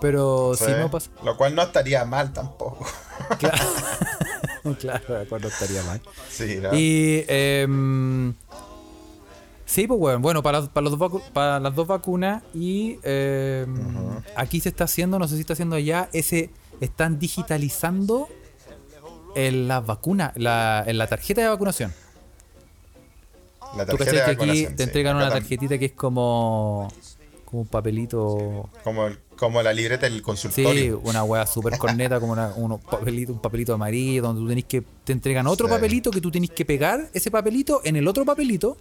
Pero 0.00 0.54
Sí, 0.56 0.64
si 0.64 0.70
no 0.72 0.90
pasa. 0.90 1.10
Lo 1.24 1.36
cual 1.36 1.54
no 1.54 1.62
estaría 1.62 2.04
mal 2.06 2.32
tampoco. 2.32 2.86
Claro, 3.38 3.64
claro, 4.80 5.14
de 5.14 5.22
acuerdo, 5.22 5.48
estaría 5.48 5.82
mal. 5.82 6.00
sí, 6.30 6.58
¿no? 6.62 6.72
Y. 6.74 7.24
em, 7.28 8.32
sí, 9.66 9.86
pues 9.86 10.00
bueno, 10.00 10.20
bueno 10.20 10.42
para, 10.42 10.62
para, 10.68 10.84
los 10.88 10.98
dos 10.98 11.20
para 11.34 11.60
las 11.60 11.74
dos 11.74 11.86
vacunas. 11.86 12.42
Y 12.54 12.98
em, 13.02 13.74
aquí 14.36 14.60
se 14.60 14.70
está 14.70 14.84
haciendo, 14.84 15.18
no 15.18 15.28
sé 15.28 15.34
si 15.34 15.40
está 15.42 15.52
haciendo 15.54 15.76
allá, 15.76 16.08
ese. 16.12 16.48
Están 16.80 17.18
digitalizando 17.18 18.28
en 19.34 19.68
la 19.68 19.80
vacuna, 19.80 20.32
la, 20.36 20.82
en 20.86 20.98
la 20.98 21.06
tarjeta 21.06 21.42
de 21.42 21.48
vacunación. 21.48 21.92
La 23.76 23.86
Tú 23.86 23.96
tarjeta 23.96 24.20
cachai 24.24 24.34
de 24.34 24.36
que 24.36 24.50
aquí 24.50 24.62
te 24.74 24.76
sí. 24.78 24.82
entregan 24.84 25.16
una 25.16 25.28
tarjetita 25.30 25.78
que 25.78 25.84
es 25.86 25.92
como. 25.92 26.88
como 27.44 27.62
un 27.62 27.68
papelito. 27.68 28.68
Como, 28.82 29.06
el- 29.06 29.18
como 29.36 29.62
la 29.62 29.72
libreta 29.72 30.06
del 30.06 30.16
Sí, 30.16 30.20
consultorio. 30.22 31.00
una 31.04 31.22
weá 31.24 31.46
super 31.46 31.78
corneta, 31.78 32.18
como 32.20 32.32
una, 32.32 32.76
papelito, 32.78 33.32
un 33.32 33.38
papelito 33.40 33.72
amarillo, 33.74 34.22
donde 34.22 34.40
tú 34.42 34.48
tenés 34.48 34.64
que. 34.64 34.82
Te 35.04 35.12
entregan 35.12 35.46
otro 35.46 35.68
Sí. 35.68 35.74
papelito 35.74 36.10
que 36.10 36.20
tú 36.20 36.30
tenés 36.30 36.50
que 36.50 36.64
pegar 36.64 37.08
ese 37.12 37.30
papelito 37.30 37.80
en 37.84 37.96
el 37.96 38.08
otro 38.08 38.24
papelito. 38.24 38.76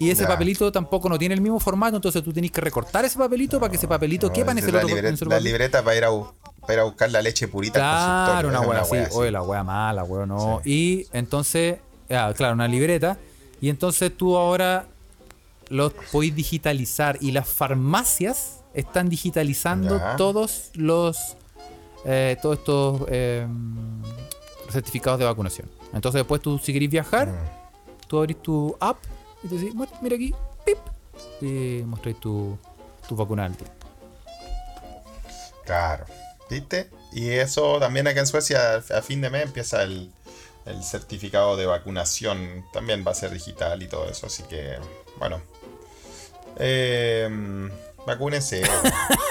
Y 0.00 0.10
ese 0.10 0.22
Ya. 0.22 0.28
papelito 0.28 0.72
tampoco 0.72 1.08
no 1.10 1.18
tiene 1.18 1.34
el 1.34 1.40
mismo 1.42 1.60
formato, 1.60 1.94
entonces 1.96 2.22
tú 2.24 2.32
tenés 2.32 2.50
que 2.50 2.60
recortar 2.62 3.04
ese 3.04 3.18
papelito 3.18 3.60
para 3.60 3.70
que 3.70 3.76
ese 3.76 3.86
papelito 3.86 4.28
No, 4.28 4.32
quepa 4.32 4.50
en 4.52 4.58
ese 4.58 4.66
es 4.68 4.72
la, 4.72 4.80
otro, 4.80 4.88
libreta, 4.96 5.24
la 5.26 5.40
libreta 5.40 5.84
para 5.84 5.96
ir, 5.96 6.04
a, 6.04 6.10
para 6.62 6.72
ir 6.74 6.80
a 6.80 6.84
buscar 6.84 7.10
la 7.10 7.20
leche 7.22 7.46
purita 7.48 7.74
Claro, 7.78 8.48
una 8.48 8.62
wea 8.62 8.80
así. 8.80 8.96
Oye, 9.12 9.30
la 9.30 9.42
wea 9.42 9.62
mala, 9.62 10.02
wea 10.04 10.24
no. 10.26 10.62
Y 10.64 11.06
entonces, 11.12 11.78
ah, 12.10 12.32
claro, 12.34 12.54
una 12.54 12.66
libreta. 12.66 13.18
Y 13.60 13.68
entonces 13.68 14.10
tú 14.16 14.36
ahora 14.38 14.86
lo 15.68 15.90
podéis 16.10 16.34
digitalizar. 16.34 17.18
Y 17.20 17.32
las 17.32 17.46
farmacias 17.46 18.62
están 18.72 19.10
digitalizando 19.10 19.98
Ya. 19.98 20.16
todos 20.16 20.70
los. 20.74 21.36
eh, 22.06 22.38
todos 22.40 22.56
estos 22.58 23.02
eh, 23.10 23.46
certificados 24.70 25.18
de 25.18 25.26
vacunación. 25.26 25.68
Entonces, 25.92 26.20
después 26.20 26.40
tú, 26.40 26.58
si 26.58 26.72
querés 26.72 26.88
viajar, 26.88 27.28
Mm. 27.28 28.06
tú 28.06 28.18
abrís 28.18 28.40
tu 28.40 28.74
app 28.80 28.96
y 29.42 29.48
te 29.48 29.54
decís, 29.56 29.74
"Muestra- 29.74 29.98
mira 30.02 30.16
aquí, 30.16 30.34
pip. 30.64 30.78
Y 31.42 31.82
mostráis 31.86 32.18
tu, 32.20 32.58
tu 33.08 33.16
vacuna 33.16 33.44
al 33.46 33.56
tiro. 33.56 33.70
Claro. 35.64 36.04
¿Viste? 36.48 36.90
Y 37.12 37.30
eso 37.30 37.78
también 37.78 38.06
acá 38.08 38.20
en 38.20 38.26
Suecia, 38.26 38.76
a 38.76 39.02
fin 39.02 39.20
de 39.20 39.30
mes 39.30 39.44
empieza 39.44 39.82
el, 39.82 40.10
el 40.66 40.82
certificado 40.82 41.56
de 41.56 41.66
vacunación. 41.66 42.64
También 42.72 43.04
va 43.06 43.12
a 43.12 43.14
ser 43.14 43.30
digital 43.30 43.82
y 43.82 43.88
todo 43.88 44.08
eso. 44.08 44.26
Así 44.26 44.42
que, 44.44 44.76
bueno. 45.18 45.40
Eh, 46.58 47.28
vacúnense. 48.06 48.62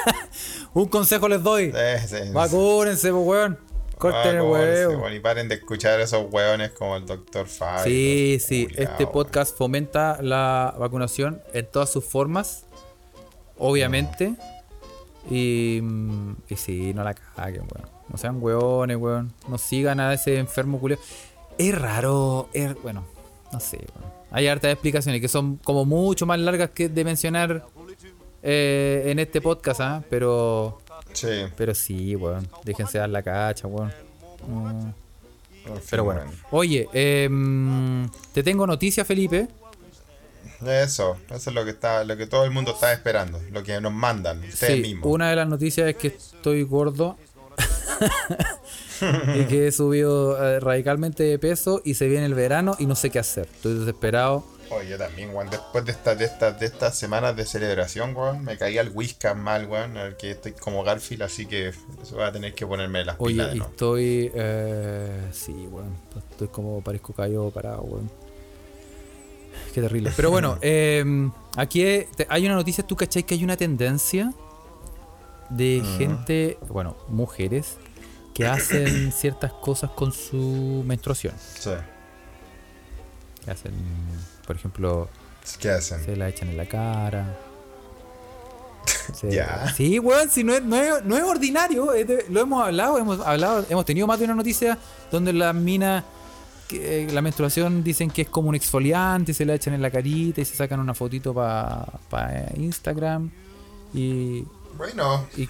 Un 0.74 0.86
consejo 0.88 1.28
les 1.28 1.44
doy. 1.44 1.72
Eh, 1.76 2.06
sí. 2.08 2.32
Vacúnense, 2.32 3.12
pues, 3.12 3.26
weón. 3.26 3.60
Corten 4.00 4.38
el 4.38 4.42
huevo. 4.44 5.10
y 5.10 5.20
paren 5.20 5.50
de 5.50 5.56
escuchar 5.56 6.00
a 6.00 6.04
esos 6.04 6.26
hueones 6.32 6.72
como 6.72 6.96
el 6.96 7.06
Dr. 7.06 7.48
Fabio. 7.48 7.84
Sí, 7.84 8.38
sí, 8.40 8.70
este 8.78 9.06
podcast 9.06 9.58
fomenta 9.58 10.20
la 10.22 10.74
vacunación 10.80 11.42
en 11.54 11.66
todas 11.66 11.92
sus 11.92 12.06
formas, 12.06 12.66
obviamente. 13.58 14.36
Y, 15.30 15.82
mm, 15.84 16.36
y 16.48 16.56
sí, 16.56 16.94
no 16.94 17.04
la 17.04 17.14
caguen, 17.14 17.64
weón. 17.64 17.90
No 18.08 18.18
sean 18.18 18.42
weones, 18.42 18.96
weón. 18.96 19.34
No 19.50 19.58
sigan 19.58 20.00
a 20.00 20.14
ese 20.14 20.38
enfermo 20.38 20.80
culeo. 20.80 20.98
Es 21.58 21.78
raro, 21.78 22.48
es, 22.54 22.82
bueno, 22.82 23.06
no 23.52 23.60
sé, 23.60 23.80
weón. 23.80 24.14
Hay 24.32 24.48
hartas 24.48 24.72
explicaciones 24.72 25.20
que 25.20 25.28
son 25.28 25.58
como 25.58 25.84
mucho 25.84 26.26
más 26.26 26.40
largas 26.40 26.70
que 26.70 26.88
de 26.88 27.04
mencionar 27.04 27.66
eh, 28.44 29.04
en 29.08 29.20
este 29.20 29.42
podcast, 29.42 29.82
¿ah? 29.82 30.04
Pero, 30.10 30.80
Sí. 31.14 31.46
pero 31.58 31.74
sí, 31.76 32.16
weón. 32.16 32.48
Déjense 32.64 32.98
dar 32.98 33.10
la 33.10 33.22
cacha, 33.24 33.68
weón. 33.68 33.92
Pero 35.90 36.04
bueno. 36.04 36.22
Oye, 36.52 36.88
em, 36.94 38.10
te 38.34 38.42
tengo 38.44 38.66
noticias, 38.66 39.06
Felipe. 39.06 39.48
Eso, 40.66 41.16
eso 41.30 41.50
es 41.50 41.54
lo 41.56 41.64
que 41.64 41.72
está, 41.72 42.04
lo 42.04 42.18
que 42.18 42.28
todo 42.28 42.44
el 42.44 42.52
mundo 42.52 42.72
está 42.74 42.92
esperando, 42.92 43.40
lo 43.52 43.64
que 43.64 43.80
nos 43.80 43.94
mandan 43.94 44.40
ustedes 44.44 44.76
Sí, 44.76 44.82
mismos. 44.82 45.06
una 45.10 45.30
de 45.30 45.36
las 45.38 45.48
noticias 45.48 45.88
es 45.88 45.96
que 45.96 46.08
estoy 46.08 46.64
gordo. 46.64 47.18
y 49.36 49.46
que 49.46 49.68
he 49.68 49.72
subido 49.72 50.42
eh, 50.46 50.60
radicalmente 50.60 51.24
de 51.24 51.40
peso 51.40 51.82
y 51.86 51.94
se 51.94 52.08
viene 52.08 52.26
el 52.26 52.34
verano 52.34 52.76
y 52.80 52.86
no 52.86 52.96
sé 52.96 53.10
qué 53.10 53.20
hacer. 53.20 53.48
Estoy 53.54 53.80
desesperado. 53.80 54.44
Oye, 54.72 54.90
yo 54.90 54.98
también, 54.98 55.34
weón, 55.34 55.50
después 55.50 55.84
de 55.84 55.92
estas 55.92 56.18
de 56.20 56.26
estas 56.26 56.60
de 56.60 56.66
estas 56.68 56.98
semanas 56.98 57.36
de 57.36 57.46
celebración, 57.46 58.16
weón, 58.16 58.44
me 58.44 58.58
caí 58.58 58.78
al 58.78 58.90
whisky 58.90 59.28
mal, 59.36 59.66
weón, 59.66 59.98
al 59.98 60.16
que 60.16 60.32
estoy 60.32 60.52
como 60.52 60.84
Garfield, 60.84 61.24
así 61.24 61.46
que 61.48 61.70
eso 61.70 62.16
voy 62.16 62.24
a 62.24 62.32
tener 62.32 62.54
que 62.54 62.68
ponerme 62.68 63.04
las 63.04 63.16
Oye, 63.20 63.34
pilas 63.34 63.56
nuevo. 63.56 63.72
estoy. 63.72 64.32
Eh, 64.34 65.28
sí, 65.32 65.68
weón. 65.72 65.96
Estoy 66.32 66.50
como 66.50 66.82
parezco 66.84 67.14
callo 67.14 67.50
parado, 67.50 67.82
weón. 67.82 68.12
Qué 69.74 69.82
terrible. 69.82 70.12
Pero 70.16 70.32
bueno, 70.32 70.58
em, 70.62 71.32
aquí 71.58 71.84
hay 72.28 72.46
una 72.46 72.56
noticia. 72.56 72.86
¿Tú 72.86 72.96
cachai 72.96 73.24
que 73.24 73.34
hay 73.36 73.44
una 73.44 73.58
tendencia 73.58 74.32
de 75.50 75.82
gente, 75.98 76.58
bueno, 76.68 76.96
mujeres, 77.08 77.78
que 78.34 78.46
hacen 78.48 79.12
ciertas 79.12 79.52
cosas 79.54 79.90
con 79.92 80.12
su 80.12 80.84
menstruación? 80.86 81.34
Sí. 81.38 81.72
Que 83.44 83.52
hacen, 83.52 83.74
por 84.50 84.56
ejemplo, 84.56 85.08
¿Qué 85.60 85.70
hacen? 85.70 86.04
se 86.04 86.16
la 86.16 86.28
echan 86.28 86.50
en 86.50 86.58
la 86.58 86.66
cara. 86.66 87.38
Se- 89.14 89.30
Ya. 89.32 89.72
Sí, 89.76 90.00
weón, 90.00 90.28
si 90.32 90.44
no 90.44 90.56
es, 90.56 90.64
no 90.64 90.76
es, 90.76 91.06
no 91.06 91.16
es 91.16 91.24
ordinario, 91.24 91.94
es 91.94 92.08
de- 92.08 92.26
lo 92.30 92.42
hemos 92.42 92.66
hablado, 92.66 92.98
hemos 92.98 93.20
hablado, 93.20 93.64
hemos 93.70 93.86
tenido 93.86 94.08
más 94.08 94.18
de 94.18 94.26
una 94.26 94.34
noticia 94.34 94.76
donde 95.12 95.34
las 95.34 95.54
minas, 95.54 96.04
que, 96.68 97.04
eh, 97.04 97.12
la 97.12 97.22
menstruación 97.22 97.84
dicen 97.84 98.10
que 98.10 98.24
es 98.24 98.30
como 98.30 98.50
un 98.50 98.56
exfoliante, 98.56 99.36
se 99.36 99.46
la 99.46 99.54
echan 99.54 99.76
en 99.76 99.84
la 99.84 99.92
carita 99.92 100.42
y 100.42 100.46
se 100.46 100.56
sacan 100.56 100.80
una 100.80 100.96
fotito 100.96 101.32
para 101.32 102.48
Instagram. 102.56 103.30
Y, 103.94 104.46
Bueno, 104.78 105.28
y 105.38 105.48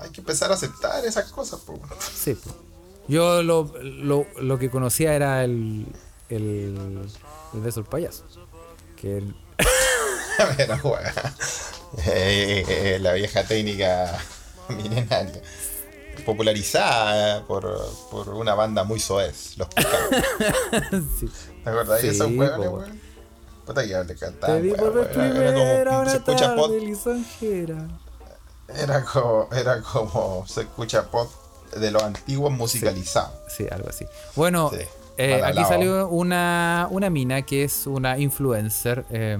hay 0.00 0.10
que 0.10 0.20
empezar 0.20 0.50
a 0.50 0.54
aceptar 0.54 1.04
esas 1.04 1.30
cosas, 1.30 1.60
po. 1.60 1.78
sí, 2.12 2.34
po. 2.34 2.50
yo 3.06 3.44
lo, 3.44 3.72
lo, 3.82 4.26
lo 4.40 4.58
que 4.58 4.68
conocía 4.68 5.14
era 5.14 5.44
el, 5.44 5.86
el, 6.36 7.10
el 7.54 7.60
beso 7.60 7.80
del 7.80 7.88
payaso. 7.90 8.24
Que 8.96 9.18
el- 9.18 9.34
Pero, 10.56 10.76
weón. 10.82 11.02
Eh, 12.06 12.64
eh, 12.66 12.98
la 13.00 13.12
vieja 13.12 13.44
técnica 13.44 14.18
milenaria. 14.68 15.42
Popularizada 16.26 17.44
por, 17.46 17.78
por 18.10 18.28
una 18.30 18.54
banda 18.54 18.84
muy 18.84 19.00
soez, 19.00 19.56
los 19.58 19.68
picados. 19.68 20.08
sí. 21.20 21.28
¿Te 21.64 21.70
acordás 21.70 22.00
de 22.02 22.08
Sí, 22.10 22.16
esos 22.16 22.28
huevones, 22.30 22.68
po. 22.68 22.76
weón? 22.76 23.00
Puta 23.66 23.82
que 23.82 23.88
le 24.04 24.16
cantaban. 24.16 24.56
Te 24.56 24.62
vi 24.62 24.72
por 24.72 24.94
vez 24.94 25.06
primera 25.08 25.54
como. 25.54 26.08
Se 26.10 26.16
una 26.18 26.56
tarde 26.62 26.80
lisonjera. 26.80 27.88
Era 28.68 29.04
como, 29.04 29.48
era 29.52 29.80
como 29.82 30.44
se 30.46 30.62
escucha 30.62 31.10
pop 31.10 31.30
de 31.76 31.90
los 31.90 32.02
antiguos 32.02 32.52
musicalizados. 32.52 33.32
Sí, 33.54 33.66
algo 33.70 33.88
así. 33.88 34.06
Bueno, 34.36 34.70
Sí, 34.70 34.78
eh, 35.16 35.40
aquí 35.42 35.56
lado. 35.56 35.68
salió 35.68 36.08
una, 36.08 36.88
una 36.90 37.10
mina 37.10 37.42
que 37.42 37.64
es 37.64 37.86
una 37.86 38.18
influencer 38.18 39.04
eh, 39.10 39.38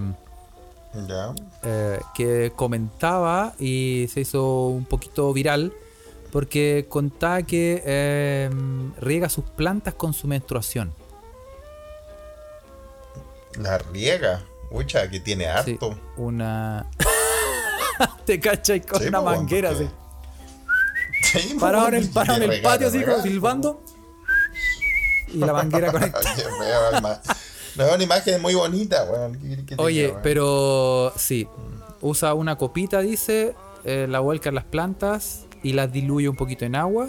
Ya. 1.06 1.32
eh, 1.62 2.00
que 2.14 2.52
comentaba 2.54 3.54
y 3.58 4.08
se 4.12 4.20
hizo 4.20 4.66
un 4.68 4.84
poquito 4.84 5.32
viral 5.32 5.72
porque 6.30 6.86
contaba 6.88 7.42
que 7.42 7.82
eh, 7.84 8.50
riega 9.00 9.28
sus 9.28 9.44
plantas 9.44 9.94
con 9.94 10.12
su 10.14 10.26
menstruación. 10.28 10.92
La 13.58 13.78
riega. 13.78 14.42
Ucha, 14.70 15.08
que 15.10 15.20
tiene 15.20 15.44
Sí, 15.64 15.72
harto. 15.72 15.98
una. 16.16 16.86
Te 18.24 18.40
cachai 18.40 18.80
con 18.80 19.00
Sí, 19.02 19.08
una 19.08 19.20
manguera 19.20 19.70
así. 19.70 19.86
Sí, 21.22 21.56
Parado 21.60 21.88
en 21.88 21.94
en 21.96 22.42
el 22.50 22.62
patio 22.62 22.88
así 22.88 23.02
como 23.04 23.20
silbando. 23.22 23.82
Y 25.34 25.38
la 25.38 25.52
manguera 25.52 25.90
conectada. 25.92 26.30
Oye, 26.34 26.44
veo 26.60 26.92
ima- 27.00 27.20
veo 27.76 27.94
una 27.94 28.02
imagen 28.04 28.42
muy 28.42 28.54
bonita, 28.54 29.04
weón. 29.04 29.32
¿Qué 29.38 29.48
querés 29.48 29.64
que 29.66 29.76
te 29.76 29.82
Oye, 29.82 30.08
weón? 30.08 30.20
pero 30.22 31.12
sí. 31.16 31.48
Usa 32.00 32.34
una 32.34 32.56
copita, 32.58 33.00
dice, 33.00 33.54
eh, 33.84 34.06
la 34.08 34.20
vuelca 34.20 34.48
en 34.48 34.56
las 34.56 34.64
plantas 34.64 35.46
y 35.62 35.72
las 35.72 35.92
diluye 35.92 36.28
un 36.28 36.36
poquito 36.36 36.64
en 36.64 36.74
agua. 36.76 37.08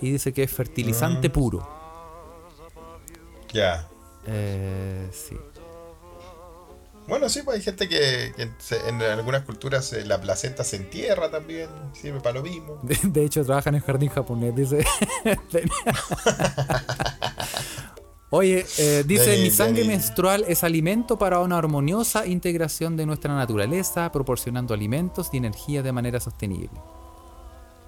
Y 0.00 0.12
dice 0.12 0.32
que 0.34 0.42
es 0.42 0.52
Mm. 0.52 0.54
fertilizante 0.56 1.30
puro. 1.30 1.66
Ya. 3.52 3.88
Eh, 4.26 5.08
sí. 5.12 5.36
Bueno, 7.08 7.28
sí, 7.28 7.42
pues 7.44 7.58
hay 7.58 7.62
gente 7.62 7.88
que, 7.88 8.32
que 8.36 8.50
se- 8.58 8.88
en 8.88 9.00
algunas 9.00 9.42
culturas 9.42 9.92
eh, 9.92 10.04
la 10.04 10.20
placenta 10.20 10.64
se 10.64 10.76
entierra 10.76 11.30
también, 11.30 11.68
sirve 11.92 12.20
para 12.20 12.36
lo 12.38 12.42
mismo. 12.42 12.80
De, 12.82 12.98
de 13.04 13.24
hecho, 13.24 13.44
trabajan 13.44 13.74
en 13.76 13.80
jardín 13.80 14.08
japonés, 14.08 14.54
dice. 14.56 14.84
Oye, 18.30 18.66
eh, 18.78 19.04
dice, 19.06 19.30
Dani, 19.30 19.42
mi 19.42 19.50
sangre 19.50 19.82
Dani. 19.82 19.92
menstrual 19.94 20.44
es 20.48 20.64
alimento 20.64 21.16
para 21.16 21.38
una 21.38 21.58
armoniosa 21.58 22.26
integración 22.26 22.96
de 22.96 23.06
nuestra 23.06 23.32
naturaleza, 23.34 24.10
proporcionando 24.10 24.74
alimentos 24.74 25.28
y 25.32 25.36
energía 25.36 25.82
de 25.82 25.92
manera 25.92 26.18
sostenible. 26.18 26.80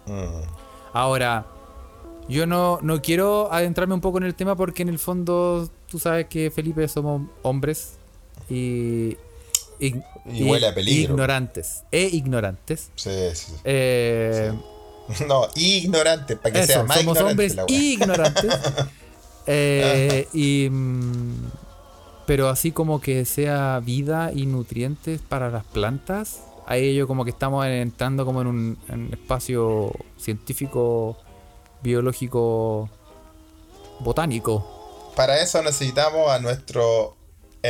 Mm. 0.06 0.42
Ahora, 0.92 1.44
yo 2.28 2.46
no, 2.46 2.78
no 2.82 3.02
quiero 3.02 3.52
adentrarme 3.52 3.94
un 3.94 4.00
poco 4.00 4.18
en 4.18 4.24
el 4.24 4.36
tema 4.36 4.54
porque 4.54 4.82
en 4.82 4.88
el 4.90 4.98
fondo 5.00 5.68
tú 5.90 5.98
sabes 5.98 6.26
que 6.26 6.50
Felipe 6.52 6.86
somos 6.86 7.22
hombres 7.42 7.97
y, 8.48 9.16
ig- 9.80 10.04
Y 10.26 10.42
huele 10.44 10.68
a 10.68 10.74
peligro. 10.74 11.12
ignorantes. 11.12 11.82
E 11.92 12.02
ignorantes. 12.12 12.90
Sí, 12.96 13.10
sí, 13.34 13.52
sí. 13.52 13.52
Eh, 13.64 14.52
No, 15.26 15.48
ignorante, 15.54 16.36
para 16.36 16.52
que 16.52 16.66
sea 16.66 16.76
Eso, 16.76 16.84
más 16.86 16.98
somos 16.98 17.16
ignorante 17.16 17.30
hombres 17.52 17.70
ignorantes. 17.70 18.54
Eh, 19.50 20.28
y, 20.34 20.68
mm, 20.70 21.50
pero 22.26 22.50
así 22.50 22.70
como 22.70 23.00
que 23.00 23.24
sea 23.24 23.80
vida 23.82 24.30
y 24.34 24.44
nutrientes 24.44 25.22
para 25.22 25.48
las 25.48 25.64
plantas, 25.64 26.40
ahí 26.66 26.94
yo 26.94 27.08
como 27.08 27.24
que 27.24 27.30
estamos 27.30 27.64
entrando 27.66 28.26
como 28.26 28.42
en 28.42 28.46
un, 28.48 28.78
en 28.90 29.06
un 29.06 29.12
espacio 29.14 29.90
científico, 30.18 31.16
biológico, 31.82 32.90
botánico. 34.00 35.12
Para 35.16 35.40
eso 35.40 35.62
necesitamos 35.62 36.30
a 36.30 36.38
nuestro 36.38 37.16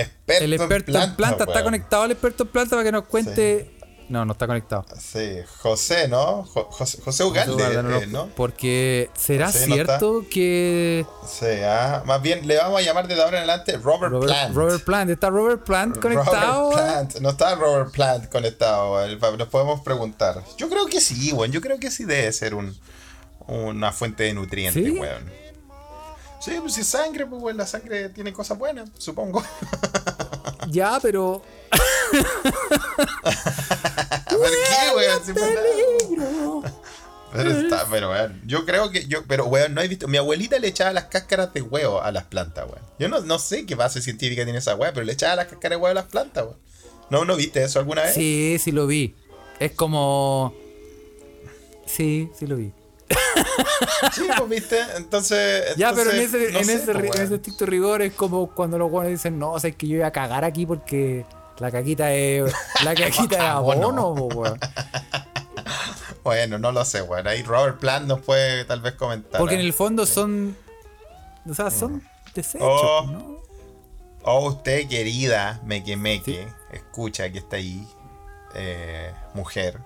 experto, 0.01 0.45
El 0.45 0.53
experto 0.55 0.99
en 0.99 1.17
planta, 1.17 1.45
está 1.45 1.63
conectado 1.63 2.05
el 2.05 2.13
experto 2.13 2.43
en 2.45 2.49
planta 2.51 2.71
para 2.77 2.85
que 2.85 2.93
nos 2.93 3.05
cuente... 3.05 3.75
No, 4.09 4.25
no 4.25 4.33
está 4.33 4.47
conectado. 4.47 4.87
Sí, 4.99 5.37
José, 5.59 6.09
¿no? 6.09 6.43
Jo- 6.45 6.69
José, 6.71 6.99
José 7.05 7.25
Ugalde, 7.25 7.83
no, 7.83 7.97
eh, 7.99 8.07
¿no? 8.07 8.29
Porque 8.35 9.11
será 9.15 9.49
no 9.49 9.53
cierto 9.53 10.25
que 10.31 11.05
Sí, 11.29 11.45
ah, 11.63 12.03
más 12.07 12.23
bien 12.23 12.49
le 12.49 12.57
vamos 12.57 12.81
a 12.81 12.83
llamar 12.83 13.07
desde 13.07 13.23
ahora 13.23 13.37
en 13.37 13.43
adelante 13.49 13.77
Robert, 13.77 14.11
Robert 14.11 14.33
Plant. 14.33 14.55
Robert 14.57 14.85
Plant, 14.85 15.11
está 15.11 15.29
Robert 15.29 15.63
Plant 15.63 15.99
conectado. 15.99 16.71
Robert 16.71 16.87
Plant. 16.89 17.17
No 17.21 17.29
está 17.29 17.55
Robert 17.55 17.93
Plant 17.93 18.29
conectado, 18.31 19.07
nos 19.37 19.49
podemos 19.49 19.83
preguntar. 19.83 20.43
Yo 20.57 20.71
creo 20.71 20.87
que 20.87 21.03
sí, 21.03 21.31
weón. 21.33 21.53
Yo 21.53 21.61
creo 21.61 21.79
que 21.79 21.91
sí 21.91 22.05
debe 22.05 22.33
ser 22.33 22.55
un, 22.55 22.75
una 23.47 23.93
fuente 23.93 24.23
de 24.23 24.33
nutrientes, 24.33 24.83
¿Sí? 24.83 24.99
weón. 24.99 25.31
Sí, 26.41 26.53
pues 26.61 26.75
si 26.75 26.85
sangre, 26.85 27.27
pues 27.27 27.43
weón, 27.43 27.57
la 27.57 27.67
sangre 27.67 28.09
tiene 28.11 28.33
cosas 28.33 28.59
buenas, 28.59 28.89
supongo. 28.99 29.43
Ya, 30.71 30.99
pero 31.01 31.41
¿Por 34.29 34.51
qué, 34.51 34.97
weón? 34.97 35.25
Si 35.25 35.33
fuera- 35.33 35.61
Pero 37.33 37.51
está, 37.51 37.87
pero 37.91 38.11
weón, 38.11 38.41
yo 38.47 38.65
creo 38.67 38.91
que 38.91 39.07
yo, 39.07 39.25
pero 39.27 39.47
weón, 39.47 39.73
no 39.75 39.81
he 39.81 39.89
visto. 39.89 40.09
Mi 40.09 40.19
abuelita 40.19 40.59
le 40.59 40.69
echaba 40.69 40.93
las 40.93 41.05
cáscaras 41.05 41.53
de 41.55 41.63
huevo 41.63 42.03
a 42.03 42.11
las 42.13 42.25
plantas, 42.25 42.67
weón. 42.67 42.83
Yo 42.99 43.09
no, 43.09 43.21
no 43.21 43.39
sé 43.39 43.65
qué 43.67 43.75
base 43.77 44.03
científica 44.03 44.45
tiene 44.45 44.59
esa 44.59 44.75
weón, 44.75 44.93
pero 44.95 45.07
le 45.07 45.13
echaba 45.15 45.37
las 45.37 45.47
cáscaras 45.47 45.71
de 45.79 45.83
huevo 45.83 45.87
a 45.89 45.95
las 45.95 46.07
plantas, 46.07 46.45
weón. 46.45 46.57
¿No, 47.11 47.25
no 47.25 47.37
viste 47.37 47.63
eso 47.63 47.79
alguna 47.79 48.03
vez? 48.03 48.15
sí, 48.15 48.59
sí 48.59 48.71
lo 48.73 48.87
vi. 48.87 49.15
Es 49.61 49.73
como. 49.73 50.55
Sí, 51.87 52.31
sí 52.39 52.47
lo 52.47 52.57
vi. 52.57 52.73
Sí, 54.13 54.23
pues 54.37 54.49
viste. 54.49 54.79
Entonces. 54.97 55.75
Ya, 55.77 55.93
pero 55.93 56.11
en 56.11 56.21
ese, 56.21 56.53
no 56.53 56.59
en, 56.61 56.65
sé, 56.65 56.75
ese, 56.75 56.93
pues, 56.93 57.17
en 57.17 57.23
ese 57.23 57.35
estricto 57.37 57.67
rigor 57.67 58.03
es 58.03 58.13
como 58.15 58.49
cuando 58.51 58.79
los 58.79 58.91
guanes 58.91 59.13
dicen, 59.13 59.39
no, 59.39 59.53
o 59.53 59.61
sea, 59.61 59.71
es 59.71 59.77
que 59.77 59.87
yo 59.89 59.97
iba 59.97 60.07
a 60.07 60.13
cagar 60.13 60.45
aquí 60.45 60.67
porque 60.67 61.25
la 61.59 61.71
caquita 61.71 62.13
es. 62.13 62.53
La 62.85 62.95
caquita 62.97 63.37
es 63.37 63.43
Abono. 63.43 64.13
weón. 64.13 64.59
Bueno, 66.25 66.59
no 66.59 66.73
lo 66.73 66.85
sé, 66.85 67.01
weón. 67.01 67.27
Ahí 67.27 67.43
Robert 67.43 67.79
Plant 67.79 68.07
nos 68.07 68.21
puede 68.21 68.65
tal 68.67 68.81
vez 68.81 68.95
comentar. 68.95 69.39
Porque 69.39 69.55
en 69.55 69.61
¿eh? 69.61 69.65
el 69.65 69.73
fondo 69.73 70.05
son. 70.05 70.57
O 71.49 71.55
sea, 71.55 71.71
son 71.71 72.03
desechos, 72.35 72.69
Oh. 72.69 73.07
¿no? 73.11 73.39
Oh, 74.25 74.49
usted, 74.49 74.87
querida 74.89 75.59
Meque 75.65 75.97
Meque, 75.97 76.47
escucha 76.73 77.31
que 77.33 77.39
está 77.39 77.57
ahí, 77.57 77.87
eh, 78.55 79.11
mujer. 79.33 79.79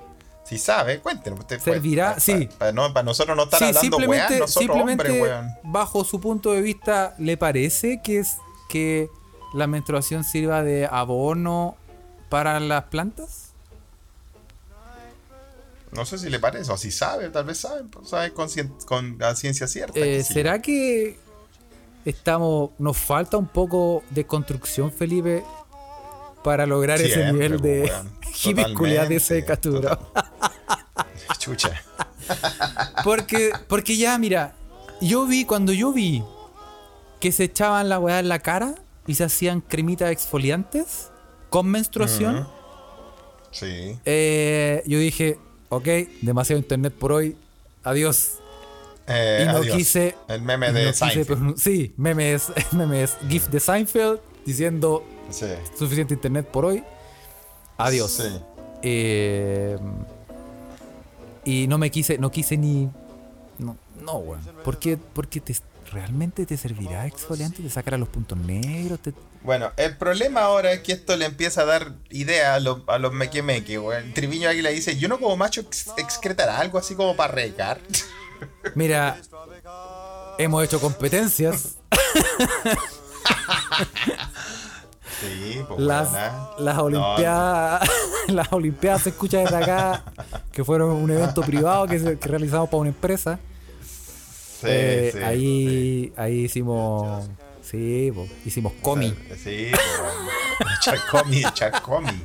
Si 0.53 0.59
sabe, 0.59 1.01
cuéntenos. 1.01 1.41
Usted 1.41 1.59
fue- 1.59 1.73
Servirá, 1.73 2.13
pa- 2.15 2.21
sí. 2.21 2.47
pa- 2.47 2.59
Para, 2.59 2.73
no, 2.73 2.93
para 2.93 3.05
nosotros 3.05 3.35
no 3.35 3.45
estar 3.45 3.59
Sí, 3.59 3.65
hablando 3.65 3.81
simplemente, 3.81 4.39
nosotros 4.39 4.63
simplemente 4.77 5.11
hombres, 5.11 5.55
bajo 5.63 6.05
su 6.05 6.21
punto 6.21 6.53
de 6.53 6.61
vista, 6.61 7.15
¿le 7.19 7.39
parece 7.39 8.03
que 8.05 8.19
es 8.19 8.37
que 8.69 9.09
la 9.55 9.67
menstruación 9.67 10.25
sirva 10.25 10.63
de 10.63 10.87
abono 10.91 11.77
para 12.29 12.61
las 12.61 12.85
plantas? 12.85 13.53
No 15.91 16.05
sé 16.05 16.19
si 16.19 16.29
le 16.29 16.39
parece, 16.39 16.71
o 16.71 16.77
si 16.77 16.91
sabe, 16.91 17.31
tal 17.31 17.45
vez 17.45 17.57
sabe, 17.59 17.85
pues, 17.85 18.11
sabe 18.11 18.35
con, 18.35 19.17
la 19.19 19.35
ciencia 19.35 19.67
cierta. 19.67 19.99
Eh, 19.99 20.19
que 20.19 20.25
sí. 20.25 20.35
¿Será 20.35 20.61
que 20.61 21.19
estamos 22.05 22.73
nos 22.79 22.99
falta 22.99 23.39
un 23.39 23.47
poco 23.49 24.03
de 24.11 24.27
construcción, 24.27 24.93
Felipe, 24.93 25.45
para 26.43 26.67
lograr 26.67 27.01
ese 27.01 27.33
nivel 27.33 27.61
de 27.61 27.91
hibisculia 28.45 29.07
de 29.07 29.19
Totalmente, 29.19 29.21
secatura? 29.21 29.99
Chucha. 31.39 31.83
Porque, 33.05 33.53
porque 33.69 33.97
ya, 33.97 34.17
mira, 34.19 34.55
yo 35.01 35.27
vi, 35.27 35.45
cuando 35.45 35.73
yo 35.73 35.93
vi 35.93 36.23
que 37.21 37.33
se 37.33 37.45
echaban 37.45 37.89
la 37.89 37.99
weá 37.99 38.21
en 38.21 38.29
la 38.29 38.39
cara 38.39 38.75
y 39.07 39.15
se 39.15 39.25
hacían 39.25 39.61
cremitas 39.61 40.11
exfoliantes 40.11 41.11
con 41.51 41.69
menstruación. 41.69 42.49
Sí. 43.51 43.99
eh, 44.07 44.83
yo 44.87 44.99
dije, 44.99 45.39
ok, 45.69 45.87
demasiado 46.23 46.59
internet 46.59 46.95
por 46.95 47.13
hoy, 47.13 47.37
adiós. 47.83 48.39
Eh, 49.07 49.41
y 49.43 49.47
no 49.47 49.59
adiós. 49.59 49.77
quise. 49.77 50.15
El 50.29 50.43
meme 50.43 50.73
de 50.73 50.87
no 50.87 50.93
Seinfeld. 50.93 51.57
sí, 51.59 51.93
memes, 51.97 52.53
memes, 52.73 53.17
GIF 53.29 53.49
de 53.49 53.61
Seinfeld 53.61 54.21
diciendo 54.47 55.05
Sí. 55.33 55.47
suficiente 55.79 56.15
internet 56.15 56.47
por 56.47 56.65
hoy, 56.65 56.85
adiós. 57.79 58.11
Sí. 58.13 58.41
Eh, 58.83 59.79
y 61.45 61.67
no 61.69 61.79
me 61.79 61.91
quise, 61.91 62.19
no 62.19 62.31
quise 62.31 62.57
ni. 62.57 62.89
No, 63.59 63.77
no, 64.01 64.15
weón. 64.19 64.41
¿Por 64.65 64.79
qué? 64.79 64.97
Porque 64.97 65.41
te, 65.41 65.55
realmente 65.91 66.47
te 66.47 66.57
servirá 66.57 67.07
exfoliante, 67.07 67.63
te 67.63 67.71
sacará 67.71 67.97
los 67.99 68.09
puntos 68.09 68.39
negros. 68.39 68.99
te- 69.01 69.13
Bueno, 69.43 69.71
el 69.77 69.97
problema 69.97 70.43
ahora 70.43 70.73
es 70.73 70.81
que 70.81 70.93
esto 70.93 71.17
le 71.17 71.27
empieza 71.27 71.63
a 71.63 71.65
dar 71.65 71.93
idea 72.11 72.55
a 72.55 72.61
los, 72.61 72.81
a 72.89 72.99
los 72.99 73.13
mequemeque, 73.13 73.79
weón. 73.79 74.13
Triviño 74.15 74.49
Águila 74.49 74.71
dice, 74.71 74.97
yo 74.97 75.09
no 75.09 75.19
como 75.21 75.37
macho 75.37 75.61
ex- 75.61 75.93
excretará 75.97 76.59
algo 76.59 76.79
así 76.79 76.95
como 76.95 77.15
para 77.17 77.33
regar. 77.35 77.81
Mira, 78.75 79.19
hemos 80.39 80.65
hecho 80.65 80.81
competencias. 80.81 81.77
Sí, 85.23 85.61
pues 85.69 85.81
Las, 85.81 86.11
las 86.59 86.77
No, 86.77 86.85
Olimpiadas, 86.85 87.89
las 88.29 88.53
Olimpiadas 88.53 89.03
se 89.03 89.09
escucha 89.11 89.39
desde 89.39 89.57
acá, 89.57 90.03
que 90.53 90.65
fueron 90.65 90.91
un 90.91 91.11
evento 91.11 91.41
privado 91.47 91.87
que, 91.87 91.99
se- 91.99 92.19
que 92.19 92.29
realizamos 92.29 92.69
para 92.69 92.81
una 92.81 92.91
empresa. 92.91 93.39
sí, 94.61 94.67
Eh, 94.69 95.11
sí, 95.13 95.19
ahí, 95.23 96.13
ahí 96.17 96.39
hicimos, 96.45 97.29
sí, 97.63 98.11
po, 98.15 98.27
hicimos 98.45 98.73
comi. 98.83 99.15
Sí, 99.43 99.71
pues. 100.59 100.81
Chacomi, 100.81 101.43
Chacomi. 101.55 102.23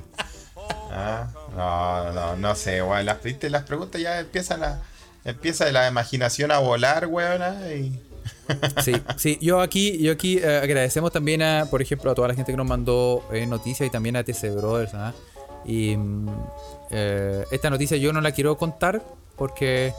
Ah, 0.91 1.27
no, 1.55 2.11
no, 2.13 2.35
no 2.37 2.55
sé, 2.55 2.81
weón. 2.81 3.05
Las, 3.05 3.17
las 3.41 3.63
preguntas 3.63 4.01
ya 4.01 4.19
empiezan 4.19 4.63
a. 4.63 4.81
Empieza 5.25 5.69
la 5.71 5.87
imaginación 5.87 6.51
a 6.51 6.59
volar, 6.59 7.07
weón. 7.07 7.41
ah, 7.41 7.59
Y... 7.73 7.99
Sí, 8.83 8.93
sí, 9.17 9.37
yo 9.41 9.61
aquí, 9.61 9.97
yo 9.99 10.11
aquí 10.13 10.37
eh, 10.37 10.59
agradecemos 10.63 11.11
también 11.11 11.41
a, 11.41 11.65
por 11.69 11.81
ejemplo, 11.81 12.11
a 12.11 12.15
toda 12.15 12.27
la 12.29 12.33
gente 12.35 12.51
que 12.53 12.57
nos 12.57 12.67
mandó 12.67 13.23
eh, 13.31 13.45
noticias 13.45 13.87
y 13.87 13.89
también 13.91 14.15
a 14.15 14.23
TC 14.23 14.55
Brothers. 14.55 14.93
¿ah? 14.93 15.13
Y 15.65 15.95
mm, 15.97 16.29
eh, 16.91 17.43
esta 17.51 17.69
noticia 17.69 17.97
yo 17.97 18.13
no 18.13 18.21
la 18.21 18.31
quiero 18.31 18.57
contar 18.57 19.03
porque, 19.35 19.93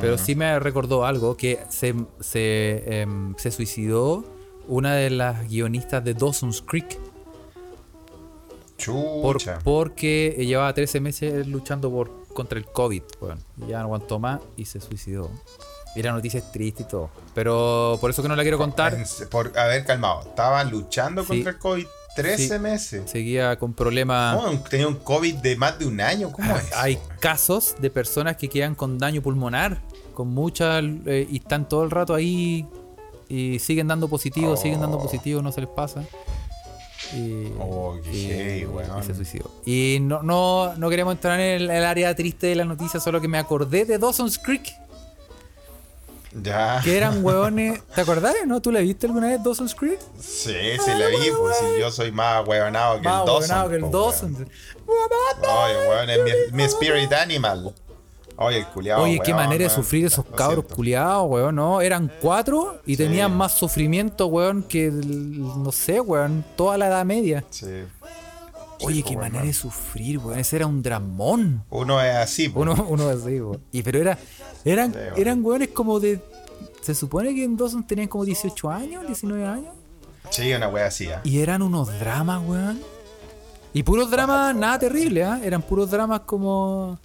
pero 0.00 0.16
sí 0.18 0.34
me 0.34 0.58
recordó 0.60 1.04
algo 1.04 1.36
que 1.36 1.58
se, 1.68 1.94
se, 2.20 3.00
em, 3.02 3.34
se 3.36 3.50
suicidó 3.50 4.24
una 4.68 4.94
de 4.94 5.10
las 5.10 5.48
guionistas 5.48 6.04
de 6.04 6.14
Dawson's 6.14 6.62
Creek 6.62 6.98
por- 9.22 9.38
Chucha. 9.38 9.58
porque 9.64 10.34
llevaba 10.38 10.72
13 10.72 11.00
meses 11.00 11.46
luchando 11.46 11.90
por 11.90 12.10
contra 12.32 12.58
el 12.58 12.64
COVID. 12.66 13.02
Bueno, 13.20 13.40
ya 13.68 13.78
no 13.78 13.84
aguantó 13.86 14.18
más 14.18 14.40
y 14.56 14.64
se 14.64 14.80
suicidó. 14.80 15.30
Y 15.96 16.02
la 16.02 16.12
noticia 16.12 16.38
es 16.38 16.52
triste 16.52 16.82
y 16.84 16.86
todo. 16.86 17.10
Pero 17.34 17.98
por 18.00 18.10
eso 18.10 18.22
que 18.22 18.28
no 18.28 18.36
la 18.36 18.42
quiero 18.42 18.58
contar. 18.58 18.96
Por, 19.30 19.58
a 19.58 19.66
ver, 19.66 19.84
calmado. 19.84 20.20
Estaban 20.22 20.70
luchando 20.70 21.22
Sí. 21.22 21.28
contra 21.28 21.50
el 21.52 21.58
COVID 21.58 21.86
13 22.14 22.48
Sí. 22.54 22.58
meses. 22.58 23.10
Seguía 23.10 23.56
con 23.58 23.72
problemas. 23.72 24.36
¿Cómo? 24.36 24.60
Tenía 24.64 24.86
un 24.88 24.96
COVID 24.96 25.36
de 25.36 25.56
más 25.56 25.78
de 25.78 25.86
un 25.86 26.00
año. 26.00 26.30
¿Cómo 26.32 26.56
es? 26.56 26.72
Hay 26.76 26.98
casos 27.18 27.74
de 27.80 27.90
personas 27.90 28.36
que 28.36 28.48
quedan 28.48 28.74
con 28.74 28.98
daño 28.98 29.20
pulmonar, 29.22 29.80
con 30.14 30.28
muchas, 30.28 30.82
eh, 31.06 31.26
y 31.30 31.38
están 31.38 31.68
todo 31.68 31.82
el 31.84 31.90
rato 31.90 32.14
ahí 32.14 32.66
y 33.28 33.58
siguen 33.60 33.88
dando 33.88 34.08
positivo, 34.08 34.56
siguen 34.56 34.80
dando 34.80 34.98
Oh. 34.98 35.02
positivo, 35.02 35.40
no 35.42 35.50
se 35.52 35.60
les 35.62 35.70
pasa. 35.70 36.02
Y, 37.14 37.46
Oh, 37.58 37.96
qué 38.04 38.60
y- 38.60 38.64
weón. 38.66 39.00
y 39.02 39.06
se 39.06 39.14
suicidó. 39.14 39.50
Y 39.64 39.98
no, 40.00 40.22
no, 40.22 40.74
no 40.76 40.90
queremos 40.90 41.14
entrar 41.14 41.40
en 41.40 41.62
el, 41.62 41.70
el 41.70 41.84
área 41.84 42.14
triste 42.14 42.48
de 42.48 42.54
la 42.56 42.64
noticia, 42.64 43.00
solo 43.00 43.20
que 43.20 43.26
me 43.28 43.38
acordé 43.38 43.84
de 43.84 43.98
Dawson's 43.98 44.38
Creek, 44.38 44.72
Ya. 46.32 46.80
que 46.84 46.96
eran 46.96 47.24
hueones. 47.24 47.82
¿Te 47.94 48.02
acordás, 48.02 48.34
no? 48.46 48.60
¿Tú 48.60 48.70
la 48.70 48.80
viste 48.80 49.06
alguna 49.06 49.28
vez 49.28 49.42
Dawson's 49.42 49.74
Creek? 49.74 49.98
Sí, 50.20 50.54
sí, 50.84 50.90
la 50.90 51.08
vi. 51.08 51.30
Pues 51.36 51.56
si 51.56 51.80
yo 51.80 51.90
soy 51.90 52.12
más 52.12 52.46
huevonado 52.46 53.00
que 53.00 53.08
el 53.08 53.14
Dawson. 53.14 53.40
hueonado 53.40 53.68
que 53.70 53.76
el 53.76 53.80
po, 53.82 53.90
Dawson. 53.90 54.48
Oye, 54.86 55.88
weón, 55.88 56.10
es 56.10 56.52
mi, 56.52 56.62
spirit 56.64 57.12
animal. 57.12 57.74
Oye, 58.36 58.58
el 58.58 58.66
culiado. 58.66 59.02
Oye, 59.02 59.20
qué 59.22 59.34
manera 59.34 59.64
de 59.64 59.70
sufrir 59.70 60.06
esos 60.06 60.24
cabros 60.24 60.64
culiados, 60.64 61.28
weón, 61.28 61.56
¿no? 61.56 61.80
Eran 61.80 62.10
cuatro 62.20 62.80
y 62.86 62.96
tenían 62.96 63.36
más 63.36 63.52
sufrimiento, 63.52 64.26
weón, 64.26 64.62
que, 64.62 64.90
no 64.90 65.70
sé, 65.72 66.00
weón, 66.00 66.44
toda 66.56 66.78
la 66.78 66.88
edad 66.88 67.04
media. 67.04 67.44
Sí. 67.50 67.84
Oye, 68.86 69.02
qué 69.02 69.16
manera 69.16 69.36
weón. 69.42 69.46
de 69.48 69.52
sufrir, 69.52 70.18
weón. 70.18 70.38
Ese 70.38 70.56
era 70.56 70.66
un 70.66 70.82
dramón. 70.82 71.64
Uno 71.70 72.00
es 72.00 72.14
así, 72.16 72.48
po. 72.48 72.60
Uno, 72.60 72.74
uno 72.88 73.08
así, 73.08 73.40
weón. 73.40 73.60
Y 73.72 73.82
pero 73.82 73.98
era, 74.00 74.18
eran, 74.64 74.92
Sí, 74.92 74.98
weón. 74.98 75.14
eran 75.18 75.44
weones 75.44 75.68
como 75.68 76.00
de. 76.00 76.20
Se 76.82 76.94
supone 76.94 77.34
que 77.34 77.44
en 77.44 77.56
Dawson 77.56 77.86
tenían 77.86 78.08
como 78.08 78.24
18 78.24 78.70
años, 78.70 79.06
19 79.06 79.44
años. 79.46 79.74
Sí, 80.30 80.52
una 80.52 80.68
wea 80.68 80.86
así, 80.86 81.08
¿ah? 81.08 81.20
Y 81.24 81.40
eran 81.40 81.62
unos 81.62 81.88
dramas, 81.98 82.42
weón. 82.46 82.80
Y 83.72 83.82
puros 83.82 84.10
dramas, 84.10 84.54
nada 84.56 84.78
terrible, 84.78 85.24
¿ah? 85.24 85.40
Eran 85.44 85.62
puros 85.62 85.90
dramas 85.90 86.20
como. 86.20 86.98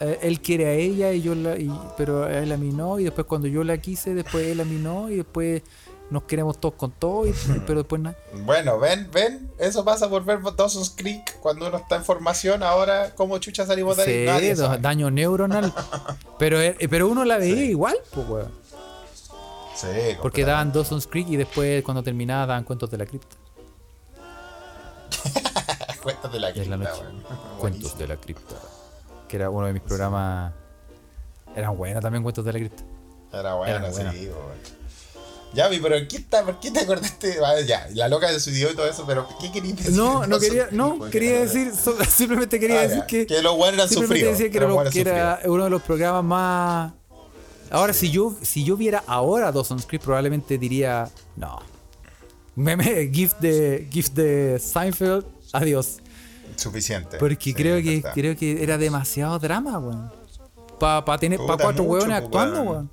eh, 0.00 0.18
él 0.22 0.40
quiere 0.40 0.66
a 0.66 0.72
ella 0.72 1.12
y 1.12 1.22
yo 1.22 1.34
la. 1.34 1.58
y- 1.58 1.70
pero 1.96 2.26
él 2.28 2.50
a 2.52 2.56
mí 2.56 2.70
no. 2.72 2.98
Y 2.98 3.04
después 3.04 3.26
cuando 3.26 3.48
yo 3.48 3.62
la 3.64 3.78
quise, 3.78 4.14
después 4.14 4.46
él 4.46 4.60
a 4.60 4.64
mí 4.64 4.76
no. 4.82 5.10
Y 5.10 5.16
después 5.16 5.62
nos 6.10 6.22
queremos 6.24 6.58
todos 6.58 6.74
con 6.74 6.90
todo. 6.92 7.26
y- 7.26 7.34
pero 7.66 7.80
después 7.80 8.00
nada. 8.00 8.16
Bueno, 8.44 8.78
ven, 8.78 9.08
ven, 9.12 9.50
eso 9.58 9.84
pasa 9.84 10.08
por 10.08 10.24
ver 10.24 10.40
Dawson's 10.56 10.90
Creek 10.96 11.38
cuando 11.40 11.66
uno 11.68 11.76
está 11.78 11.96
en 11.96 12.04
formación. 12.04 12.62
Ahora, 12.62 13.14
¿cómo 13.14 13.38
chucha 13.38 13.66
salimos 13.66 13.96
de 13.96 14.02
ahí? 14.04 14.08
Sí, 14.20 14.24
Nadie 14.26 14.54
da- 14.54 14.66
sabe. 14.66 14.78
daño 14.78 15.10
neuronal. 15.10 15.72
pero, 16.38 16.60
eh, 16.60 16.76
pero 16.88 17.08
uno 17.08 17.24
la 17.24 17.38
veía 17.38 17.64
igual, 17.64 17.96
pues, 18.12 18.28
weón. 18.28 18.52
Sí, 19.76 19.86
Porque 20.20 20.44
daban 20.44 20.72
Dawson's 20.72 21.06
Creek 21.06 21.28
y 21.28 21.36
después 21.36 21.84
cuando 21.84 22.02
terminaba 22.02 22.46
daban 22.46 22.64
cuentos 22.64 22.90
de 22.90 22.98
la 22.98 23.06
cripta. 23.06 23.36
Cuentos 26.02 26.32
de 26.32 26.40
la 26.40 26.52
de 26.52 26.66
la 26.66 26.76
cripta, 26.76 26.94
weón. 27.00 27.22
Cuentos 27.58 27.98
de 27.98 28.08
la 28.08 28.16
cripta. 28.16 28.54
Que 29.28 29.36
era 29.36 29.50
uno 29.50 29.66
de 29.66 29.72
mis 29.72 29.82
programas. 29.82 30.52
Eran 31.54 31.76
buenos 31.76 32.02
también 32.02 32.22
cuentos 32.22 32.44
de 32.44 32.52
la 32.52 32.58
cripta. 32.58 32.82
Era 33.32 33.54
bueno, 33.54 33.76
Era 33.76 33.90
bueno. 33.90 34.12
sí. 34.12 34.30
Ya, 35.54 35.68
pero 35.82 35.96
¿qué 36.08 36.16
está, 36.18 36.44
¿por 36.44 36.60
qué 36.60 36.70
te 36.70 36.80
acordaste? 36.80 37.38
Ah, 37.44 37.60
Ya, 37.66 37.88
la 37.94 38.08
loca 38.08 38.30
de 38.30 38.38
su 38.38 38.50
idioma 38.50 38.72
y 38.72 38.76
todo 38.76 38.86
eso, 38.88 39.04
pero 39.06 39.26
¿qué 39.40 39.50
querías 39.50 39.76
decir? 39.78 39.92
No, 39.94 40.26
no 40.26 40.38
quería, 40.40 40.68
no, 40.72 40.98
quería 41.10 41.40
decir, 41.40 41.72
so- 41.74 41.96
simplemente 42.08 42.60
quería 42.60 42.80
Ah, 42.80 42.82
decir 42.82 42.98
ya, 43.00 43.06
que, 43.06 43.26
que 43.26 43.42
los 43.42 43.56
buenos 43.56 43.74
eran 43.76 43.88
simplemente 43.88 44.16
sufridos. 44.26 44.38
decía 44.38 44.50
que, 44.50 44.58
era, 44.58 44.68
lo- 44.68 44.74
buenos 44.74 44.92
que 44.92 45.00
era 45.00 45.30
sufridos. 45.36 45.54
uno 45.54 45.64
de 45.64 45.70
los 45.70 45.82
programas 45.82 46.24
más. 46.24 46.92
Ahora, 47.70 47.92
si 47.92 48.10
yo 48.10 48.34
si 48.42 48.64
yo 48.64 48.76
viera 48.76 49.02
ahora 49.06 49.50
Dawson's 49.52 49.84
Creek, 49.86 50.02
probablemente 50.02 50.56
diría, 50.58 51.08
no. 51.36 51.60
Meme, 52.54 53.10
gift 53.12 53.38
de, 53.40 53.86
gift 53.90 54.14
de 54.14 54.58
Seinfeld, 54.58 55.24
adiós. 55.52 55.98
Suficiente. 56.56 57.18
Porque 57.18 57.44
Sí, 57.50 57.54
creo 57.54 57.80
que 57.82 58.02
creo 58.14 58.36
que 58.36 58.62
era 58.62 58.76
demasiado 58.78 59.38
drama, 59.38 59.78
weón. 59.78 60.10
Para 60.80 61.04
pa 61.04 61.18
tener 61.18 61.38
pa 61.38 61.56
cuatro 61.56 61.84
hueones 61.84 62.06
pues, 62.20 62.24
actuando, 62.24 62.62
weón. 62.62 62.90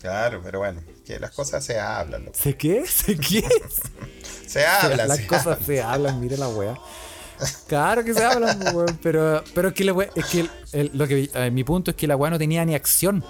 Claro, 0.00 0.40
pero 0.42 0.58
bueno, 0.58 0.80
que 1.04 1.18
las 1.18 1.30
cosas 1.32 1.64
se 1.64 1.78
hablan, 1.80 2.24
loco. 2.26 2.36
¿Se 2.40 2.56
qué? 2.56 2.86
¿Se 2.86 3.16
qué? 3.18 3.44
Se 4.46 4.66
hablan, 4.66 5.08
Las 5.08 5.16
se 5.18 5.26
cosas 5.26 5.46
hablan. 5.46 5.64
se 5.66 5.82
hablan, 5.82 6.20
mire 6.20 6.36
la 6.36 6.48
wea. 6.48 6.76
Claro 7.66 8.04
que 8.04 8.12
se 8.12 8.22
hablan, 8.22 8.58
pues, 8.58 8.74
weón, 8.74 8.98
pero, 9.02 9.42
pero 9.54 9.68
es 9.68 9.74
que, 9.74 9.84
la 9.84 9.92
wea- 9.94 10.10
es 10.14 10.26
que 10.26 10.40
el- 10.40 10.50
el- 10.72 10.90
lo 10.92 11.08
que 11.08 11.30
eh, 11.32 11.50
mi 11.50 11.64
punto 11.64 11.90
es 11.90 11.96
que 11.96 12.06
la 12.06 12.16
weá 12.16 12.30
no 12.30 12.38
tenía 12.38 12.62
ni 12.64 12.74
acción. 12.74 13.24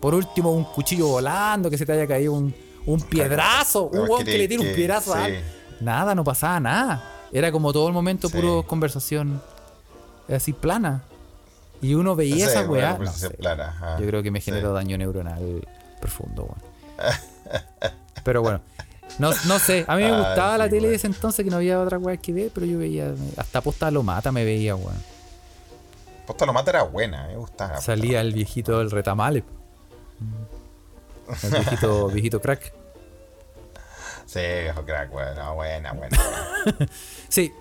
Por 0.00 0.14
último, 0.14 0.50
un 0.50 0.64
cuchillo 0.64 1.06
volando, 1.08 1.68
que 1.70 1.76
se 1.76 1.84
te 1.84 1.92
haya 1.92 2.06
caído 2.06 2.32
un, 2.32 2.54
un 2.86 3.00
piedrazo, 3.02 3.90
No, 3.92 4.02
un 4.02 4.10
weón 4.10 4.24
que- 4.24 4.38
le 4.38 4.48
tira 4.48 4.62
un 4.62 4.72
piedrazo 4.74 5.14
a 5.14 5.24
alguien. 5.24 5.44
Nada, 5.80 6.14
no 6.14 6.24
pasaba 6.24 6.58
nada. 6.58 7.26
Era 7.32 7.52
como 7.52 7.72
todo 7.72 7.86
el 7.86 7.92
momento 7.92 8.28
Sí. 8.28 8.34
puro 8.34 8.62
conversación 8.66 9.42
así 10.34 10.52
plana. 10.54 11.02
Y 11.82 11.94
uno 11.94 12.16
veía 12.16 12.36
Sí, 12.36 12.42
esa 12.52 12.62
weá. 12.68 12.96
no 12.98 13.12
se 13.12 13.28
sé. 13.28 13.30
plana, 13.30 13.68
ajá. 13.68 14.00
Yo 14.00 14.06
creo 14.06 14.22
que 14.22 14.30
me 14.30 14.40
generó 14.40 14.72
daño 14.72 14.96
neuronal 14.96 15.68
profundo, 16.00 16.44
weón. 16.44 16.71
Pero 18.24 18.42
bueno. 18.42 18.60
No, 19.18 19.30
no 19.46 19.58
sé, 19.58 19.84
a 19.88 19.96
mí 19.96 20.02
me 20.04 20.10
Ah, 20.10 20.18
gustaba 20.18 20.56
la 20.58 20.68
tele 20.70 20.88
de 20.88 20.94
ese 20.94 21.06
entonces 21.06 21.44
que 21.44 21.50
no 21.50 21.58
había 21.58 21.78
otra 21.80 21.98
weá 21.98 22.16
que 22.16 22.32
ver, 22.32 22.50
pero 22.54 22.64
yo 22.64 22.78
veía, 22.78 23.12
hasta 23.36 23.60
posta 23.60 23.90
lo 23.90 24.02
mata 24.02 24.32
me 24.32 24.42
veía, 24.42 24.74
weón. 24.74 24.96
Posta 26.26 26.46
lo 26.46 26.52
mata 26.54 26.70
era 26.70 26.82
buena, 26.84 27.26
me 27.26 27.36
gustaba. 27.36 27.78
Salía 27.80 28.22
el 28.22 28.32
viejito 28.32 28.78
del 28.78 28.90
retamale. 28.90 29.44
El 31.42 31.50
viejito, 31.50 32.06
viejito 32.12 32.40
crack. 32.40 32.72
Sí, 34.24 34.40
viejo 34.40 34.82
crack, 34.86 35.10
bueno, 35.10 35.54
buena, 35.56 35.92
buena. 35.92 36.18
Sí, 37.28 37.52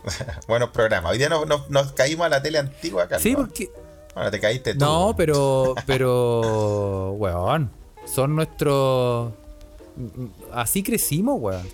Buenos 0.47 0.69
programas. 0.69 1.11
Hoy 1.11 1.17
día 1.17 1.27
nos, 1.27 1.45
nos- 1.47 1.69
nos 1.69 1.91
caímos 1.91 2.25
a 2.27 2.29
la 2.29 2.41
tele 2.41 2.59
antigua, 2.59 3.03
Carlos. 3.09 3.23
sí, 3.23 3.35
porque. 3.35 3.69
Bueno, 4.13 4.31
te 4.31 4.39
caíste 4.39 4.73
tú. 4.73 4.79
No, 4.79 5.13
pero. 5.17 5.75
Pero. 5.85 7.11
Weón. 7.13 7.71
Son 8.05 8.35
nuestros. 8.35 9.33
Así 10.51 10.83
crecimos, 10.83 11.39
weón. 11.39 11.67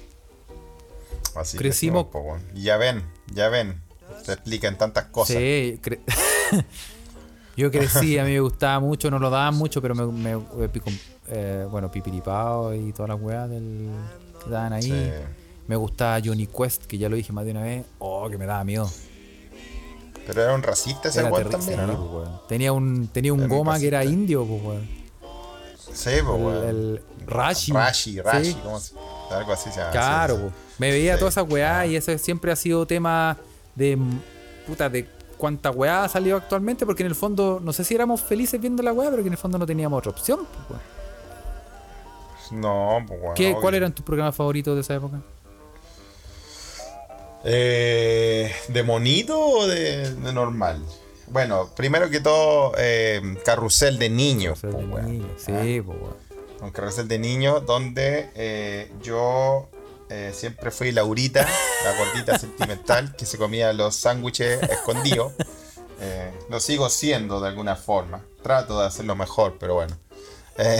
Así 1.35 1.57
crecimos- 1.57 1.57
crecimos, 1.57 2.05
po, 2.07 2.19
weón. 2.19 2.41
Y 2.55 2.63
ya 2.63 2.77
ven, 2.77 3.03
ya 3.33 3.49
ven. 3.49 3.81
Se 4.23 4.33
explican 4.33 4.77
tantas 4.77 5.05
cosas. 5.05 5.37
Sí, 5.37 5.79
cre- 5.83 5.99
yo 7.57 7.71
crecí, 7.71 8.17
a 8.17 8.23
mí 8.25 8.31
me 8.31 8.39
gustaba 8.39 8.79
mucho, 8.79 9.09
no 9.11 9.19
lo 9.19 9.29
daban 9.29 9.55
mucho, 9.55 9.81
pero 9.81 9.95
me, 9.95 10.05
me- 10.05 10.69
pico- 10.69 10.89
eh, 11.29 11.65
bueno, 11.69 11.89
Pipiripao 11.91 12.73
y 12.73 12.91
todas 12.91 13.09
las 13.09 13.21
weas 13.21 13.49
del, 13.49 13.89
que 14.43 14.49
daban 14.49 14.73
ahí. 14.73 14.81
Sí. 14.83 15.11
Me 15.67 15.75
gustaba 15.75 16.19
Johnny 16.23 16.47
Quest, 16.47 16.85
que 16.85 16.97
ya 16.97 17.09
lo 17.09 17.15
dije 17.17 17.31
más 17.33 17.45
de 17.45 17.51
una 17.51 17.61
vez. 17.63 17.85
Oh, 17.99 18.29
que 18.29 18.37
me 18.37 18.45
daba 18.45 18.63
miedo. 18.63 18.89
Pero 20.25 20.41
era 20.43 20.55
un 20.55 20.63
racista 20.63 21.09
ese 21.09 21.19
Era 21.19 21.29
weón 21.31 21.49
también, 21.49 21.79
¿o 21.79 21.85
sí, 21.85 21.91
¿no? 21.93 22.11
pues. 22.11 22.29
Tenía 22.47 22.73
un, 22.73 23.07
tenía 23.07 23.33
un 23.33 23.41
Era 23.43 23.47
goma 23.55 23.79
que 23.79 23.87
era 23.87 24.03
indio, 24.03 24.45
pues, 24.45 24.63
weón. 24.63 24.96
Sí, 25.97 26.11
po, 26.23 26.51
El, 26.63 27.01
Rashi. 27.25 27.71
Rashi, 27.71 28.21
Rashi, 28.21 28.51
Sí. 28.51 28.57
¿cómo 28.63 28.79
se 28.79 28.93
Algo 29.31 29.51
así 29.53 29.71
se 29.71 29.79
llama. 29.79 29.91
Claro, 29.91 30.35
sí, 30.37 30.75
me 30.77 30.91
veía 30.91 31.13
Sí. 31.15 31.19
todas 31.19 31.33
esas 31.33 31.49
weas 31.49 31.87
y 31.87 31.95
ese 31.95 32.17
siempre 32.19 32.51
ha 32.51 32.55
sido 32.55 32.85
tema 32.85 33.35
de 33.75 33.95
mm, 33.97 34.19
puta 34.67 34.89
de 34.89 35.09
cuánta 35.37 35.71
weá 35.71 36.03
ha 36.03 36.09
salido 36.09 36.37
actualmente, 36.37 36.85
porque 36.85 37.03
en 37.03 37.07
el 37.09 37.15
fondo, 37.15 37.59
no 37.63 37.73
sé 37.73 37.83
si 37.83 37.95
éramos 37.95 38.21
felices 38.21 38.59
viendo 38.61 38.81
la 38.83 38.93
weá, 38.93 39.09
pero 39.09 39.23
que 39.23 39.27
en 39.27 39.33
el 39.33 39.39
fondo 39.39 39.57
no 39.57 39.65
teníamos 39.65 39.97
otra 39.99 40.11
opción. 40.11 40.41
sí. 42.47 42.55
No, 42.55 43.03
pues 43.07 43.19
weón. 43.21 43.33
¿Qué-. 43.35 43.55
¿Cuáles 43.59 43.79
eran 43.79 43.91
tus 43.93 44.05
programas 44.05 44.35
favoritos 44.35 44.75
de 44.75 44.81
esa 44.81 44.95
época? 44.95 45.17
Eh, 47.43 48.51
¿De 48.69 48.83
monito 48.83 49.39
o 49.39 49.67
de, 49.67 50.13
de 50.15 50.33
normal? 50.33 50.81
Bueno, 51.27 51.69
primero 51.75 52.09
que 52.09 52.19
todo, 52.19 52.73
eh, 52.77 53.21
carrusel 53.43 53.99
de 53.99 54.09
niños. 54.09 54.59
Carrusel 54.61 54.89
po, 54.89 54.97
de 54.97 55.03
niños, 55.03 55.31
Sí, 55.37 55.79
weón. 55.79 56.15
Un 56.61 56.71
carrusel 56.71 57.07
de 57.07 57.19
niños 57.19 57.65
donde 57.65 58.29
eh, 58.33 58.91
yo 59.03 59.69
eh, 60.09 60.31
siempre 60.33 60.71
fui 60.71 60.91
Laurita, 60.91 61.45
la 61.83 61.97
gordita 61.97 62.39
sentimental 62.39 63.15
que 63.15 63.25
se 63.25 63.37
comía 63.37 63.73
los 63.73 63.95
sándwiches 63.95 64.61
escondidos. 64.63 65.33
Eh, 65.99 66.31
lo 66.51 66.59
sigo 66.59 66.91
siendo 66.91 67.41
de 67.41 67.47
alguna 67.47 67.75
forma. 67.75 68.23
Trato 68.43 68.79
de 68.79 68.85
hacerlo 68.85 69.15
mejor, 69.15 69.57
pero 69.59 69.73
bueno. 69.73 69.97
Eh, 70.59 70.79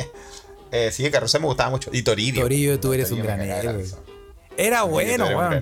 eh, 0.72 0.90
sí, 0.90 1.10
carrusel 1.10 1.42
me 1.42 1.48
gustaba 1.48 1.68
mucho. 1.68 1.90
Y 1.92 2.00
Toribio. 2.00 2.40
Torillo, 2.40 2.80
tú 2.80 2.94
eres 2.94 3.10
un 3.10 3.18
Toribio 3.18 3.36
gran 3.36 3.50
héroe. 3.50 3.84
Era 4.56 4.80
Toribio, 4.80 5.34
bueno, 5.34 5.60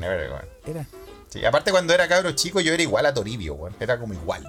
tú 0.64 0.70
eres 0.70 0.86
Sí, 1.34 1.44
aparte 1.44 1.72
cuando 1.72 1.92
era 1.92 2.06
cabro 2.06 2.30
chico 2.30 2.60
yo 2.60 2.72
era 2.72 2.80
igual 2.84 3.04
a 3.06 3.12
Toribio, 3.12 3.54
weón. 3.54 3.74
Era 3.80 3.98
como 3.98 4.14
igual. 4.14 4.46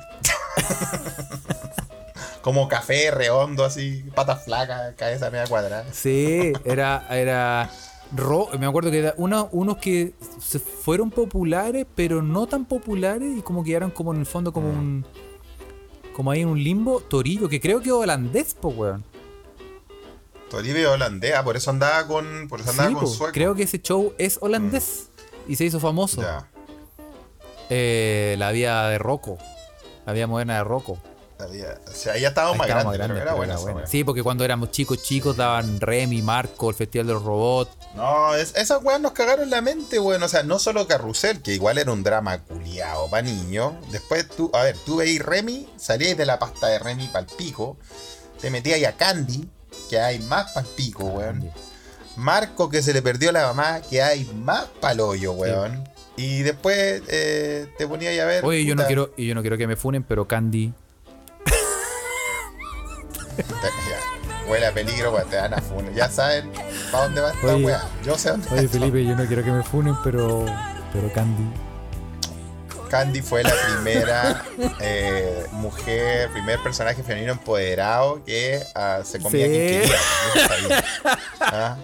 como 2.44 2.68
café 2.68 3.10
redondo 3.10 3.66
así, 3.66 4.04
patas 4.14 4.46
flacas, 4.46 4.94
cabeza 4.96 5.32
media 5.32 5.48
cuadrada. 5.48 5.92
Sí, 5.92 6.54
era, 6.64 7.08
era 7.10 7.72
ro- 8.16 8.50
me 8.60 8.68
acuerdo 8.68 8.92
que 8.92 9.00
era 9.00 9.16
uno- 9.18 9.50
unos 9.52 9.78
que 9.78 10.14
se 10.40 10.60
fueron 10.60 11.10
populares, 11.10 11.88
pero 11.96 12.22
no 12.22 12.46
tan 12.46 12.66
populares 12.66 13.36
y 13.40 13.42
como 13.42 13.64
que 13.64 13.74
eran 13.74 13.90
como 13.90 14.14
en 14.14 14.20
el 14.20 14.28
fondo 14.28 14.54
como 14.54 14.70
un 14.70 15.04
como 16.16 16.30
ahí 16.30 16.42
en 16.42 16.50
un 16.50 16.64
limbo, 16.64 17.00
Torillo, 17.02 17.50
que 17.50 17.60
creo 17.60 17.82
que 17.82 17.88
es 17.90 17.94
holandés, 17.94 18.54
po, 18.54 18.68
weón. 18.70 19.04
Toribio 20.52 20.92
holandés, 20.94 21.34
ah, 21.36 21.44
por 21.44 21.58
eso 21.58 21.72
andaba 21.72 22.06
con, 22.06 22.48
por 22.48 22.62
eso 22.62 22.70
andaba 22.70 22.90
Sí, 22.90 22.94
con 22.94 23.18
po, 23.18 23.26
creo 23.34 23.56
que 23.56 23.64
ese 23.64 23.82
show 23.82 24.14
es 24.20 24.38
holandés 24.40 25.08
y 25.48 25.56
se 25.56 25.66
hizo 25.66 25.80
famoso. 25.80 26.22
Ya. 26.22 26.48
Eh, 27.70 28.36
la 28.38 28.52
vida 28.52 28.90
de 28.90 28.98
Rocco, 28.98 29.38
la 30.06 30.14
vida 30.14 30.28
moderna 30.28 30.58
de 30.58 30.64
Rocco. 30.64 30.98
Había- 31.38 31.78
O 31.86 31.92
sea, 31.92 32.18
ya 32.18 32.30
estábamos 32.30 32.58
más 32.58 32.68
estábamos 32.68 32.94
grandes, 32.94 33.18
grandes, 33.18 33.34
pero 33.36 33.44
era 33.44 33.58
buena 33.58 33.74
buena. 33.74 33.88
Sí, 33.88 34.06
porque 34.06 34.24
cuando 34.24 34.46
éramos 34.46 34.72
chicos, 34.72 35.04
chicos 35.04 35.36
daban 35.36 35.82
Remy, 35.82 36.22
Marco, 36.22 36.70
el 36.70 36.76
Festival 36.76 37.08
de 37.08 37.14
los 37.14 37.24
Robots. 37.24 37.72
No, 37.94 38.34
es- 38.36 38.56
esas 38.56 38.82
weas 38.84 39.02
nos 39.02 39.12
cagaron 39.12 39.50
la 39.50 39.62
mente, 39.62 40.00
weón. 40.00 40.24
O 40.24 40.30
sea, 40.30 40.44
no 40.44 40.60
solo 40.60 40.88
Carrusel, 40.88 41.42
que 41.42 41.54
igual 41.54 41.78
era 41.78 41.92
un 41.92 42.04
drama 42.04 42.38
culiado 42.42 43.10
para 43.10 43.24
niños. 43.24 43.74
Después 43.92 44.30
tú, 44.30 44.50
a 44.54 44.64
ver, 44.64 44.78
tú 44.86 44.98
veis 44.98 45.22
Remy, 45.22 45.68
salíais 45.76 46.16
de 46.18 46.26
la 46.26 46.40
pasta 46.40 46.68
de 46.68 46.80
Remy 46.80 47.08
pa'l 47.08 47.26
pico. 47.38 47.76
Te 48.40 48.50
metías 48.50 48.78
ahí 48.78 48.86
a 48.86 48.96
Candy, 48.96 49.50
que 49.90 50.00
hay 50.00 50.20
más 50.20 50.52
pa'l 50.54 50.66
pico, 50.78 51.04
weón. 51.04 51.52
Marco, 52.16 52.70
que 52.70 52.82
se 52.82 52.94
le 52.94 53.02
perdió 53.02 53.34
la 53.34 53.48
mamá, 53.48 53.82
que 53.82 54.02
hay 54.02 54.24
más 54.36 54.66
pa'l 54.80 55.02
hoyo, 55.02 55.34
weón. 55.34 55.84
Y 56.18 56.44
después 56.44 57.02
eh, 57.10 57.68
te 57.78 57.88
ponías 57.88 58.12
ahí 58.12 58.20
a 58.20 58.26
ver. 58.26 58.46
Oye, 58.46 58.64
yo 58.66 58.76
no 58.76 58.86
quiero, 58.86 59.12
y 59.18 59.28
yo 59.28 59.36
no 59.36 59.42
quiero 59.42 59.58
que 59.58 59.68
me 59.68 59.76
funen, 59.76 60.04
pero 60.04 60.28
Candy. 60.28 60.74
ya, 63.38 64.50
Huele 64.50 64.68
a 64.68 64.74
peligro, 64.74 65.12
weón, 65.12 65.30
te 65.30 65.38
van 65.38 65.54
a 65.54 65.62
funar. 65.62 65.94
Ya 65.94 66.10
saben 66.10 66.52
para 66.92 67.06
dónde 67.06 67.22
va 67.22 67.32
esta 67.32 67.56
wea. 67.58 67.84
Yo 68.06 68.18
sé 68.18 68.30
dónde 68.30 68.48
Oye, 68.52 68.68
Felipe, 68.68 69.04
yo 69.04 69.16
no 69.16 69.26
quiero 69.26 69.44
que 69.44 69.52
me 69.52 69.64
funen, 69.64 69.96
pero. 70.04 70.46
Pero 70.94 71.12
Candy. 71.14 71.44
Candy 72.90 73.22
fue 73.22 73.44
la 73.44 73.52
primera 73.74 74.46
eh, 74.80 75.46
mujer, 75.54 76.30
primer 76.32 76.62
personaje 76.62 77.04
femenino 77.04 77.34
empoderado 77.34 78.24
que 78.24 78.62
ah, 78.76 79.02
se 79.04 79.20
comía 79.20 79.48
Sí. 79.48 79.52
quien 79.52 79.82
quería. 79.82 79.98
¿Ah? 81.42 81.78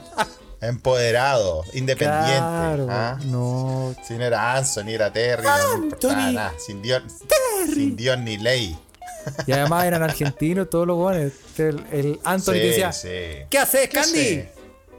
Empoderado, 0.62 1.64
independiente. 1.74 2.38
Claro, 2.38 2.88
¿ah? 2.90 3.18
no. 3.26 3.96
Si 4.08 4.14
no 4.14 4.24
era 4.24 4.56
Anson, 4.56 4.86
ni 4.86 4.94
era 4.94 5.12
Terry, 5.12 5.44
no 5.44 6.16
nada. 6.16 6.54
Sin 6.60 6.82
Dios, 6.84 7.02
sin 7.66 7.96
Dios 7.96 8.18
ni 8.20 8.38
ley. 8.38 8.78
Y 9.48 9.52
además 9.52 9.86
eran 9.86 10.04
argentinos 10.04 10.70
todos 10.70 10.86
los 10.86 10.98
guanes. 10.98 11.34
El, 11.58 11.84
el 11.92 12.20
Anthony 12.24 12.54
Sí, 12.54 12.60
decía: 12.60 12.92
sí. 12.92 13.10
¿Qué 13.50 13.58
haces, 13.58 13.90
¿Qué 13.90 13.96
Candy? 14.00 14.46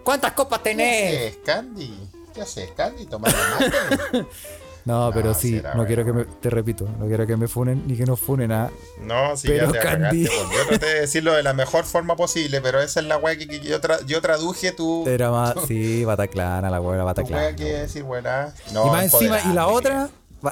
¿Cuántas 0.02 0.32
copas 0.32 0.58
¿Qué 0.60 0.70
tenés? 0.70 1.16
haces, 1.28 1.38
Candy? 1.44 2.08
¿Qué 2.34 2.42
haces, 2.42 2.70
Candy? 2.72 3.06
Tomando 3.06 3.38
mate. 3.38 4.26
No, 4.84 5.10
pero 5.14 5.28
No, 5.28 5.34
sí, 5.34 5.58
sí 5.58 5.62
no 5.76 5.86
quiero 5.86 6.04
que 6.04 6.12
me. 6.12 6.24
Te 6.24 6.50
repito, 6.50 6.88
no 6.98 7.06
quiero 7.06 7.26
que 7.26 7.36
me 7.36 7.46
funen 7.46 7.84
ni 7.86 7.96
que 7.96 8.04
nos 8.04 8.18
funen 8.18 8.50
a. 8.52 8.70
No, 9.00 9.36
sí, 9.36 9.48
Pero 9.48 9.66
ya 9.66 9.72
te 9.72 9.78
Candy. 9.78 10.24
cagaste. 10.26 10.56
Yo 10.56 10.66
traté 10.68 10.86
de 10.86 11.00
decirlo 11.02 11.32
de 11.34 11.42
la 11.44 11.52
mejor 11.52 11.84
forma 11.84 12.16
posible, 12.16 12.60
pero 12.60 12.80
esa 12.80 13.00
es 13.00 13.06
la 13.06 13.16
weá 13.16 13.36
que, 13.36 13.46
que 13.46 13.60
yo, 13.60 13.80
tra- 13.80 14.04
yo 14.06 14.20
traduje 14.20 14.72
tu, 14.72 15.06
Era 15.06 15.30
más. 15.30 15.54
Sí, 15.68 16.04
Bataclana, 16.04 16.68
la 16.70 16.78
tu 16.78 16.84
Bataclana. 16.84 17.42
weá 17.44 17.54
que 17.56 17.64
decir, 17.64 18.02
buena. 18.02 18.52
No, 18.72 18.86
y 18.86 18.90
más 18.90 19.04
encima, 19.04 19.38
y 19.48 19.52
la 19.52 19.68
otra. 19.68 20.08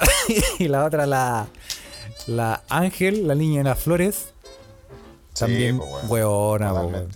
y 0.59 0.67
la 0.69 0.85
otra, 0.85 1.05
la. 1.05 1.47
La 2.27 2.61
Ángel, 2.69 3.27
la 3.27 3.35
niña 3.35 3.57
de 3.59 3.63
las 3.65 3.79
flores. 3.79 4.27
Sí, 5.33 5.39
También, 5.39 5.77
pues, 5.77 5.89
weón. 5.91 6.05
weona, 6.09 6.73
weón. 6.73 7.09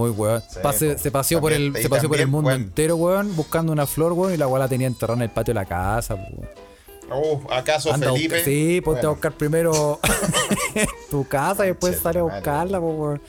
Muy 0.00 0.10
weón. 0.10 0.42
Sí, 0.48 0.58
Pase- 0.62 0.98
se 0.98 1.10
paseó 1.10 1.40
por 1.40 1.52
el, 1.52 1.76
y 1.76 1.82
se 1.82 1.88
paseó 1.88 2.08
por 2.08 2.16
el 2.18 2.22
también, 2.22 2.30
mundo 2.30 2.48
weón. 2.48 2.62
entero, 2.62 2.96
weón, 2.96 3.36
buscando 3.36 3.72
una 3.72 3.86
flor, 3.86 4.12
weón, 4.12 4.32
y 4.34 4.36
la 4.36 4.46
weón 4.46 4.60
la 4.60 4.68
tenía 4.68 4.86
enterrada 4.86 5.18
en 5.18 5.22
el 5.22 5.30
patio 5.30 5.52
de 5.52 5.60
la 5.60 5.66
casa, 5.66 6.14
weón. 6.14 6.48
Uh, 7.12 7.40
¿acaso 7.52 7.92
Anda 7.92 8.08
a 8.08 8.12
Felipe? 8.12 8.36
buscar- 8.36 8.44
sí, 8.44 8.80
ponte 8.82 8.98
a 9.00 9.02
Bueno, 9.02 9.10
buscar 9.14 9.32
primero 9.32 9.98
tu 11.10 11.26
casa 11.26 11.64
y 11.64 11.68
después 11.70 11.98
sale 11.98 12.20
a 12.20 12.22
buscarla, 12.22 12.78
weón. 12.80 13.20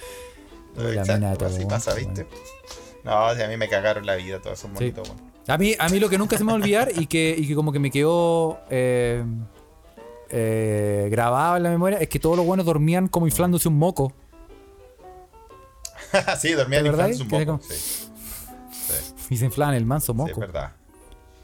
Exacto, 0.77 1.45
así 1.45 1.65
pasa, 1.65 1.93
¿viste? 1.95 2.27
No, 3.03 3.35
sí, 3.35 3.41
a 3.41 3.47
mí 3.47 3.57
me 3.57 3.67
cagaron 3.67 4.05
la 4.05 4.15
vida 4.15 4.39
todos 4.39 4.59
esos 4.59 4.69
Sí. 4.69 4.73
monitos, 4.93 5.09
weón. 5.09 5.31
A 5.47 5.57
mí, 5.57 5.75
a 5.77 5.89
mí 5.89 5.99
lo 5.99 6.07
que 6.07 6.17
nunca 6.19 6.37
se 6.37 6.43
me 6.43 6.51
va 6.51 6.53
a 6.53 6.61
olvidar 6.61 6.91
y 6.95 7.07
que, 7.07 7.35
y 7.37 7.47
que 7.47 7.55
como 7.55 7.71
que 7.71 7.79
me 7.79 7.89
quedó 7.89 8.59
eh, 8.69 9.23
eh, 10.29 11.07
grabado 11.11 11.57
en 11.57 11.63
la 11.63 11.69
memoria 11.71 11.97
es 11.97 12.07
que 12.07 12.19
todos 12.19 12.37
los 12.37 12.45
buenos 12.45 12.65
dormían 12.65 13.07
como 13.07 13.25
inflándose 13.27 13.67
un 13.67 13.77
moco. 13.77 14.13
sí, 16.39 16.51
dormía 16.53 16.81
¿De 16.81 16.89
en 16.89 16.91
verdad? 16.95 17.07
infancia 17.09 17.23
un 17.23 17.29
poco. 17.29 17.45
como- 17.45 17.61
Sí, 17.63 17.75
sí, 18.71 19.13
Y 19.29 19.37
se 19.37 19.45
inflaban 19.45 19.75
el 19.75 19.85
manso 19.85 20.13
sí, 20.13 20.19
es 20.21 20.27
moco. 20.27 20.39
verdad. 20.41 20.71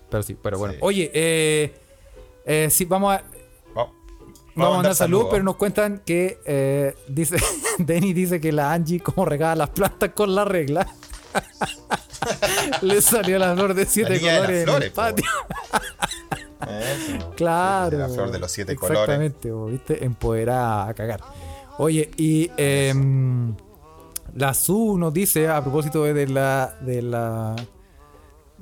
pero 0.10 0.24
sí, 0.24 0.38
pero 0.42 0.58
bueno. 0.58 0.76
Oye, 0.82 1.10
eh, 1.14 1.74
eh, 2.46 2.70
sí, 2.72 2.86
vamos 2.86 3.14
a, 3.16 3.24
Vamos, 3.74 3.94
vamos 4.56 4.74
a 4.74 4.76
mandar 4.78 4.96
salud, 4.96 5.28
pero 5.30 5.44
nos 5.44 5.56
cuentan 5.56 6.02
que 6.06 6.40
eh, 6.46 6.96
dice 7.08 7.38
Denny 7.78 8.14
dice 8.14 8.42
que 8.42 8.52
la 8.52 8.74
Angie 8.74 9.00
como 9.00 9.24
regala 9.26 9.56
las 9.56 9.70
plantas 9.70 10.12
con 10.14 10.34
la 10.34 10.46
regla. 10.46 10.88
Le 12.82 13.02
salió 13.02 13.38
la 13.38 13.54
flor 13.56 13.74
de 13.76 13.86
siete 13.86 14.14
de 14.14 14.22
las 14.22 14.36
colores 14.38 14.58
en 14.60 14.66
flores, 14.66 14.86
el 14.88 14.92
po. 14.92 14.96
patio. 15.02 15.26
Eso. 16.68 17.32
Claro. 17.36 17.98
La 18.00 18.10
flor 18.10 18.32
de 18.32 18.40
los 18.40 18.52
siete 18.52 18.76
colores. 18.76 19.00
Exactamente, 19.02 19.52
¿viste? 19.72 20.04
Empoderada 20.04 20.88
a 20.90 20.94
cagar. 20.94 21.22
Oye, 21.78 22.10
y 22.18 22.50
em, 22.58 23.56
la 24.38 24.54
Su 24.54 24.98
nos 24.98 25.14
dice, 25.14 25.48
a 25.48 25.62
propósito 25.62 26.04
de 26.04 26.28
la 26.28 26.78
de 26.82 27.02
la 27.02 27.56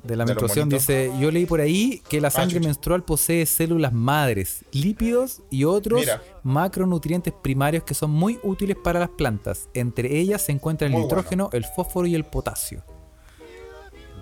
de 0.03 0.15
la 0.15 0.25
menstruación, 0.25 0.69
dice, 0.69 1.11
yo 1.19 1.31
leí 1.31 1.45
por 1.45 1.59
ahí 1.59 2.01
que 2.07 2.21
la 2.21 2.29
sangre 2.29 2.57
chucha. 2.57 2.67
menstrual 2.67 3.03
posee 3.03 3.45
células 3.45 3.91
madres, 3.91 4.63
lípidos 4.71 5.41
y 5.49 5.63
otros 5.63 6.01
Mira. 6.01 6.21
macronutrientes 6.43 7.33
primarios 7.33 7.83
que 7.83 7.93
son 7.93 8.11
muy 8.11 8.39
útiles 8.43 8.77
para 8.81 8.99
las 8.99 9.09
plantas. 9.09 9.67
Entre 9.73 10.17
ellas 10.17 10.43
se 10.43 10.51
encuentran 10.51 10.91
el 10.91 10.93
Muy 10.93 11.03
nitrógeno, 11.03 11.49
el 11.51 11.65
fósforo 11.65 12.07
y 12.07 12.15
el 12.15 12.23
potasio. 12.23 12.83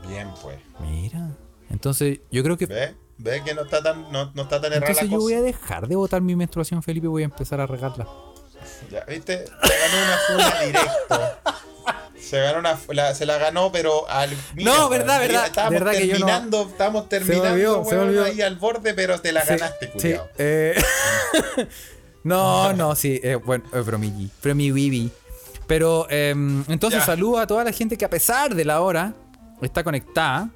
Bien, 0.07 0.29
pues. 0.41 0.57
Mira. 0.79 1.35
Entonces, 1.69 2.21
yo 2.31 2.43
creo 2.43 2.57
que 2.57 2.65
¿Ve? 2.65 2.95
¿Ve 3.17 3.43
que 3.43 3.53
no 3.53 3.63
está 3.63 3.83
tan, 3.83 4.11
no, 4.11 4.31
no 4.33 4.43
está 4.43 4.59
tan 4.59 4.73
entonces 4.73 5.09
yo 5.09 5.19
voy 5.19 5.33
a 5.33 5.41
dejar 5.41 5.87
de 5.87 5.95
botar 5.95 6.21
mi 6.21 6.35
menstruación, 6.35 6.81
Felipe, 6.81 7.07
voy 7.07 7.21
a 7.23 7.25
empezar 7.25 7.61
a 7.61 7.67
regarla. 7.67 8.07
Ya, 8.89 9.03
¿viste? 9.05 9.45
Se 9.45 9.73
ganó 9.79 10.05
una 10.05 10.17
funa 10.51 10.61
directo. 10.65 11.21
Se 12.19 12.39
ganó 12.39 12.59
una 12.59 12.79
la- 12.89 13.13
se 13.13 13.25
la 13.25 13.37
ganó, 13.37 13.71
pero 13.71 14.09
al 14.09 14.29
No, 14.55 14.87
verdad, 14.89 15.19
mira, 15.21 15.33
verdad, 15.33 15.45
Estábamos 15.47 15.73
verdad 15.73 15.91
que 15.91 16.07
yo 16.07 16.13
no- 16.13 16.25
terminando, 16.25 16.67
estábamos 16.69 17.09
terminando, 17.09 17.81
olvidó, 17.81 18.23
ahí 18.23 18.41
al 18.41 18.55
borde, 18.55 18.93
pero 18.93 19.19
te 19.19 19.31
la 19.33 19.41
Sí, 19.41 19.47
ganaste, 19.49 19.85
sí, 19.87 19.91
culiao. 19.91 20.27
eh, 20.37 20.73
no, 22.23 22.73
no, 22.73 22.95
sí, 22.95 23.19
eh, 23.23 23.35
bueno, 23.35 23.65
es 23.73 23.85
bromilli, 23.85 24.29
bromi 24.41 24.71
bibi. 24.71 25.11
Pero 25.67 26.07
em, 26.09 26.63
entonces 26.69 27.01
Ya. 27.01 27.05
saludo 27.05 27.39
a 27.39 27.47
toda 27.47 27.63
la 27.63 27.71
gente 27.71 27.97
que 27.97 28.05
a 28.05 28.09
pesar 28.09 28.53
de 28.55 28.65
la 28.65 28.81
hora 28.81 29.13
está 29.61 29.83
conectada. 29.83 30.49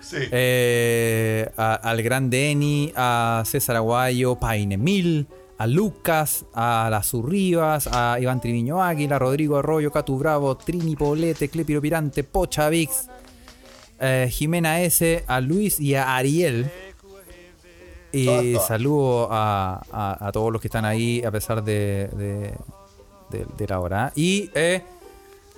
Sí. 0.00 0.18
Eh, 0.30 1.50
a- 1.56 1.74
al 1.74 2.00
gran 2.02 2.30
Denny, 2.30 2.92
a 2.96 3.42
César 3.44 3.76
Aguayo, 3.76 4.36
Paine 4.36 4.76
Mil, 4.76 5.26
a 5.58 5.66
Lucas, 5.66 6.44
a 6.54 6.88
las 6.90 7.12
Urribas, 7.14 7.88
a 7.90 8.18
Iván 8.20 8.40
Triviño 8.40 8.82
Águila, 8.82 9.18
Rodrigo 9.18 9.56
Arroyo, 9.56 9.90
Catu 9.90 10.18
Bravo, 10.18 10.56
Trini 10.56 10.96
Poblete, 10.96 11.48
Clepiro 11.48 11.80
Pirante, 11.80 12.24
Pocha 12.24 12.68
Vix, 12.68 13.06
eh, 13.98 14.28
Jimena 14.30 14.80
S, 14.82 15.24
a 15.26 15.40
Luis 15.40 15.80
y 15.80 15.94
a 15.94 16.14
Ariel. 16.16 16.70
Y 18.12 18.26
Todas, 18.26 18.44
todas. 18.52 18.66
saludo 18.68 19.28
a, 19.30 19.82
a- 19.92 20.28
a 20.28 20.32
todos 20.32 20.52
los 20.52 20.60
que 20.60 20.68
están 20.68 20.84
ahí 20.84 21.22
a 21.24 21.30
pesar 21.30 21.62
de, 21.62 22.08
de, 22.16 22.52
de- 23.30 23.46
de 23.56 23.66
la 23.66 23.80
hora. 23.80 24.12
Y 24.14 24.50
eh, 24.54 24.82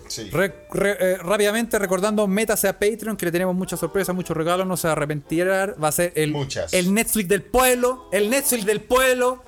Sí. 0.09 0.31
Re- 0.31 0.55
re- 0.73 0.97
eh, 0.99 1.17
rápidamente 1.19 1.79
recordando, 1.79 2.27
métase 2.27 2.67
a 2.67 2.73
Patreon 2.73 3.15
que 3.15 3.27
le 3.27 3.31
tenemos 3.33 3.55
muchas 3.55 3.79
sorpresas, 3.79 4.15
muchos 4.15 4.35
regalos, 4.35 4.67
no 4.67 4.75
se 4.79 4.89
arrepentirá. 4.89 5.75
Va 5.75 5.89
a 5.89 5.93
ser 5.93 6.15
el, 6.17 6.33
Muchas. 6.33 6.73
el 6.73 6.95
Netflix 6.95 7.29
del 7.29 7.43
pueblo, 7.43 8.09
el 8.11 8.31
Netflix 8.31 8.65
del 8.65 8.81
pueblo. 8.81 9.43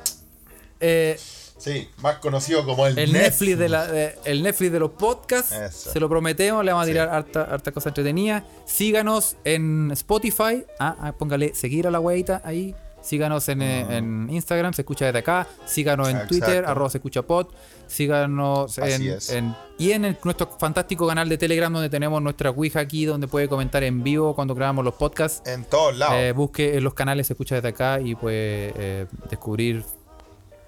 Eh, 0.81 1.19
Sí, 1.59 1.87
más 2.01 2.17
conocido 2.21 2.65
como 2.65 2.87
el, 2.87 2.99
el 2.99 3.13
Netflix, 3.13 3.59
de 3.59 3.69
la, 3.69 3.85
el 4.25 4.43
Netflix 4.43 4.73
de 4.73 4.79
los 4.81 4.93
podcasts. 4.93 5.53
Eso. 5.53 5.93
Se 5.93 6.01
lo 6.01 6.09
prometemos, 6.09 6.65
le 6.65 6.73
vamos 6.73 6.85
a 6.85 6.87
Sí. 6.87 6.93
tirar 6.93 7.11
harta, 7.11 7.43
harta 7.43 7.71
cosa 7.71 7.91
entretenida. 7.91 8.45
Síganos 8.65 9.37
en 9.45 9.91
Spotify. 9.91 10.65
Ah, 10.79 10.97
ah, 10.99 11.13
póngale 11.13 11.55
seguir 11.55 11.87
a 11.87 11.91
la 11.91 12.01
huevita 12.01 12.41
ahí. 12.47 12.75
Síganos 13.03 13.47
en, 13.51 13.61
eh, 13.61 13.97
en 13.99 14.29
Instagram, 14.31 14.73
se 14.73 14.81
escucha 14.83 15.05
desde 15.05 15.19
acá. 15.19 15.47
Síganos 15.67 16.09
en 16.09 16.17
Exacto. 16.17 16.35
Twitter, 16.35 16.65
arroba 16.65 16.89
se 16.89 16.97
escucha 16.97 17.21
pod. 17.23 17.49
Síganos 17.87 18.79
en, 18.79 19.55
y 19.77 19.93
en 19.93 20.05
el- 20.07 20.17
nuestro 20.25 20.47
fantástico 20.59 21.07
canal 21.07 21.29
de 21.29 21.37
Telegram 21.37 21.71
donde 21.71 21.91
tenemos 21.91 22.23
nuestra 22.23 22.49
Ouija 22.51 22.81
aquí, 22.81 23.05
donde 23.05 23.29
puede 23.29 23.49
comentar 23.49 23.83
en 23.83 24.03
vivo 24.03 24.35
cuando 24.35 24.55
grabamos 24.55 24.83
los 24.85 24.95
podcasts. 24.95 25.47
En 25.47 25.65
todos 25.65 25.95
lados. 25.99 26.15
Eh, 26.17 26.33
busque 26.33 26.79
en 26.79 26.85
los 26.85 26.95
canales, 26.95 27.27
se 27.27 27.35
escucha 27.35 27.57
desde 27.57 27.69
acá 27.69 28.01
y 28.01 28.15
puede 28.15 28.73
eh, 28.77 29.07
descubrir. 29.29 29.85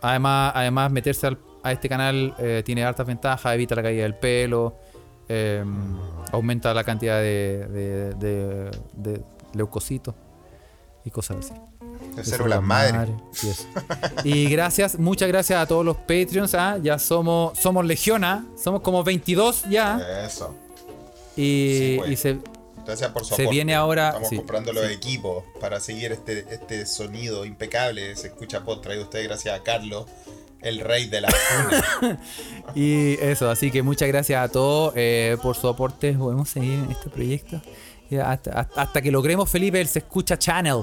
Además, 0.03 0.53
además 0.55 0.91
meterse 0.91 1.29
al- 1.29 1.39
a 1.63 1.73
este 1.73 1.89
canal 1.89 2.35
eh, 2.39 2.63
tiene 2.65 2.85
hartas 2.85 3.07
ventajas, 3.07 3.55
evita 3.55 3.75
la 3.77 3.83
caída 3.83 4.03
del 4.03 4.17
pelo, 4.17 4.77
eh, 5.29 5.65
aumenta 6.33 6.75
la 6.75 6.83
cantidad 6.85 7.19
de, 7.21 7.67
de, 7.69 8.15
de- 8.15 8.71
de 8.95 9.23
leucocitos 9.55 10.15
y 11.05 11.11
cosas 11.11 11.39
así. 11.39 11.55
de 12.17 12.25
células 12.25 12.63
madre. 12.63 13.15
y 14.25 14.47
gracias, 14.49 14.99
muchas 14.99 15.29
gracias 15.29 15.61
a 15.61 15.67
todos 15.67 15.85
los 15.85 15.97
Patreons. 15.99 16.55
¿ah? 16.55 16.79
Ya 16.83 16.99
somos, 16.99 17.59
somos 17.59 17.85
Legión, 17.85 18.25
¿ah? 18.25 18.45
somos 18.57 18.81
como 18.83 19.05
22 19.05 19.65
ya. 19.71 20.01
Eso. 20.27 20.55
Y, 21.37 21.99
Sí, 22.05 22.13
y 22.13 22.17
se, 22.17 22.39
Gracias 22.85 23.11
por 23.13 23.23
su 23.25 23.29
Se 23.35 23.43
aporte. 23.43 23.51
viene 23.55 23.75
ahora- 23.75 24.09
Estamos 24.09 24.29
sí, 24.29 24.37
comprando 24.37 24.73
los 24.73 24.87
sí. 24.87 24.93
equipos 24.93 25.45
para 25.61 25.79
seguir 25.81 26.13
este, 26.13 26.47
este 26.53 26.85
sonido 26.87 27.45
impecable. 27.45 28.15
Se 28.17 28.29
escucha 28.29 28.65
pod 28.65 28.81
traído 28.81 29.05
usted 29.05 29.23
gracias 29.25 29.59
a 29.59 29.63
Carlos, 29.63 30.07
el 30.61 30.81
rey 30.81 31.07
de 31.07 31.21
la. 31.23 31.29
Y 32.75 33.15
eso, 33.21 33.51
así 33.51 33.71
que 33.71 33.83
muchas 33.83 34.09
gracias 34.09 34.43
a 34.45 34.49
todos 34.51 34.93
eh, 34.97 35.37
por 35.43 35.57
su 35.57 35.69
aporte. 35.69 36.13
Podemos 36.15 36.49
seguir 36.49 36.75
en 36.75 36.91
este 36.91 37.09
proyecto. 37.11 37.61
Hasta, 38.25 38.51
hasta- 38.61 38.83
hasta 38.83 39.01
que 39.01 39.11
logremos, 39.11 39.49
Felipe, 39.49 39.81
el 39.81 39.89
Se 39.89 40.01
Escucha 40.01 40.39
Channel. 40.39 40.83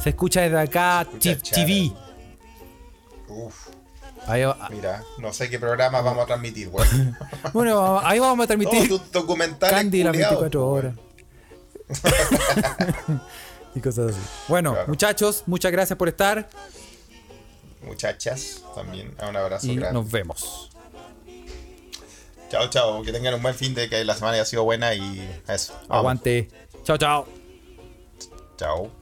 Se 0.00 0.10
escucha 0.10 0.40
desde 0.40 0.58
acá, 0.58 1.02
escucha 1.02 1.54
TV. 1.54 1.92
Uf, 3.28 3.68
Ahí 4.26 4.42
va- 4.44 4.68
mira, 4.70 5.02
no 5.18 5.32
sé 5.32 5.50
qué 5.50 5.58
programa 5.58 6.00
vamos 6.00 6.22
a 6.22 6.26
transmitir, 6.26 6.70
bueno, 7.52 7.98
ahí 8.04 8.18
vamos 8.20 8.44
a 8.44 8.46
transmitir 8.46 8.88
documentales. 9.12 9.74
Candy 9.74 10.02
las 10.04 10.12
culiados, 10.12 10.40
24 10.40 10.60
weón. 10.72 10.78
horas. 10.78 10.94
y 13.74 13.80
cosas 13.80 14.10
así. 14.12 14.20
Bueno, 14.48 14.72
Claro. 14.72 14.88
muchachos, 14.88 15.44
muchas 15.46 15.72
gracias 15.72 15.96
por 15.98 16.08
estar. 16.08 16.48
Muchachas, 17.82 18.62
también. 18.74 19.14
Un 19.28 19.36
abrazo 19.36 19.66
Y 19.66 19.76
grande. 19.76 19.94
nos 20.00 20.10
vemos. 20.10 20.70
Chao, 22.50 22.68
chao. 22.68 23.02
Que 23.02 23.12
tengan 23.12 23.34
un 23.34 23.42
buen 23.42 23.54
fin 23.54 23.74
de 23.74 23.88
que 23.88 24.04
la 24.04 24.14
semana 24.14 24.34
haya 24.34 24.44
sido 24.44 24.62
buena 24.64 24.94
y 24.94 25.20
eso. 25.48 25.72
Vamos. 25.88 25.88
Aguante. 25.98 26.48
Chao, 26.84 26.98
chao. 26.98 27.26
Chao. 28.56 29.01